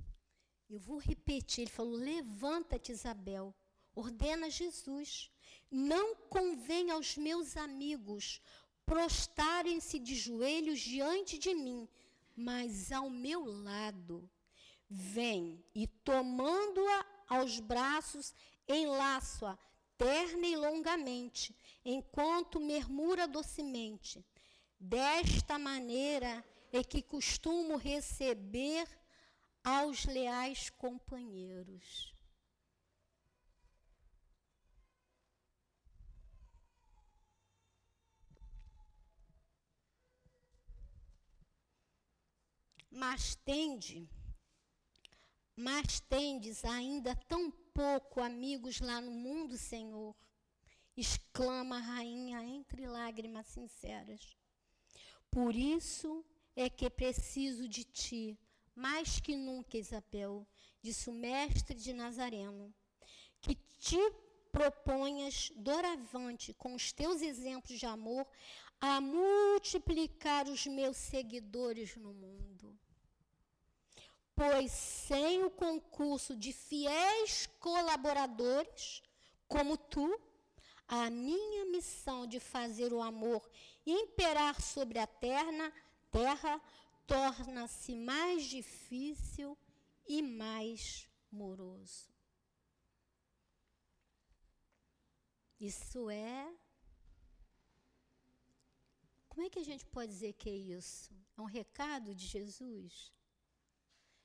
Eu 0.68 0.78
vou 0.78 0.98
repetir. 0.98 1.62
Ele 1.62 1.70
falou: 1.70 1.94
Levanta-te, 1.94 2.92
Isabel. 2.92 3.54
Ordena 3.94 4.50
Jesus. 4.50 5.30
Não 5.70 6.14
convém 6.28 6.90
aos 6.90 7.16
meus 7.16 7.56
amigos 7.56 8.40
prostarem-se 8.84 9.98
de 9.98 10.14
joelhos 10.14 10.80
diante 10.80 11.38
de 11.38 11.54
mim, 11.54 11.88
mas 12.36 12.92
ao 12.92 13.10
meu 13.10 13.44
lado. 13.44 14.28
Vem 14.88 15.64
e 15.74 15.86
tomando-a 15.86 17.06
aos 17.28 17.58
braços, 17.58 18.34
enlaço-a 18.68 19.58
terna 19.96 20.46
e 20.46 20.56
longamente, 20.56 21.56
enquanto 21.84 22.60
murmura 22.60 23.26
docemente. 23.26 24.24
Desta 24.78 25.58
maneira 25.58 26.44
é 26.72 26.82
que 26.82 27.02
costumo 27.02 27.76
receber 27.76 28.86
aos 29.62 30.04
leais 30.04 30.68
companheiros. 30.70 32.13
Mas 42.96 43.34
tende, 43.34 44.08
mas 45.56 45.98
tendes 45.98 46.64
ainda 46.64 47.16
tão 47.28 47.50
pouco 47.50 48.20
amigos 48.20 48.78
lá 48.78 49.00
no 49.00 49.10
mundo, 49.10 49.58
Senhor, 49.58 50.14
exclama 50.96 51.78
a 51.78 51.80
rainha 51.80 52.40
entre 52.44 52.86
lágrimas 52.86 53.48
sinceras. 53.48 54.36
Por 55.28 55.56
isso 55.56 56.24
é 56.54 56.70
que 56.70 56.88
preciso 56.88 57.68
de 57.68 57.82
ti, 57.82 58.38
mais 58.76 59.18
que 59.18 59.34
nunca, 59.34 59.76
Isabel, 59.76 60.46
disse 60.80 61.10
o 61.10 61.12
mestre 61.12 61.74
de 61.74 61.92
Nazareno, 61.92 62.72
que 63.40 63.56
te 63.56 63.98
proponhas 64.52 65.50
doravante, 65.56 66.54
com 66.54 66.76
os 66.76 66.92
teus 66.92 67.22
exemplos 67.22 67.76
de 67.76 67.86
amor, 67.86 68.24
a 68.80 69.00
multiplicar 69.00 70.46
os 70.46 70.64
meus 70.64 70.96
seguidores 70.96 71.96
no 71.96 72.14
mundo 72.14 72.78
pois 74.34 74.72
sem 74.72 75.44
o 75.44 75.50
concurso 75.50 76.36
de 76.36 76.52
fiéis 76.52 77.46
colaboradores 77.60 79.02
como 79.46 79.76
tu, 79.76 80.20
a 80.88 81.08
minha 81.10 81.64
missão 81.66 82.26
de 82.26 82.40
fazer 82.40 82.92
o 82.92 83.02
amor 83.02 83.48
imperar 83.86 84.60
sobre 84.60 84.98
a 84.98 85.06
terra, 85.06 85.72
terra 86.10 86.60
torna-se 87.06 87.94
mais 87.94 88.44
difícil 88.44 89.56
e 90.06 90.22
mais 90.22 91.08
moroso. 91.30 92.12
Isso 95.60 96.10
é. 96.10 96.52
Como 99.28 99.46
é 99.46 99.50
que 99.50 99.58
a 99.58 99.64
gente 99.64 99.84
pode 99.86 100.12
dizer 100.12 100.32
que 100.34 100.48
é 100.48 100.54
isso? 100.54 101.12
É 101.36 101.40
um 101.40 101.46
recado 101.46 102.14
de 102.14 102.26
Jesus? 102.26 103.12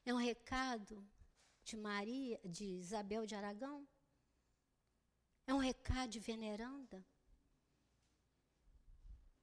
É 0.09 0.13
um 0.13 0.17
recado 0.17 0.95
de 1.63 1.77
Maria, 1.77 2.39
de 2.43 2.63
Isabel 2.65 3.27
de 3.27 3.35
Aragão? 3.35 3.87
É 5.45 5.53
um 5.53 5.59
recado 5.59 6.09
de 6.09 6.19
veneranda 6.19 7.05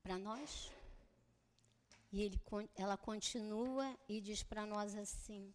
para 0.03 0.19
nós? 0.19 0.73
E 2.11 2.21
ele, 2.21 2.41
ela 2.75 2.97
continua 2.97 3.87
e 4.09 4.21
diz 4.21 4.43
para 4.43 4.67
nós 4.67 4.97
assim: 4.97 5.55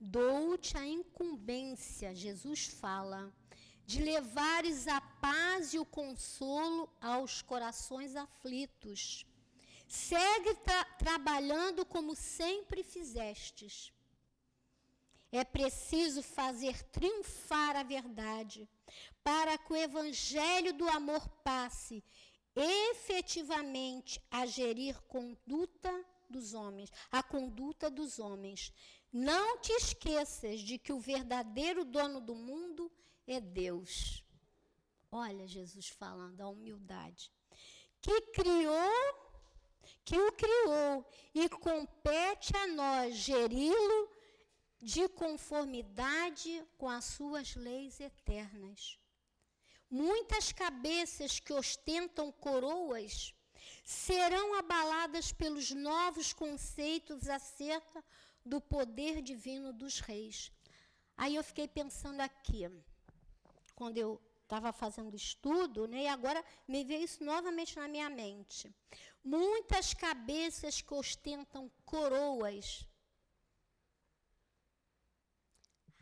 Dou-te 0.00 0.76
a 0.76 0.84
incumbência, 0.84 2.12
Jesus 2.12 2.66
fala, 2.66 3.32
de 3.86 4.02
levares 4.02 4.88
a 4.88 5.00
paz 5.00 5.72
e 5.72 5.78
o 5.78 5.86
consolo 5.86 6.92
aos 7.00 7.42
corações 7.42 8.16
aflitos. 8.16 9.24
Segue 9.86 10.52
tra 10.66 10.84
trabalhando 11.04 11.86
como 11.86 12.16
sempre 12.16 12.82
fizestes. 12.82 13.92
É 15.32 15.44
preciso 15.44 16.22
fazer 16.22 16.82
triunfar 16.84 17.76
a 17.76 17.82
verdade, 17.82 18.68
para 19.22 19.56
que 19.56 19.72
o 19.72 19.76
evangelho 19.76 20.72
do 20.72 20.88
amor 20.88 21.28
passe 21.44 22.02
efetivamente 22.56 24.20
a 24.30 24.44
gerir 24.44 25.00
conduta 25.02 25.92
dos 26.28 26.52
homens, 26.52 26.90
a 27.10 27.22
conduta 27.22 27.90
dos 27.90 28.18
homens. 28.18 28.72
Não 29.12 29.58
te 29.58 29.72
esqueças 29.72 30.60
de 30.60 30.78
que 30.78 30.92
o 30.92 31.00
verdadeiro 31.00 31.84
dono 31.84 32.20
do 32.20 32.34
mundo 32.34 32.90
é 33.26 33.40
Deus. 33.40 34.24
Olha 35.10 35.46
Jesus 35.46 35.88
falando 35.88 36.40
a 36.40 36.48
humildade. 36.48 37.32
Que 38.00 38.20
criou, 38.32 39.34
que 40.04 40.16
o 40.16 40.32
criou 40.32 41.04
e 41.34 41.48
compete 41.48 42.56
a 42.56 42.66
nós 42.68 43.14
geri-lo 43.16 44.19
de 44.80 45.08
conformidade 45.08 46.64
com 46.78 46.88
as 46.88 47.04
suas 47.04 47.54
leis 47.54 48.00
eternas. 48.00 48.98
Muitas 49.90 50.52
cabeças 50.52 51.38
que 51.38 51.52
ostentam 51.52 52.32
coroas 52.32 53.34
serão 53.84 54.54
abaladas 54.54 55.32
pelos 55.32 55.70
novos 55.70 56.32
conceitos 56.32 57.28
acerca 57.28 58.02
do 58.44 58.60
poder 58.60 59.20
divino 59.20 59.72
dos 59.72 60.00
reis. 60.00 60.50
Aí 61.16 61.34
eu 61.34 61.44
fiquei 61.44 61.68
pensando 61.68 62.20
aqui, 62.20 62.70
quando 63.74 63.98
eu 63.98 64.20
estava 64.42 64.72
fazendo 64.72 65.14
estudo, 65.14 65.86
né, 65.86 66.04
e 66.04 66.08
agora 66.08 66.42
me 66.66 66.82
veio 66.82 67.04
isso 67.04 67.22
novamente 67.22 67.76
na 67.76 67.86
minha 67.86 68.08
mente. 68.08 68.74
Muitas 69.22 69.92
cabeças 69.92 70.80
que 70.80 70.94
ostentam 70.94 71.70
coroas 71.84 72.86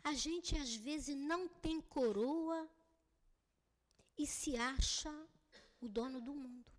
A 0.09 0.13
gente 0.13 0.57
às 0.57 0.73
vezes 0.73 1.15
não 1.15 1.47
tem 1.47 1.79
coroa 1.79 2.67
e 4.17 4.25
se 4.25 4.55
acha 4.57 5.13
o 5.79 5.87
dono 5.87 6.19
do 6.19 6.33
mundo. 6.33 6.71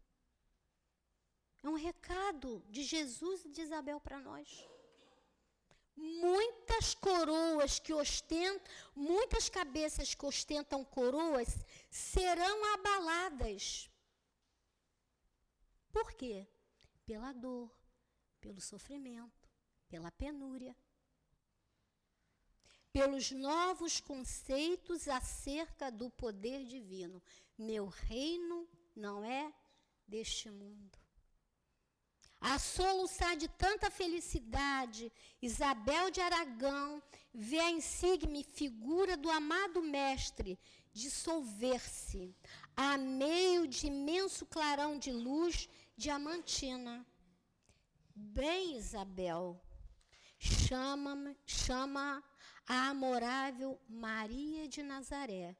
É 1.62 1.68
um 1.68 1.76
recado 1.76 2.64
de 2.68 2.82
Jesus 2.82 3.44
e 3.44 3.50
de 3.50 3.60
Isabel 3.62 4.00
para 4.00 4.18
nós. 4.20 4.48
Muitas 5.94 6.92
coroas 6.92 7.78
que 7.78 7.94
ostentam, 7.94 8.72
muitas 8.96 9.48
cabeças 9.48 10.12
que 10.12 10.26
ostentam 10.26 10.84
coroas 10.84 11.50
serão 11.88 12.58
abaladas. 12.74 13.88
Por 15.92 16.14
quê? 16.14 16.48
Pela 17.06 17.32
dor, 17.32 17.70
pelo 18.40 18.60
sofrimento, 18.60 19.48
pela 19.88 20.10
penúria, 20.10 20.76
pelos 22.92 23.30
novos 23.30 24.00
conceitos 24.00 25.08
acerca 25.08 25.90
do 25.90 26.10
poder 26.10 26.64
divino. 26.64 27.22
Meu 27.56 27.86
reino 27.86 28.68
não 28.96 29.24
é 29.24 29.52
deste 30.06 30.50
mundo. 30.50 30.98
A 32.40 32.58
soluçar 32.58 33.36
de 33.36 33.48
tanta 33.48 33.90
felicidade, 33.90 35.12
Isabel 35.42 36.10
de 36.10 36.22
Aragão 36.22 37.02
vê 37.34 37.58
a 37.58 37.70
insigne 37.70 38.42
figura 38.42 39.14
do 39.14 39.30
amado 39.30 39.82
mestre 39.82 40.58
dissolver-se 40.92 42.34
a 42.74 42.96
meio 42.96 43.68
de 43.68 43.86
imenso 43.88 44.46
clarão 44.46 44.98
de 44.98 45.12
luz 45.12 45.68
diamantina. 45.96 47.06
Bem, 48.14 48.76
Isabel, 48.76 49.60
chama, 50.38 51.36
chama 51.46 52.24
a 52.66 52.88
amorável 52.88 53.80
Maria 53.88 54.68
de 54.68 54.82
Nazaré, 54.82 55.56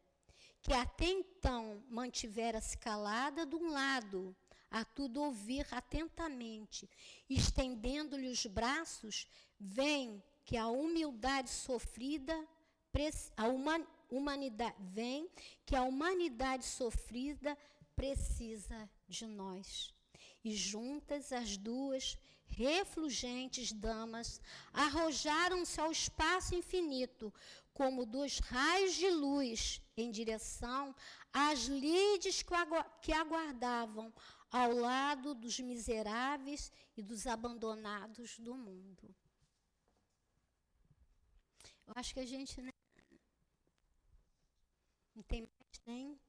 que 0.63 0.73
até 0.73 1.07
então 1.07 1.83
mantivera-se 1.89 2.77
calada 2.77 3.47
de 3.47 3.57
um 3.57 3.71
lado, 3.71 4.37
a 4.71 4.85
tudo 4.85 5.23
ouvir 5.23 5.67
atentamente, 5.73 6.89
estendendo-lhe 7.29 8.29
os 8.29 8.47
braços, 8.47 9.27
vem 9.59 10.23
que 10.45 10.57
a 10.57 10.69
humildade 10.69 11.51
sofrida, 11.51 12.47
a 13.37 13.47
humanidade, 14.09 14.77
vem 14.79 15.29
que 15.67 15.75
a 15.75 15.83
humanidade 15.83 16.65
sofrida 16.65 17.57
precisa 17.97 18.89
de 19.09 19.27
nós. 19.27 19.93
E 20.43 20.55
juntas 20.55 21.33
as 21.33 21.57
duas 21.57 22.17
refulgentes 22.51 23.73
damas 23.73 24.41
arrojaram-se 24.73 25.81
ao 25.81 25.91
espaço 25.91 26.55
infinito, 26.55 27.33
como 27.73 28.05
dois 28.05 28.39
raios 28.39 28.95
de 28.95 29.09
luz 29.09 29.81
em 29.97 30.11
direção 30.11 30.95
às 31.33 31.61
lides 31.61 32.45
que 33.03 33.13
aguardavam 33.13 34.13
ao 34.51 34.73
lado 34.73 35.35
dos 35.35 35.61
miseráveis 35.61 36.73
e 36.97 37.03
dos 37.03 37.27
abandonados 37.27 38.39
do 38.39 38.55
mundo. 38.55 39.15
Eu 41.87 41.95
acho 41.97 42.15
que 42.15 42.21
a 42.21 42.27
gente 42.27 42.61
né, 42.61 42.71
não 45.15 45.23
tem 45.23 45.43
mais 45.43 45.81
nem 45.87 46.21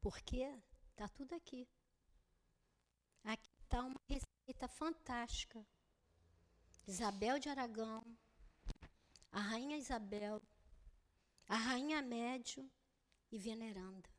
porque 0.00 0.42
está 0.90 1.08
tudo 1.08 1.34
aqui. 1.34 1.66
Aqui 3.70 3.76
está 3.76 3.86
uma 3.86 4.00
receita 4.08 4.66
fantástica. 4.66 5.64
Isabel 6.88 7.38
de 7.38 7.48
Aragão, 7.48 8.02
a 9.30 9.38
Rainha 9.38 9.76
Isabel, 9.76 10.42
a 11.46 11.54
Rainha 11.54 12.02
Médio 12.02 12.68
e 13.30 13.38
Veneranda. 13.38 14.10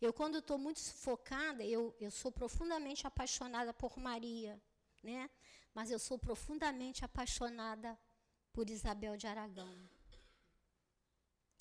Eu, 0.00 0.14
quando 0.14 0.38
estou 0.38 0.56
muito 0.56 0.80
sufocada, 0.80 1.62
eu, 1.62 1.94
eu 2.00 2.10
sou 2.10 2.32
profundamente 2.32 3.06
apaixonada 3.06 3.74
por 3.74 3.98
Maria, 3.98 4.58
né? 5.02 5.28
mas 5.74 5.90
eu 5.90 5.98
sou 5.98 6.18
profundamente 6.18 7.04
apaixonada 7.04 7.98
por 8.50 8.70
Isabel 8.70 9.14
de 9.14 9.26
Aragão. 9.26 9.76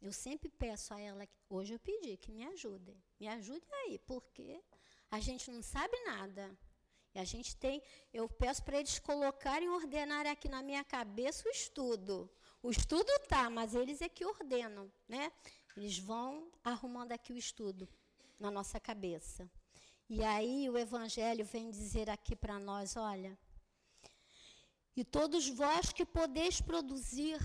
Eu 0.02 0.14
sempre 0.14 0.50
peço 0.50 0.94
a 0.94 1.02
ela, 1.02 1.28
hoje 1.50 1.74
eu 1.74 1.80
pedi 1.80 2.16
que 2.16 2.32
me 2.32 2.46
ajudem. 2.46 3.04
Me 3.20 3.28
ajudem 3.28 3.70
aí, 3.84 4.00
porque 4.00 4.64
a 5.10 5.20
gente 5.20 5.50
não 5.52 5.62
sabe 5.62 5.98
nada. 6.06 6.58
E 7.14 7.20
a 7.20 7.24
gente 7.24 7.56
tem, 7.56 7.82
eu 8.14 8.30
peço 8.30 8.64
para 8.64 8.78
eles 8.80 9.00
colocarem, 9.00 9.70
ordenarem 9.70 10.32
aqui 10.32 10.48
na 10.48 10.62
minha 10.62 10.84
cabeça 10.84 11.48
o 11.48 11.52
estudo. 11.52 12.30
O 12.62 12.70
estudo 12.70 13.12
tá, 13.28 13.50
mas 13.50 13.74
eles 13.74 14.02
é 14.02 14.10
que 14.10 14.26
ordenam, 14.26 14.92
né? 15.08 15.32
Eles 15.76 15.98
vão 15.98 16.52
arrumando 16.64 17.12
aqui 17.12 17.34
o 17.34 17.38
estudo 17.38 17.88
na 18.40 18.52
nossa 18.52 18.80
cabeça. 18.80 19.50
E 20.10 20.24
aí 20.24 20.70
o 20.70 20.78
evangelho 20.78 21.46
vem 21.46 21.70
dizer 21.70 22.10
aqui 22.10 22.36
para 22.36 22.60
nós, 22.60 22.96
olha, 22.96 23.38
e 24.96 25.04
todos 25.04 25.48
vós 25.50 25.92
que 25.92 26.06
podeis 26.06 26.62
produzir 26.62 27.40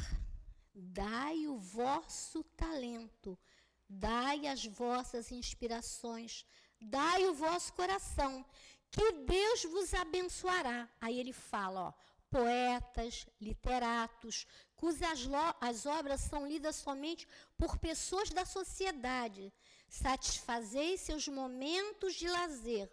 Dai 0.75 1.47
o 1.47 1.59
vosso 1.59 2.43
talento, 2.57 3.39
dai 3.87 4.47
as 4.47 4.65
vossas 4.65 5.31
inspirações, 5.31 6.47
dai 6.83 7.27
o 7.27 7.35
vosso 7.35 7.73
coração, 7.73 8.45
que 8.91 9.13
Deus 9.13 9.65
vos 9.65 9.95
abençoará. 9.95 10.89
Aí 11.01 11.19
ele 11.19 11.33
fala, 11.33 11.89
ó, 11.89 11.93
poetas, 12.31 13.27
literatos, 13.41 14.47
cujas 14.77 15.21
as 15.61 15.87
obras 15.87 16.21
são 16.21 16.47
lidas 16.47 16.77
somente 16.77 17.27
por 17.57 17.79
pessoas 17.79 18.31
da 18.31 18.45
sociedade. 18.45 19.53
Satisfazei 19.89 20.97
seus 20.97 21.29
momentos 21.29 22.15
de 22.15 22.29
lazer 22.29 22.91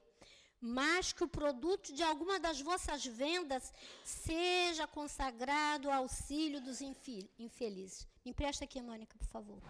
mas 0.62 1.14
que 1.14 1.24
o 1.24 1.28
produto 1.28 1.94
de 1.94 2.04
alguma 2.04 2.40
das 2.40 2.60
vossas 2.60 3.06
vendas 3.06 3.72
seja 4.04 4.86
consagrado 4.86 5.90
ao 5.90 6.04
auxílio 6.04 6.62
dos 6.62 6.82
infelizes. 6.82 8.08
Me 8.26 8.32
empresta 8.32 8.66
aqui, 8.66 8.82
Mônica, 8.82 9.18
por 9.18 9.28
favor. 9.28 9.62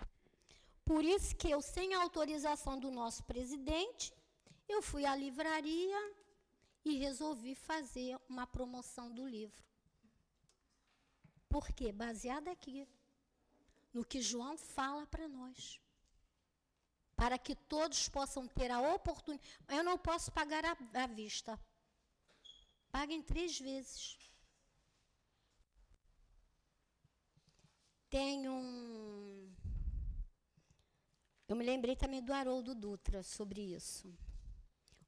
Por 0.89 1.03
isso 1.15 1.35
que 1.35 1.49
eu, 1.55 1.61
sem 1.61 1.93
autorização 1.93 2.75
do 2.83 2.89
nosso 2.99 3.23
presidente, 3.31 4.11
eu 4.67 4.81
fui 4.81 5.05
à 5.05 5.15
livraria 5.15 6.01
e 6.83 6.97
resolvi 7.05 7.53
fazer 7.53 8.17
uma 8.27 8.45
promoção 8.55 9.07
do 9.17 9.27
livro. 9.35 9.63
Por 11.47 11.65
quê? 11.77 11.91
Baseada 11.91 12.49
aqui, 12.51 12.87
no 13.93 14.03
que 14.03 14.19
João 14.29 14.57
fala 14.57 15.05
para 15.05 15.27
nós 15.27 15.79
para 17.19 17.37
que 17.37 17.53
todos 17.53 18.07
possam 18.07 18.47
ter 18.47 18.71
a 18.71 18.79
oportunidade. 18.95 19.45
Eu 19.67 19.83
não 19.83 19.97
posso 19.97 20.31
pagar 20.31 20.63
à 20.65 21.07
vista. 21.07 21.59
Paguem 22.93 23.21
três 23.21 23.59
vezes. 23.59 24.17
Tem 28.09 28.47
um. 28.47 29.38
Eu 31.49 31.55
me 31.55 31.65
lembrei 31.65 31.95
também 31.95 32.21
do 32.21 32.31
Haroldo 32.31 32.75
Dutra 32.75 33.23
sobre 33.23 33.59
isso. 33.59 34.07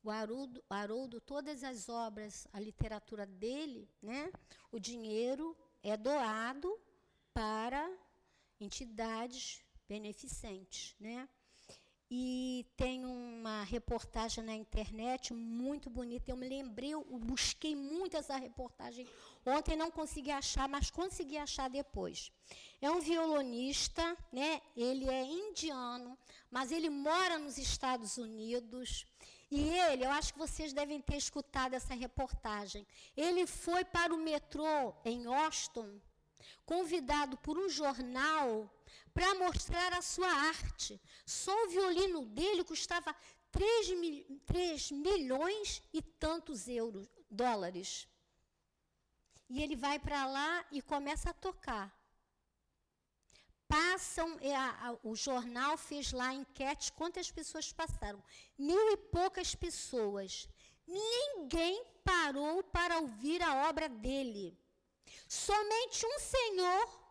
O 0.04 0.10
Haroldo, 0.10 0.64
Haroldo, 0.68 1.22
todas 1.22 1.64
as 1.64 1.88
obras, 1.88 2.48
a 2.52 2.60
literatura 2.60 3.28
dele, 3.28 3.88
né, 4.02 4.32
o 4.72 4.80
dinheiro 4.80 5.56
é 5.84 5.96
doado 5.96 6.76
para 7.32 7.88
entidades 8.60 9.64
beneficentes, 9.88 10.96
né? 11.00 11.30
E 12.10 12.66
tem 12.76 13.06
uma 13.06 13.64
reportagem 13.64 14.44
na 14.44 14.56
internet 14.56 15.34
muito 15.34 15.92
bonita. 15.92 16.32
Eu 16.32 16.36
me 16.36 16.50
lembrei, 16.50 16.90
eu 16.96 17.04
busquei 17.20 17.76
muito 17.76 18.18
essa 18.18 18.36
reportagem. 18.36 19.08
Ontem 19.46 19.76
não 19.76 19.90
consegui 19.90 20.32
achar, 20.32 20.70
mas 20.70 20.92
consegui 20.92 21.38
achar 21.38 21.70
depois. 21.70 22.32
É 22.80 22.90
um 22.92 23.00
violonista, 23.00 24.18
né? 24.32 24.62
Ele 24.76 25.10
é 25.10 25.24
indiano, 25.24 26.18
mas 26.50 26.72
ele 26.72 26.90
mora 26.90 27.40
nos 27.40 27.58
Estados 27.58 28.18
Unidos. 28.18 29.06
E 29.50 29.70
ele, 29.70 30.06
eu 30.06 30.12
acho 30.12 30.34
que 30.34 30.40
vocês 30.40 30.72
devem 30.74 31.02
ter 31.02 31.18
escutado 31.18 31.74
essa 31.74 31.94
reportagem. 31.94 32.88
Ele 33.18 33.46
foi 33.48 33.84
para 33.84 34.14
o 34.14 34.18
metrô 34.18 34.94
em 35.04 35.26
Austin, 35.26 36.02
convidado 36.66 37.36
por 37.38 37.58
um 37.58 37.68
jornal 37.68 38.72
para 39.14 39.36
mostrar 39.36 39.92
a 39.94 40.02
sua 40.02 40.32
arte. 40.32 41.02
Só 41.26 41.54
o 41.66 41.70
violino 41.70 42.26
dele 42.26 42.64
custava 42.64 43.16
3, 43.52 43.90
mil, 44.00 44.42
3 44.46 44.92
milhões 44.92 45.82
e 45.92 46.02
tantos 46.02 46.68
euros, 46.68 47.08
dólares. 47.30 48.08
E 49.54 49.62
ele 49.64 49.76
vai 49.76 49.98
para 50.00 50.22
lá 50.38 50.66
e 50.72 50.82
começa 50.82 51.30
a 51.30 51.40
tocar. 51.48 51.88
Passam, 53.68 54.30
é, 54.40 54.56
a, 54.56 54.70
a, 54.88 54.98
o 55.04 55.14
jornal 55.16 55.74
fez 55.78 56.14
lá 56.14 56.34
enquete 56.34 56.94
quantas 56.94 57.30
pessoas 57.38 57.72
passaram. 57.82 58.22
Mil 58.58 58.86
e 58.94 58.98
poucas 59.18 59.54
pessoas. 59.54 60.48
Ninguém 60.88 61.84
parou 62.04 62.64
para 62.64 63.00
ouvir 63.00 63.42
a 63.42 63.70
obra 63.70 63.88
dele. 63.90 64.58
Somente 65.28 66.06
um 66.06 66.20
senhor 66.20 67.02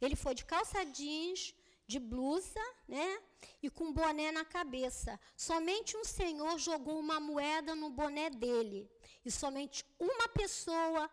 ele 0.00 0.16
foi 0.16 0.34
de 0.34 0.44
calça 0.44 0.84
jeans, 0.84 1.54
de 1.86 1.98
blusa, 1.98 2.64
né? 2.88 3.20
E 3.62 3.68
com 3.68 3.92
boné 3.92 4.30
na 4.32 4.44
cabeça. 4.44 5.18
Somente 5.36 5.96
um 5.96 6.04
senhor 6.04 6.56
jogou 6.58 6.98
uma 6.98 7.18
moeda 7.20 7.74
no 7.74 7.90
boné 7.90 8.30
dele. 8.30 8.90
E 9.24 9.30
somente 9.30 9.84
uma 9.98 10.28
pessoa 10.28 11.10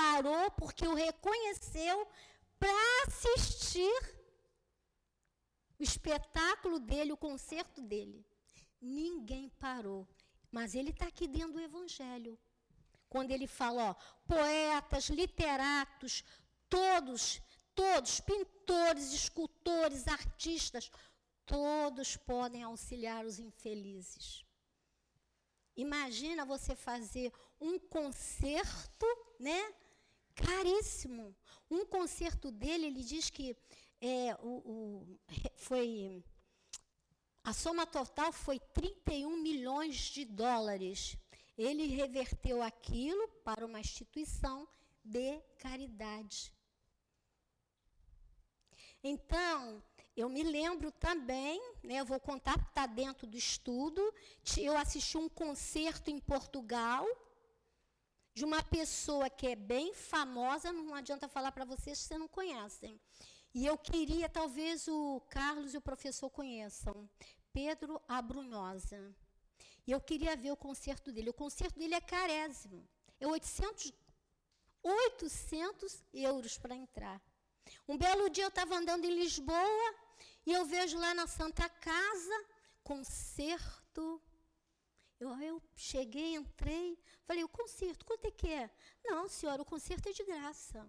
parou 0.00 0.50
porque 0.52 0.86
o 0.86 0.94
reconheceu 0.94 2.06
para 2.58 3.06
assistir 3.06 3.96
o 5.78 5.82
espetáculo 5.82 6.78
dele, 6.78 7.12
o 7.12 7.16
concerto 7.16 7.80
dele. 7.80 8.24
Ninguém 8.80 9.48
parou. 9.58 10.06
Mas 10.50 10.74
ele 10.74 10.90
está 10.90 11.06
aqui 11.06 11.26
dentro 11.26 11.54
do 11.54 11.60
Evangelho. 11.60 12.38
Quando 13.08 13.30
ele 13.30 13.46
fala, 13.46 13.90
ó, 13.90 13.94
poetas, 14.26 15.08
literatos, 15.08 16.24
todos, 16.68 17.40
todos, 17.74 18.20
pintores, 18.20 19.12
escultores, 19.12 20.06
artistas, 20.08 20.90
todos 21.44 22.16
podem 22.16 22.62
auxiliar 22.62 23.24
os 23.24 23.38
infelizes. 23.38 24.44
Imagina 25.76 26.44
você 26.44 26.74
fazer 26.74 27.32
um 27.60 27.78
concerto, 27.78 29.06
né? 29.38 29.74
Caríssimo. 30.36 31.34
Um 31.70 31.84
concerto 31.84 32.50
dele, 32.52 32.86
ele 32.86 33.02
diz 33.02 33.28
que 33.30 33.56
é, 34.00 34.36
o, 34.40 34.48
o, 34.48 35.18
foi 35.56 36.22
a 37.42 37.52
soma 37.52 37.86
total 37.86 38.32
foi 38.32 38.58
31 38.58 39.40
milhões 39.40 39.96
de 39.96 40.24
dólares. 40.24 41.16
Ele 41.56 41.86
reverteu 41.86 42.60
aquilo 42.60 43.28
para 43.44 43.64
uma 43.64 43.78
instituição 43.78 44.68
de 45.04 45.40
caridade. 45.58 46.52
Então, 49.02 49.80
eu 50.16 50.28
me 50.28 50.42
lembro 50.42 50.90
também, 50.90 51.60
né, 51.84 52.00
eu 52.00 52.04
vou 52.04 52.18
contar, 52.18 52.58
está 52.58 52.84
dentro 52.84 53.28
do 53.28 53.36
estudo, 53.36 54.02
eu 54.58 54.76
assisti 54.76 55.16
um 55.16 55.28
concerto 55.28 56.10
em 56.10 56.18
Portugal 56.18 57.06
de 58.36 58.44
uma 58.44 58.62
pessoa 58.62 59.30
que 59.30 59.46
é 59.46 59.56
bem 59.56 59.94
famosa, 59.94 60.70
não 60.70 60.94
adianta 60.94 61.26
falar 61.26 61.52
para 61.52 61.64
vocês 61.64 61.98
se 61.98 62.04
vocês 62.04 62.20
não 62.20 62.28
conhecem. 62.28 63.00
E 63.54 63.64
eu 63.64 63.78
queria, 63.78 64.28
talvez 64.28 64.86
o 64.88 65.22
Carlos 65.30 65.72
e 65.72 65.78
o 65.78 65.80
professor 65.80 66.28
conheçam, 66.28 67.08
Pedro 67.50 67.98
Abrunhosa. 68.06 69.00
E 69.86 69.90
eu 69.90 69.98
queria 70.02 70.36
ver 70.36 70.50
o 70.50 70.56
concerto 70.56 71.10
dele. 71.10 71.30
O 71.30 71.32
concerto 71.32 71.78
dele 71.78 71.94
é 71.94 72.00
carésimo. 72.02 72.86
É 73.18 73.26
800, 73.26 73.90
800 74.82 76.04
euros 76.12 76.58
para 76.58 76.74
entrar. 76.74 77.18
Um 77.88 77.96
belo 77.96 78.28
dia 78.28 78.44
eu 78.44 78.48
estava 78.48 78.76
andando 78.76 79.06
em 79.06 79.18
Lisboa 79.18 79.94
e 80.44 80.52
eu 80.52 80.66
vejo 80.66 80.98
lá 80.98 81.14
na 81.14 81.26
Santa 81.26 81.70
Casa 81.70 82.44
concerto. 82.84 84.20
Eu, 85.18 85.30
eu 85.40 85.62
cheguei, 85.74 86.34
entrei, 86.34 86.98
falei, 87.24 87.42
o 87.42 87.48
concerto, 87.48 88.04
quanto 88.04 88.26
é 88.26 88.30
que 88.30 88.48
é? 88.48 88.70
Não, 89.04 89.28
senhora, 89.28 89.62
o 89.62 89.64
concerto 89.64 90.08
é 90.08 90.12
de 90.12 90.24
graça. 90.24 90.86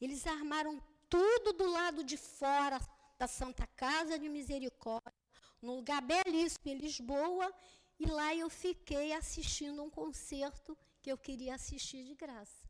Eles 0.00 0.26
armaram 0.26 0.82
tudo 1.08 1.52
do 1.52 1.70
lado 1.70 2.02
de 2.02 2.16
fora 2.16 2.80
da 3.16 3.28
Santa 3.28 3.66
Casa 3.68 4.18
de 4.18 4.28
Misericórdia, 4.28 5.14
num 5.60 5.76
lugar 5.76 6.02
belíssimo 6.02 6.68
em 6.72 6.78
Lisboa, 6.78 7.54
e 8.00 8.06
lá 8.06 8.34
eu 8.34 8.50
fiquei 8.50 9.12
assistindo 9.12 9.80
um 9.80 9.90
concerto 9.90 10.76
que 11.00 11.12
eu 11.12 11.16
queria 11.16 11.54
assistir 11.54 12.04
de 12.04 12.14
graça. 12.16 12.68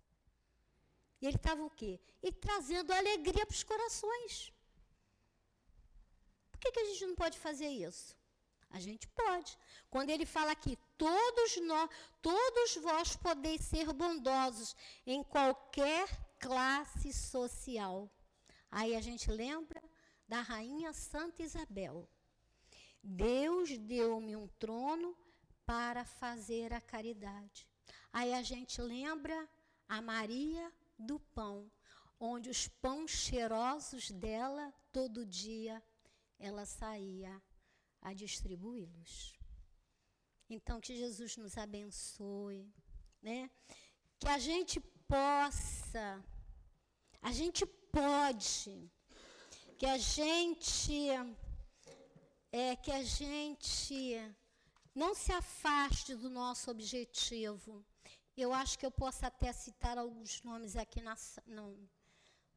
E 1.21 1.27
ele 1.27 1.37
estava 1.37 1.65
o 1.65 1.71
quê? 1.71 1.99
E 2.23 2.31
trazendo 2.31 2.93
alegria 2.93 3.47
para 3.47 3.55
os 3.55 3.63
corações. 3.63 4.53
Por 6.51 6.59
que, 6.61 6.73
que 6.73 6.81
a 6.81 6.85
gente 6.85 7.07
não 7.07 7.15
pode 7.15 7.39
fazer 7.39 7.69
isso? 7.69 8.15
A 8.73 8.81
gente 8.81 9.07
pode. 9.09 9.57
Quando 9.91 10.11
ele 10.11 10.25
fala 10.25 10.53
aqui, 10.53 10.79
todos 10.97 11.57
nós, 11.59 11.91
todos 12.23 12.77
vós 12.77 13.17
podeis 13.17 13.61
ser 13.61 13.93
bondosos 13.93 14.75
em 15.07 15.23
qualquer 15.23 16.09
classe 16.39 17.13
social. 17.13 18.11
Aí 18.71 18.97
a 18.97 19.01
gente 19.03 19.31
lembra 19.31 19.83
da 20.27 20.41
rainha 20.41 20.93
Santa 20.95 21.43
Isabel. 21.43 22.09
Deus 23.03 23.77
deu-me 23.77 24.35
um 24.35 24.49
trono 24.59 25.15
para 25.67 26.05
fazer 26.05 26.73
a 26.73 26.81
caridade. 26.81 27.69
Aí 28.11 28.33
a 28.33 28.43
gente 28.43 28.81
lembra 28.81 29.49
a 29.87 30.01
Maria 30.01 30.73
do 30.99 31.21
pão, 31.21 31.71
onde 32.19 32.49
os 32.49 32.69
pães 32.69 33.11
cheirosos 33.11 34.11
dela, 34.11 34.73
todo 34.91 35.27
dia, 35.27 35.83
ela 36.39 36.65
saía 36.65 37.43
a 38.03 38.13
distribuí-los. 38.13 39.35
Então, 40.51 40.81
que 40.81 40.95
Jesus 40.95 41.37
nos 41.37 41.57
abençoe, 41.57 42.71
né? 43.23 43.51
Que 44.19 44.29
a 44.29 44.39
gente 44.39 44.79
possa, 45.09 46.23
a 47.23 47.33
gente 47.33 47.65
pode 47.67 48.91
que 49.79 49.87
a 49.87 49.99
gente 49.99 51.09
é 52.53 52.77
que 52.77 52.93
a 52.93 53.03
gente 53.03 53.97
não 54.95 55.13
se 55.13 55.33
afaste 55.33 56.15
do 56.15 56.31
nosso 56.31 56.71
objetivo. 56.71 57.85
Eu 58.37 58.53
acho 58.53 58.79
que 58.79 58.87
eu 58.87 58.93
posso 58.93 59.27
até 59.27 59.53
citar 59.53 59.99
alguns 59.99 60.41
nomes 60.43 60.77
aqui 60.77 61.01
na 61.01 61.17
não, 61.47 61.77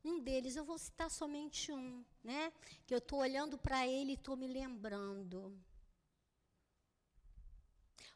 um 0.08 0.20
deles, 0.20 0.56
eu 0.56 0.64
vou 0.64 0.78
citar 0.78 1.10
somente 1.10 1.72
um, 1.72 2.06
né? 2.24 2.51
Que 2.86 2.93
eu 2.93 2.99
estou 2.99 3.20
olhando 3.20 3.58
para 3.58 3.88
ele 3.88 4.12
e 4.12 4.16
estou 4.16 4.36
me 4.36 4.47
lembrando. 4.47 5.58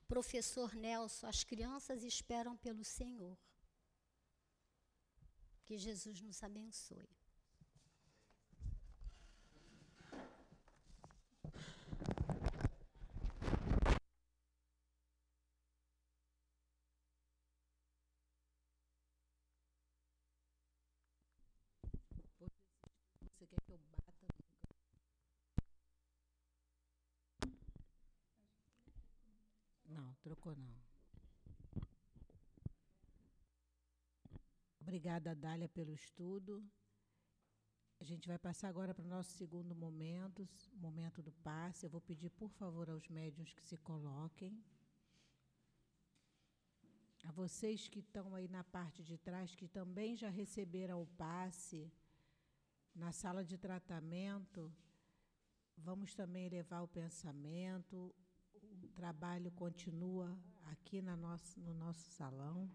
Professor 0.07 0.73
Nelson, 0.75 1.27
as 1.27 1.43
crianças 1.43 2.03
esperam 2.03 2.55
pelo 2.57 2.83
Senhor. 2.83 3.37
Que 5.65 5.77
Jesus 5.77 6.21
nos 6.21 6.41
abençoe. 6.43 7.09
quer 23.49 23.61
que 23.65 23.71
eu 23.71 23.77
bata 23.77 24.13
Não, 29.87 30.08
trocou 30.21 30.55
não. 30.55 30.75
Obrigada, 34.81 35.35
Dália, 35.35 35.69
pelo 35.69 35.93
estudo. 35.93 36.63
A 37.99 38.03
gente 38.03 38.27
vai 38.27 38.39
passar 38.39 38.69
agora 38.69 38.93
para 38.93 39.05
o 39.05 39.07
nosso 39.07 39.31
segundo 39.31 39.75
momento, 39.75 40.47
momento 40.73 41.21
do 41.21 41.31
passe. 41.31 41.85
Eu 41.85 41.89
vou 41.89 42.01
pedir, 42.01 42.29
por 42.29 42.49
favor, 42.49 42.89
aos 42.89 43.07
médiuns 43.09 43.53
que 43.53 43.63
se 43.63 43.77
coloquem. 43.77 44.63
A 47.25 47.31
vocês 47.31 47.87
que 47.87 47.99
estão 47.99 48.33
aí 48.33 48.47
na 48.47 48.63
parte 48.63 49.03
de 49.03 49.17
trás, 49.17 49.53
que 49.53 49.67
também 49.67 50.15
já 50.15 50.29
receberam 50.29 51.01
o 51.01 51.07
passe, 51.07 51.91
na 52.95 53.11
sala 53.11 53.43
de 53.43 53.57
tratamento, 53.57 54.73
vamos 55.77 56.15
também 56.15 56.49
levar 56.49 56.81
o 56.81 56.87
pensamento. 56.87 58.15
Trabalho 58.89 59.51
continua 59.51 60.37
aqui 60.71 61.01
na 61.01 61.15
nosso, 61.15 61.59
no 61.59 61.73
nosso 61.73 62.09
salão. 62.11 62.69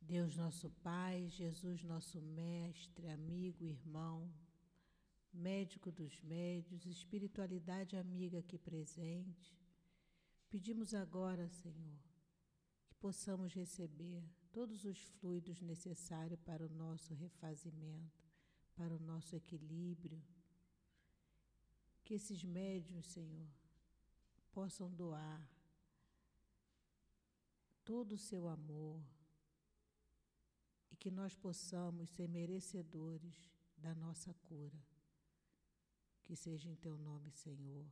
Deus 0.00 0.36
nosso 0.36 0.70
Pai, 0.82 1.28
Jesus 1.28 1.82
nosso 1.82 2.20
Mestre, 2.22 3.08
amigo, 3.08 3.64
irmão, 3.64 4.32
médico 5.32 5.90
dos 5.90 6.20
médios, 6.22 6.86
espiritualidade 6.86 7.96
amiga 7.96 8.38
aqui 8.38 8.56
presente, 8.56 9.58
pedimos 10.48 10.94
agora, 10.94 11.48
Senhor, 11.48 11.98
possamos 13.00 13.52
receber 13.52 14.22
todos 14.52 14.84
os 14.84 14.98
fluidos 15.18 15.60
necessários 15.60 16.40
para 16.40 16.64
o 16.64 16.68
nosso 16.68 17.12
refazimento, 17.12 18.25
para 18.76 18.94
o 18.94 19.00
nosso 19.00 19.34
equilíbrio. 19.34 20.22
Que 22.04 22.14
esses 22.14 22.44
médios, 22.44 23.06
Senhor, 23.06 23.48
possam 24.52 24.88
doar 24.94 25.50
todo 27.84 28.12
o 28.12 28.18
seu 28.18 28.46
amor 28.48 29.02
e 30.90 30.96
que 30.96 31.10
nós 31.10 31.34
possamos 31.34 32.10
ser 32.10 32.28
merecedores 32.28 33.50
da 33.76 33.94
nossa 33.94 34.32
cura. 34.44 34.78
Que 36.24 36.36
seja 36.36 36.68
em 36.68 36.76
teu 36.76 36.96
nome, 36.98 37.30
Senhor, 37.30 37.86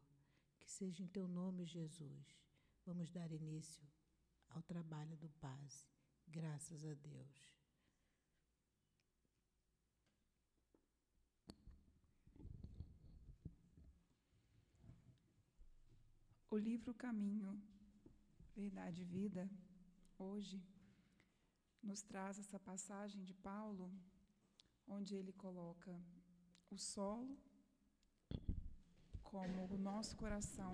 que 0.60 0.70
seja 0.70 1.02
em 1.02 1.08
teu 1.08 1.26
nome, 1.26 1.64
Jesus. 1.64 2.36
Vamos 2.84 3.10
dar 3.10 3.30
início 3.32 3.86
ao 4.48 4.62
trabalho 4.62 5.16
do 5.16 5.28
Paz. 5.40 5.88
Graças 6.26 6.84
a 6.84 6.94
Deus. 6.94 7.63
O 16.54 16.56
livro 16.56 16.94
Caminho, 16.94 17.60
Verdade 18.54 19.02
e 19.02 19.04
Vida, 19.04 19.50
hoje, 20.16 20.62
nos 21.82 22.00
traz 22.00 22.38
essa 22.38 22.60
passagem 22.60 23.24
de 23.24 23.34
Paulo, 23.34 23.92
onde 24.86 25.16
ele 25.16 25.32
coloca 25.32 25.92
o 26.70 26.78
solo 26.78 27.36
como 29.24 29.64
o 29.64 29.76
nosso 29.76 30.16
coração. 30.16 30.72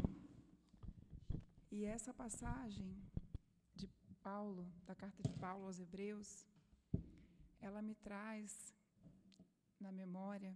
E 1.71 1.87
essa 1.87 2.13
passagem 2.13 2.95
de 3.75 3.89
Paulo, 4.23 4.71
da 4.85 4.95
carta 4.95 5.23
de 5.23 5.33
Paulo 5.33 5.65
aos 5.65 5.81
Hebreus, 5.81 6.47
ela 7.59 7.81
me 7.81 7.95
traz 7.95 8.75
na 9.79 9.91
memória 9.91 10.55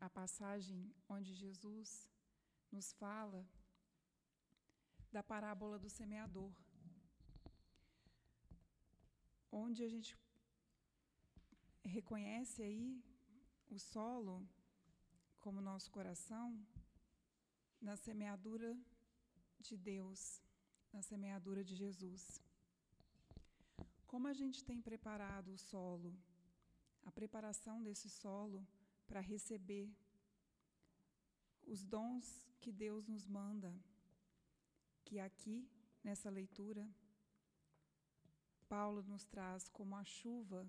a 0.00 0.10
passagem 0.10 0.92
onde 1.08 1.34
Jesus 1.34 2.10
nos 2.72 2.92
fala 2.94 3.46
da 5.12 5.22
parábola 5.22 5.78
do 5.78 5.90
semeador, 5.90 6.52
onde 9.50 9.82
a 9.82 9.88
gente 9.88 10.16
reconhece 11.82 12.62
aí 12.62 13.02
o 13.68 13.78
solo 13.78 14.48
como 15.40 15.60
nosso 15.60 15.90
coração 15.90 16.46
na 17.80 17.96
semeadura 17.96 18.78
de 19.58 19.76
Deus, 19.76 20.42
na 20.92 21.02
semeadura 21.02 21.64
de 21.64 21.74
Jesus. 21.74 22.42
Como 24.06 24.28
a 24.28 24.32
gente 24.32 24.64
tem 24.64 24.80
preparado 24.80 25.52
o 25.52 25.58
solo, 25.58 26.14
a 27.04 27.10
preparação 27.10 27.82
desse 27.82 28.08
solo 28.08 28.66
para 29.06 29.20
receber 29.20 29.90
os 31.66 31.82
dons 31.84 32.26
que 32.60 32.70
Deus 32.70 33.06
nos 33.06 33.26
manda 33.26 33.72
que 35.10 35.18
aqui, 35.18 35.68
nessa 36.04 36.30
leitura, 36.30 36.88
Paulo 38.68 39.02
nos 39.02 39.24
traz 39.24 39.68
como 39.68 39.96
a 39.96 40.04
chuva 40.04 40.64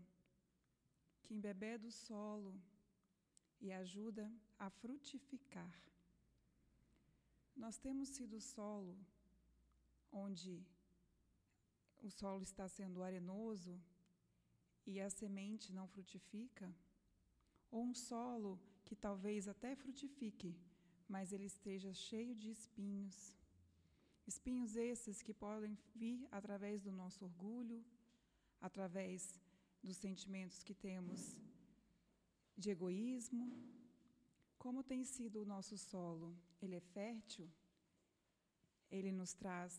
que 1.21 1.35
embebeda 1.35 1.87
o 1.87 1.91
solo 1.91 2.59
e 3.59 3.71
ajuda 3.71 4.25
a 4.57 4.67
frutificar. 4.67 5.71
Nós 7.55 7.77
temos 7.77 8.09
sido 8.09 8.41
solo 8.41 8.97
onde 10.11 10.65
o 12.01 12.09
solo 12.09 12.41
está 12.41 12.67
sendo 12.67 13.03
arenoso 13.03 13.79
e 14.87 14.99
a 14.99 15.07
semente 15.07 15.71
não 15.71 15.87
frutifica, 15.87 16.75
ou 17.69 17.83
um 17.83 17.93
solo 17.93 18.59
que 18.85 18.95
talvez 18.95 19.47
até 19.47 19.75
frutifique, 19.75 20.57
mas 21.07 21.31
ele 21.31 21.45
esteja 21.45 21.93
cheio 21.93 22.33
de 22.33 22.49
espinhos 22.49 23.39
Espinhos 24.31 24.73
esses 24.77 25.17
que 25.25 25.33
podem 25.33 25.73
vir 26.01 26.19
através 26.39 26.77
do 26.85 26.91
nosso 26.99 27.19
orgulho, 27.29 27.79
através 28.67 29.19
dos 29.83 29.97
sentimentos 30.05 30.63
que 30.67 30.75
temos 30.87 31.19
de 32.61 32.69
egoísmo. 32.75 33.45
Como 34.63 34.87
tem 34.91 35.03
sido 35.03 35.41
o 35.41 35.49
nosso 35.53 35.75
solo? 35.77 36.29
Ele 36.61 36.75
é 36.75 36.83
fértil? 36.97 37.47
Ele 38.89 39.11
nos 39.11 39.33
traz 39.33 39.73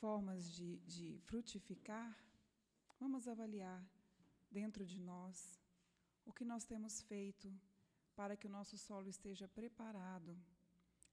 formas 0.00 0.52
de, 0.56 0.70
de 0.94 1.08
frutificar? 1.28 2.10
Vamos 3.00 3.26
avaliar 3.26 3.80
dentro 4.50 4.84
de 4.84 5.00
nós 5.00 5.58
o 6.26 6.32
que 6.36 6.44
nós 6.52 6.66
temos 6.72 7.00
feito 7.12 7.48
para 8.14 8.36
que 8.36 8.48
o 8.48 8.54
nosso 8.58 8.76
solo 8.76 9.08
esteja 9.08 9.48
preparado. 9.48 10.36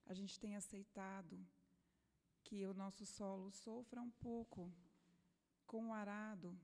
A 0.05 0.13
gente 0.13 0.37
tem 0.43 0.57
aceitado 0.57 1.39
que 2.43 2.65
o 2.65 2.73
nosso 2.73 3.05
solo 3.05 3.51
sofra 3.51 4.01
um 4.01 4.11
pouco 4.11 4.71
com 5.65 5.89
o 5.89 5.93
arado, 5.93 6.57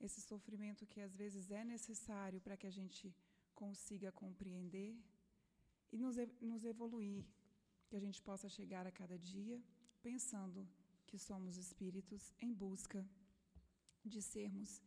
esse 0.00 0.20
sofrimento 0.20 0.86
que 0.86 1.00
às 1.00 1.16
vezes 1.16 1.50
é 1.50 1.64
necessário 1.64 2.40
para 2.40 2.56
que 2.56 2.66
a 2.66 2.70
gente 2.70 3.14
consiga 3.54 4.12
compreender 4.12 4.96
e 5.90 5.98
nos, 5.98 6.16
nos 6.40 6.64
evoluir, 6.64 7.24
que 7.88 7.96
a 7.96 8.00
gente 8.00 8.20
possa 8.22 8.48
chegar 8.48 8.86
a 8.86 8.92
cada 8.92 9.18
dia 9.18 9.62
pensando 10.02 10.68
que 11.06 11.18
somos 11.18 11.56
espíritos 11.56 12.32
em 12.38 12.52
busca 12.52 13.08
de 14.04 14.20
sermos 14.20 14.82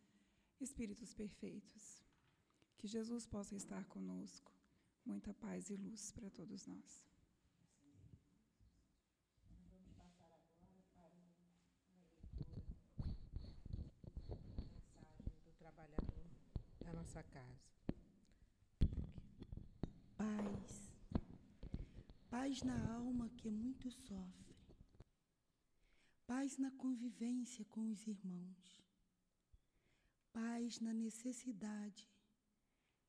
espíritos 0.60 1.14
perfeitos. 1.14 2.04
Que 2.78 2.88
Jesus 2.88 3.26
possa 3.26 3.56
estar 3.56 3.86
conosco. 3.86 4.54
Muita 5.06 5.34
paz 5.34 5.70
e 5.70 5.76
luz 5.76 6.12
para 6.12 6.30
todos 6.30 6.66
nós. 6.66 7.09
Nossa 16.94 17.24
casa. 17.24 17.70
Paz. 20.18 20.92
Paz 22.30 22.62
na 22.64 22.94
alma 22.94 23.30
que 23.30 23.50
muito 23.50 23.90
sofre. 23.92 24.56
Paz 26.28 26.58
na 26.58 26.72
convivência 26.72 27.66
com 27.66 27.90
os 27.90 28.06
irmãos. 28.08 28.84
Paz 30.32 30.80
na 30.80 30.94
necessidade 30.94 32.08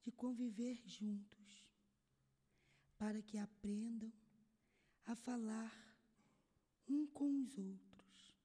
de 0.03 0.11
conviver 0.11 0.81
juntos, 0.87 1.68
para 2.97 3.20
que 3.20 3.37
aprendam 3.37 4.12
a 5.05 5.14
falar 5.14 5.72
um 6.89 7.07
com 7.07 7.41
os 7.43 7.59
outros. 7.59 8.39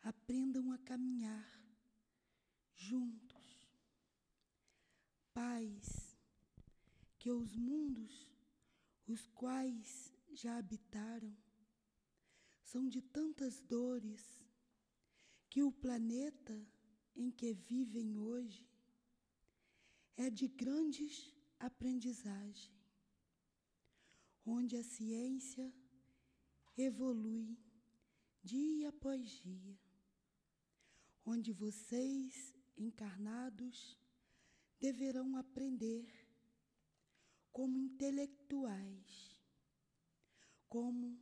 Aprendam 0.00 0.72
a 0.72 0.78
caminhar 0.78 1.46
juntos 2.74 3.31
paz 5.34 6.16
que 7.18 7.30
os 7.30 7.56
mundos 7.56 8.32
os 9.06 9.26
quais 9.28 10.12
já 10.32 10.56
habitaram 10.56 11.36
são 12.62 12.88
de 12.88 13.02
tantas 13.02 13.60
dores 13.60 14.42
que 15.50 15.62
o 15.62 15.70
planeta 15.70 16.66
em 17.14 17.30
que 17.30 17.52
vivem 17.52 18.16
hoje 18.16 18.66
é 20.16 20.30
de 20.30 20.48
grandes 20.48 21.30
aprendizagem, 21.58 22.72
onde 24.46 24.76
a 24.76 24.82
ciência 24.82 25.72
evolui 26.76 27.58
dia 28.42 28.88
após 28.88 29.28
dia, 29.42 29.78
onde 31.24 31.52
vocês 31.52 32.54
encarnados 32.76 33.98
deverão 34.82 35.36
aprender 35.36 36.12
como 37.52 37.78
intelectuais, 37.78 39.38
como 40.68 41.16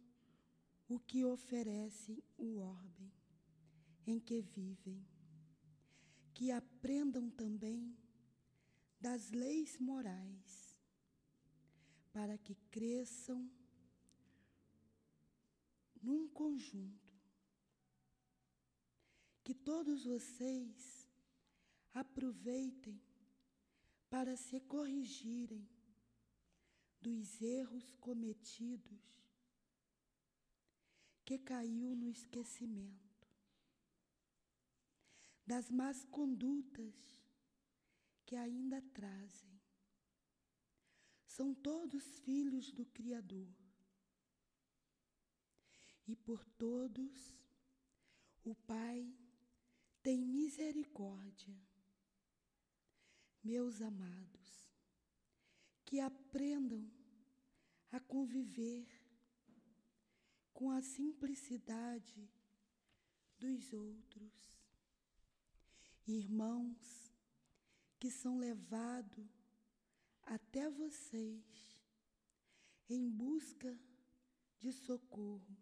o 0.89 0.99
que 0.99 1.27
oferece 1.27 2.25
o 2.39 2.57
orbe 2.61 3.13
em 4.07 4.19
que 4.19 4.41
vivem, 4.41 5.07
que 6.33 6.51
aprendam 6.51 7.29
também 7.29 7.95
das 8.99 9.31
leis 9.31 9.77
morais, 9.77 10.81
para 12.15 12.39
que 12.39 12.55
cresçam 12.71 13.47
num 16.01 16.27
conjunto. 16.31 17.11
Que 19.45 19.53
todos 19.53 20.05
vocês 20.05 21.07
aproveitem 21.93 23.10
para 24.11 24.37
se 24.37 24.59
corrigirem 24.61 25.67
dos 27.01 27.41
erros 27.41 27.95
cometidos 27.95 29.01
que 31.25 31.39
caiu 31.39 31.95
no 31.95 32.11
esquecimento, 32.11 33.29
das 35.47 35.71
más 35.71 36.05
condutas 36.07 36.95
que 38.27 38.35
ainda 38.35 38.83
trazem. 38.93 39.61
São 41.25 41.55
todos 41.55 42.19
filhos 42.19 42.73
do 42.73 42.85
Criador. 42.85 43.55
E 46.05 46.17
por 46.17 46.45
todos 46.45 47.39
o 48.43 48.57
Pai 48.57 49.09
tem 50.03 50.19
misericórdia 50.19 51.70
meus 53.43 53.81
amados, 53.81 54.71
que 55.85 56.01
aprendam 56.01 56.91
a 57.91 57.99
conviver 57.99 58.87
com 60.53 60.71
a 60.71 60.83
simplicidade 60.83 62.31
dos 63.39 63.73
outros. 63.73 64.61
Irmãos 66.07 67.11
que 67.99 68.11
são 68.11 68.39
levados 68.39 69.29
até 70.23 70.69
vocês 70.69 71.83
em 72.89 73.09
busca 73.09 73.79
de 74.59 74.73
socorro. 74.73 75.57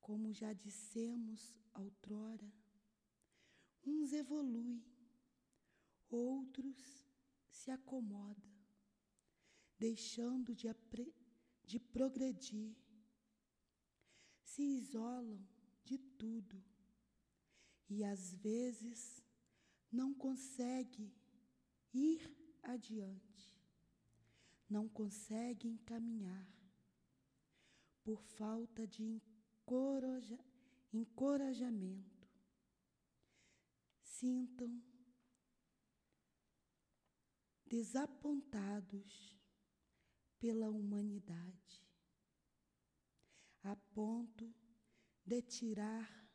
Como 0.00 0.32
já 0.32 0.52
dissemos 0.52 1.54
outrora, 1.74 2.52
uns 3.84 4.12
evoluem, 4.12 4.84
outros 6.10 7.06
se 7.48 7.70
acomodam, 7.70 8.50
deixando 9.78 10.54
de, 10.54 10.68
de 11.64 11.78
progredir, 11.78 12.76
se 14.42 14.62
isolam 14.62 15.40
de 15.84 15.98
tudo 15.98 16.62
e 17.88 18.04
às 18.04 18.34
vezes 18.34 19.22
não 19.90 20.12
consegue 20.12 21.12
ir 21.92 22.36
adiante, 22.62 23.56
não 24.68 24.88
conseguem 24.88 25.76
caminhar 25.78 26.46
por 28.02 28.22
falta 28.22 28.86
de 28.86 29.02
encoraja, 29.02 30.38
encorajamento. 30.92 32.28
Sintam 34.00 34.80
desapontados 37.76 39.38
pela 40.38 40.70
humanidade, 40.70 41.86
a 43.62 43.76
ponto 43.76 44.50
de 45.22 45.42
tirar 45.42 46.26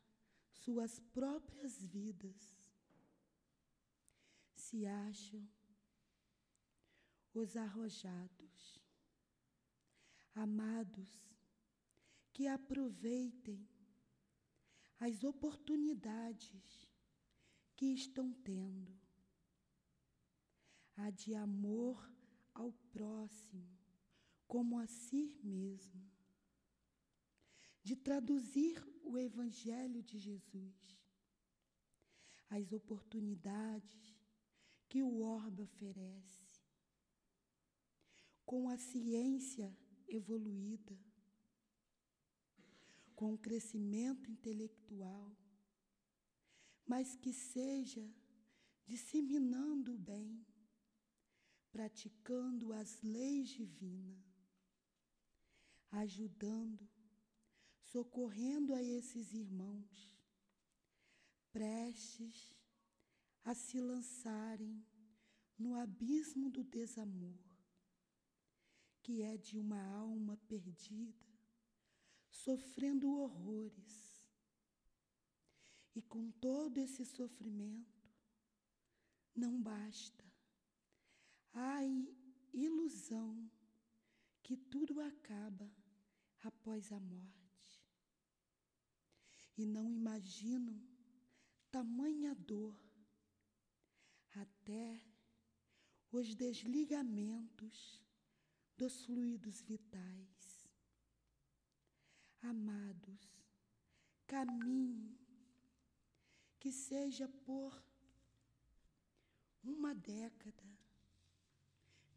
suas 0.52 1.00
próprias 1.00 1.82
vidas. 1.82 2.70
Se 4.54 4.86
acham 4.86 5.44
os 7.34 7.56
arrojados, 7.56 8.80
amados, 10.36 11.10
que 12.32 12.46
aproveitem 12.46 13.68
as 15.00 15.24
oportunidades 15.24 16.88
que 17.74 17.86
estão 17.86 18.32
tendo, 18.32 19.01
a 20.96 21.10
de 21.10 21.34
amor 21.34 22.12
ao 22.54 22.72
próximo, 22.92 23.78
como 24.46 24.78
a 24.78 24.86
si 24.86 25.38
mesmo, 25.42 26.10
de 27.82 27.96
traduzir 27.96 28.82
o 29.02 29.18
Evangelho 29.18 30.02
de 30.02 30.18
Jesus, 30.18 30.98
as 32.48 32.72
oportunidades 32.72 34.14
que 34.88 35.02
o 35.02 35.22
orbe 35.22 35.62
oferece, 35.62 36.60
com 38.44 38.68
a 38.68 38.76
ciência 38.76 39.74
evoluída, 40.06 40.98
com 43.14 43.38
crescimento 43.38 44.30
intelectual, 44.30 45.34
mas 46.86 47.16
que 47.16 47.32
seja 47.32 48.06
disseminando 48.86 49.94
o 49.94 49.98
bem, 49.98 50.44
praticando 51.72 52.72
as 52.72 53.02
leis 53.02 53.48
divinas, 53.48 54.22
ajudando, 55.90 56.88
socorrendo 57.80 58.74
a 58.74 58.82
esses 58.82 59.32
irmãos, 59.32 60.16
prestes 61.50 62.54
a 63.44 63.54
se 63.54 63.80
lançarem 63.80 64.86
no 65.58 65.74
abismo 65.74 66.48
do 66.48 66.62
desamor, 66.62 67.38
que 69.00 69.22
é 69.22 69.36
de 69.36 69.58
uma 69.58 69.82
alma 69.82 70.36
perdida 70.46 71.32
sofrendo 72.32 73.10
horrores. 73.10 74.30
E 75.94 76.00
com 76.00 76.30
todo 76.32 76.78
esse 76.78 77.04
sofrimento, 77.04 78.02
não 79.34 79.60
basta. 79.60 80.21
Há 81.54 81.80
ilusão 82.52 83.50
que 84.42 84.56
tudo 84.56 85.00
acaba 85.00 85.70
após 86.42 86.92
a 86.92 86.98
morte. 86.98 87.82
E 89.56 89.66
não 89.66 89.88
imaginam 89.90 90.80
tamanha 91.70 92.34
dor 92.34 92.78
até 94.34 95.00
os 96.10 96.34
desligamentos 96.34 98.02
dos 98.76 99.04
fluidos 99.04 99.60
vitais. 99.62 100.68
Amados, 102.40 103.20
caminhe, 104.26 105.18
que 106.58 106.72
seja 106.72 107.28
por 107.28 107.82
uma 109.62 109.94
década, 109.94 110.71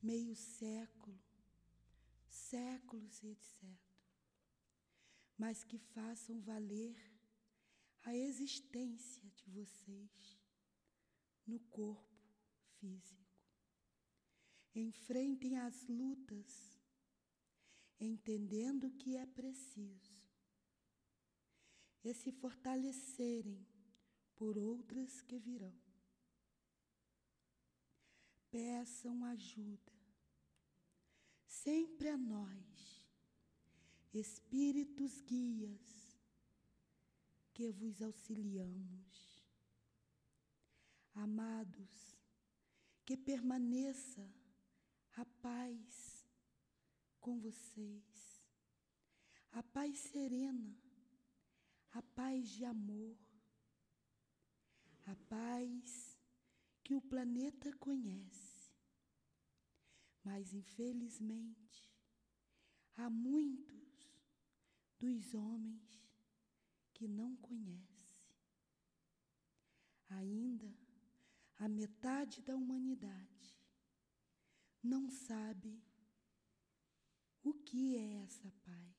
meio 0.09 0.35
século, 0.35 1.19
séculos 2.27 3.21
e 3.23 3.27
etc. 3.27 3.63
Mas 5.37 5.63
que 5.63 5.77
façam 5.77 6.39
valer 6.41 6.95
a 8.03 8.15
existência 8.15 9.29
de 9.31 9.49
vocês 9.49 10.39
no 11.45 11.59
corpo 11.59 12.15
físico. 12.79 13.25
Enfrentem 14.75 15.57
as 15.57 15.87
lutas 15.87 16.75
entendendo 17.99 18.91
que 18.91 19.15
é 19.15 19.25
preciso, 19.25 20.23
e 22.03 22.13
se 22.13 22.31
fortalecerem 22.31 23.65
por 24.35 24.57
outras 24.57 25.21
que 25.21 25.39
virão. 25.39 25.73
Peçam 28.51 29.23
ajuda, 29.25 29.94
sempre 31.63 32.09
a 32.09 32.17
nós, 32.17 32.75
Espíritos 34.13 35.19
guias, 35.21 36.17
que 37.53 37.69
vos 37.69 38.01
auxiliamos. 38.01 39.43
Amados, 41.13 42.17
que 43.05 43.17
permaneça 43.17 44.25
a 45.17 45.25
paz 45.25 46.25
com 47.19 47.39
vocês. 47.41 48.41
A 49.51 49.61
paz 49.61 49.97
serena, 49.97 50.73
a 51.91 52.01
paz 52.01 52.49
de 52.49 52.63
amor, 52.63 53.17
a 55.05 55.15
paz 55.27 56.17
que 56.83 56.95
o 56.95 57.01
planeta 57.01 57.69
conhece. 57.77 58.54
Mas, 60.25 60.53
infelizmente, 60.53 61.87
há 62.95 63.07
muitos 63.11 64.09
dos 64.97 65.35
homens 65.35 66.11
que 66.95 67.07
não 67.07 67.35
conhecem. 67.35 68.09
Ainda 70.09 70.75
a 71.59 71.69
metade 71.69 72.41
da 72.41 72.55
humanidade 72.55 73.55
não 74.81 75.09
sabe 75.09 75.79
o 77.43 77.53
que 77.53 77.95
é 77.95 78.23
essa 78.23 78.51
paz? 78.63 78.95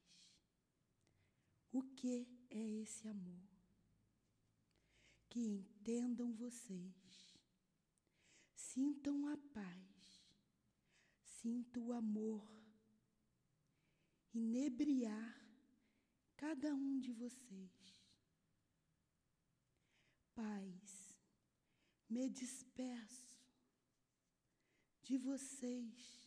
O 1.73 1.83
que 1.83 2.29
é 2.51 2.69
esse 2.83 3.09
amor? 3.09 3.49
Que 5.29 5.41
entendam 5.41 6.33
vocês, 6.33 7.41
sintam 8.55 9.27
a 9.27 9.37
paz, 9.37 9.96
sintam 11.47 11.87
o 11.87 11.93
amor, 11.93 12.45
inebriar 14.35 15.33
cada 16.37 16.75
um 16.75 16.99
de 16.99 17.13
vocês. 17.13 18.03
Paz, 20.35 21.17
me 22.11 22.29
despeço 22.29 23.41
de 25.05 25.17
vocês 25.17 26.21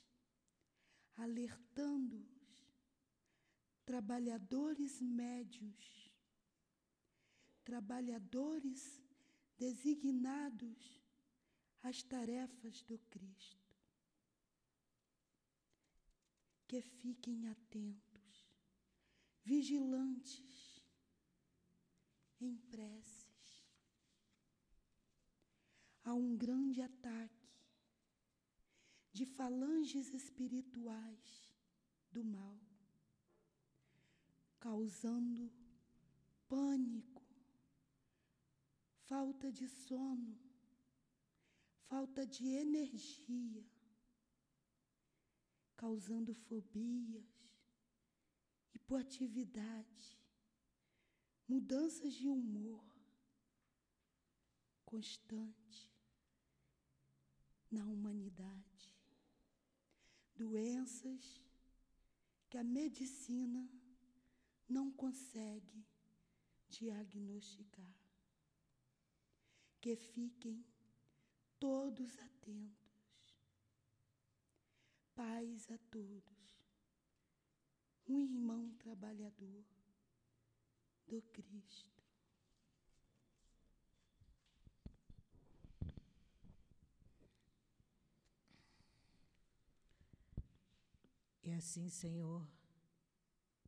alertando-os, 1.18 2.72
trabalhadores 3.86 5.02
médios, 5.02 6.10
trabalhadores 7.66 9.04
designados 9.58 11.04
às 11.84 12.02
tarefas 12.04 12.82
do 12.84 12.98
Cristo. 13.00 13.59
Que 16.70 16.82
fiquem 16.84 17.48
atentos, 17.48 18.48
vigilantes, 19.44 20.80
em 22.40 22.56
preces. 22.56 23.66
Há 26.04 26.14
um 26.14 26.38
grande 26.38 26.80
ataque 26.80 27.50
de 29.12 29.26
falanges 29.26 30.14
espirituais 30.14 31.56
do 32.12 32.24
mal, 32.24 32.62
causando 34.60 35.52
pânico, 36.48 37.24
falta 39.08 39.52
de 39.52 39.68
sono, 39.68 40.38
falta 41.88 42.28
de 42.28 42.48
energia, 42.50 43.66
causando 45.80 46.34
fobias, 46.34 47.24
hipoatividade, 48.74 50.20
mudanças 51.48 52.14
de 52.16 52.28
humor 52.28 52.84
constante 54.84 55.90
na 57.72 57.86
humanidade, 57.88 58.94
doenças 60.36 61.46
que 62.50 62.58
a 62.58 62.64
medicina 62.64 63.66
não 64.68 64.92
consegue 64.92 65.88
diagnosticar. 66.68 67.96
Que 69.80 69.96
fiquem 69.96 70.62
todos 71.58 72.20
atentos. 72.20 72.89
Paz 75.20 75.70
a 75.70 75.78
todos. 75.92 76.64
Um 78.08 78.22
irmão 78.22 78.74
trabalhador 78.76 79.66
do 81.06 81.22
Cristo. 81.24 82.02
E 91.44 91.52
assim, 91.52 91.90
Senhor, 91.90 92.50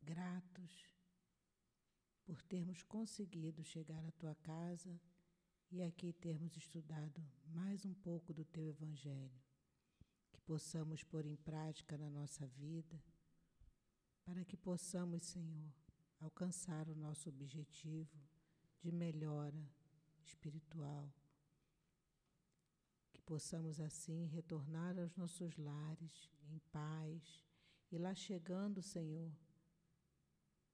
gratos 0.02 0.88
por 2.24 2.40
termos 2.44 2.82
conseguido 2.82 3.62
chegar 3.62 4.02
à 4.06 4.10
tua 4.12 4.34
casa 4.36 4.98
e 5.70 5.82
aqui 5.82 6.14
termos 6.14 6.56
estudado 6.56 7.22
mais 7.44 7.84
um 7.84 7.92
pouco 7.92 8.32
do 8.32 8.42
teu 8.42 8.66
Evangelho, 8.66 9.51
possamos 10.44 11.02
pôr 11.04 11.24
em 11.26 11.36
prática 11.36 11.96
na 11.96 12.10
nossa 12.10 12.46
vida, 12.46 13.02
para 14.24 14.44
que 14.44 14.56
possamos, 14.56 15.22
Senhor, 15.24 15.72
alcançar 16.20 16.88
o 16.88 16.94
nosso 16.94 17.28
objetivo 17.28 18.20
de 18.80 18.92
melhora 18.92 19.68
espiritual. 20.24 21.12
Que 23.12 23.22
possamos 23.22 23.80
assim 23.80 24.26
retornar 24.26 24.98
aos 24.98 25.14
nossos 25.16 25.56
lares 25.56 26.30
em 26.48 26.58
paz 26.70 27.44
e 27.90 27.98
lá 27.98 28.14
chegando, 28.14 28.82
Senhor, 28.82 29.30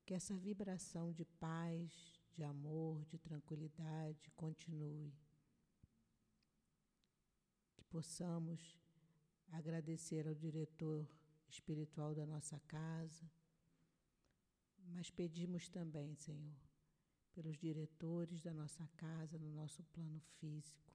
que 0.06 0.14
essa 0.14 0.36
vibração 0.36 1.12
de 1.12 1.24
paz, 1.24 2.18
de 2.32 2.42
amor, 2.44 3.04
de 3.06 3.18
tranquilidade 3.18 4.30
continue. 4.30 5.12
Que 7.74 7.84
possamos 7.84 8.78
agradecer 9.52 10.26
ao 10.26 10.34
diretor 10.34 11.08
espiritual 11.48 12.14
da 12.14 12.26
nossa 12.26 12.58
casa, 12.60 13.30
mas 14.88 15.10
pedimos 15.10 15.68
também, 15.68 16.14
Senhor, 16.14 16.56
pelos 17.32 17.56
diretores 17.56 18.40
da 18.40 18.52
nossa 18.52 18.86
casa 18.96 19.38
no 19.38 19.50
nosso 19.50 19.82
plano 19.84 20.20
físico, 20.38 20.92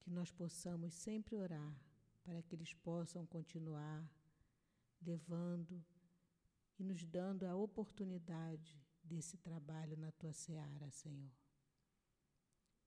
que 0.00 0.10
nós 0.10 0.30
possamos 0.30 0.94
sempre 0.94 1.36
orar 1.36 1.74
para 2.22 2.42
que 2.42 2.54
eles 2.54 2.74
possam 2.74 3.26
continuar 3.26 4.06
levando 5.00 5.84
e 6.78 6.84
nos 6.84 7.04
dando 7.04 7.44
a 7.44 7.54
oportunidade 7.54 8.80
desse 9.02 9.36
trabalho 9.38 9.96
na 9.96 10.12
tua 10.12 10.32
seara, 10.32 10.90
Senhor. 10.90 11.30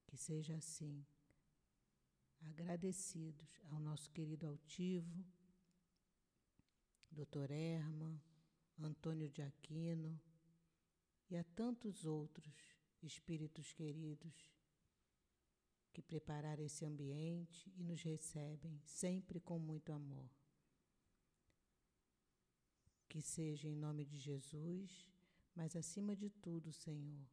Que 0.06 0.16
seja 0.18 0.56
assim. 0.56 1.06
Agradecidos 2.42 3.62
ao 3.72 3.80
nosso 3.80 4.10
querido 4.12 4.48
altivo, 4.48 5.24
Dr. 7.12 7.52
Erma, 7.52 8.22
Antônio 8.80 9.30
de 9.30 9.42
Aquino 9.42 10.20
e 11.30 11.38
a 11.38 11.44
tantos 11.44 12.06
outros 12.06 12.54
espíritos 13.02 13.72
queridos 13.74 14.52
que 15.94 16.02
prepararam 16.02 16.64
esse 16.64 16.86
ambiente 16.86 17.72
e 17.76 17.84
nos 17.84 18.02
recebem 18.02 18.80
sempre 18.86 19.40
com 19.40 19.60
muito 19.60 19.92
amor. 19.92 20.30
Que 23.10 23.22
seja 23.22 23.68
em 23.68 23.76
nome 23.76 24.06
de 24.06 24.18
Jesus, 24.18 25.12
mas 25.54 25.76
acima 25.76 26.16
de 26.16 26.30
tudo, 26.30 26.72
Senhor, 26.72 27.28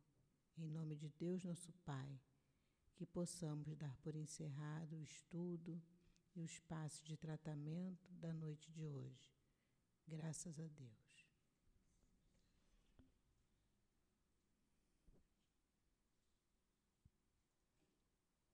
em 0.57 0.69
nome 0.69 0.97
de 0.97 1.09
Deus 1.11 1.45
nosso 1.45 1.73
Pai, 1.85 2.21
que 2.99 3.07
possamos 3.07 3.77
dar 3.77 3.97
por 3.99 4.17
encerrado 4.17 4.97
o 4.97 5.03
estudo 5.05 5.81
e 6.35 6.41
o 6.41 6.45
espaço 6.45 7.05
de 7.05 7.17
tratamento 7.17 8.13
da 8.13 8.33
noite 8.33 8.73
de 8.73 8.89
hoje. 8.89 9.33
Graças 10.05 10.59
a 10.59 10.67
Deus. 10.67 11.08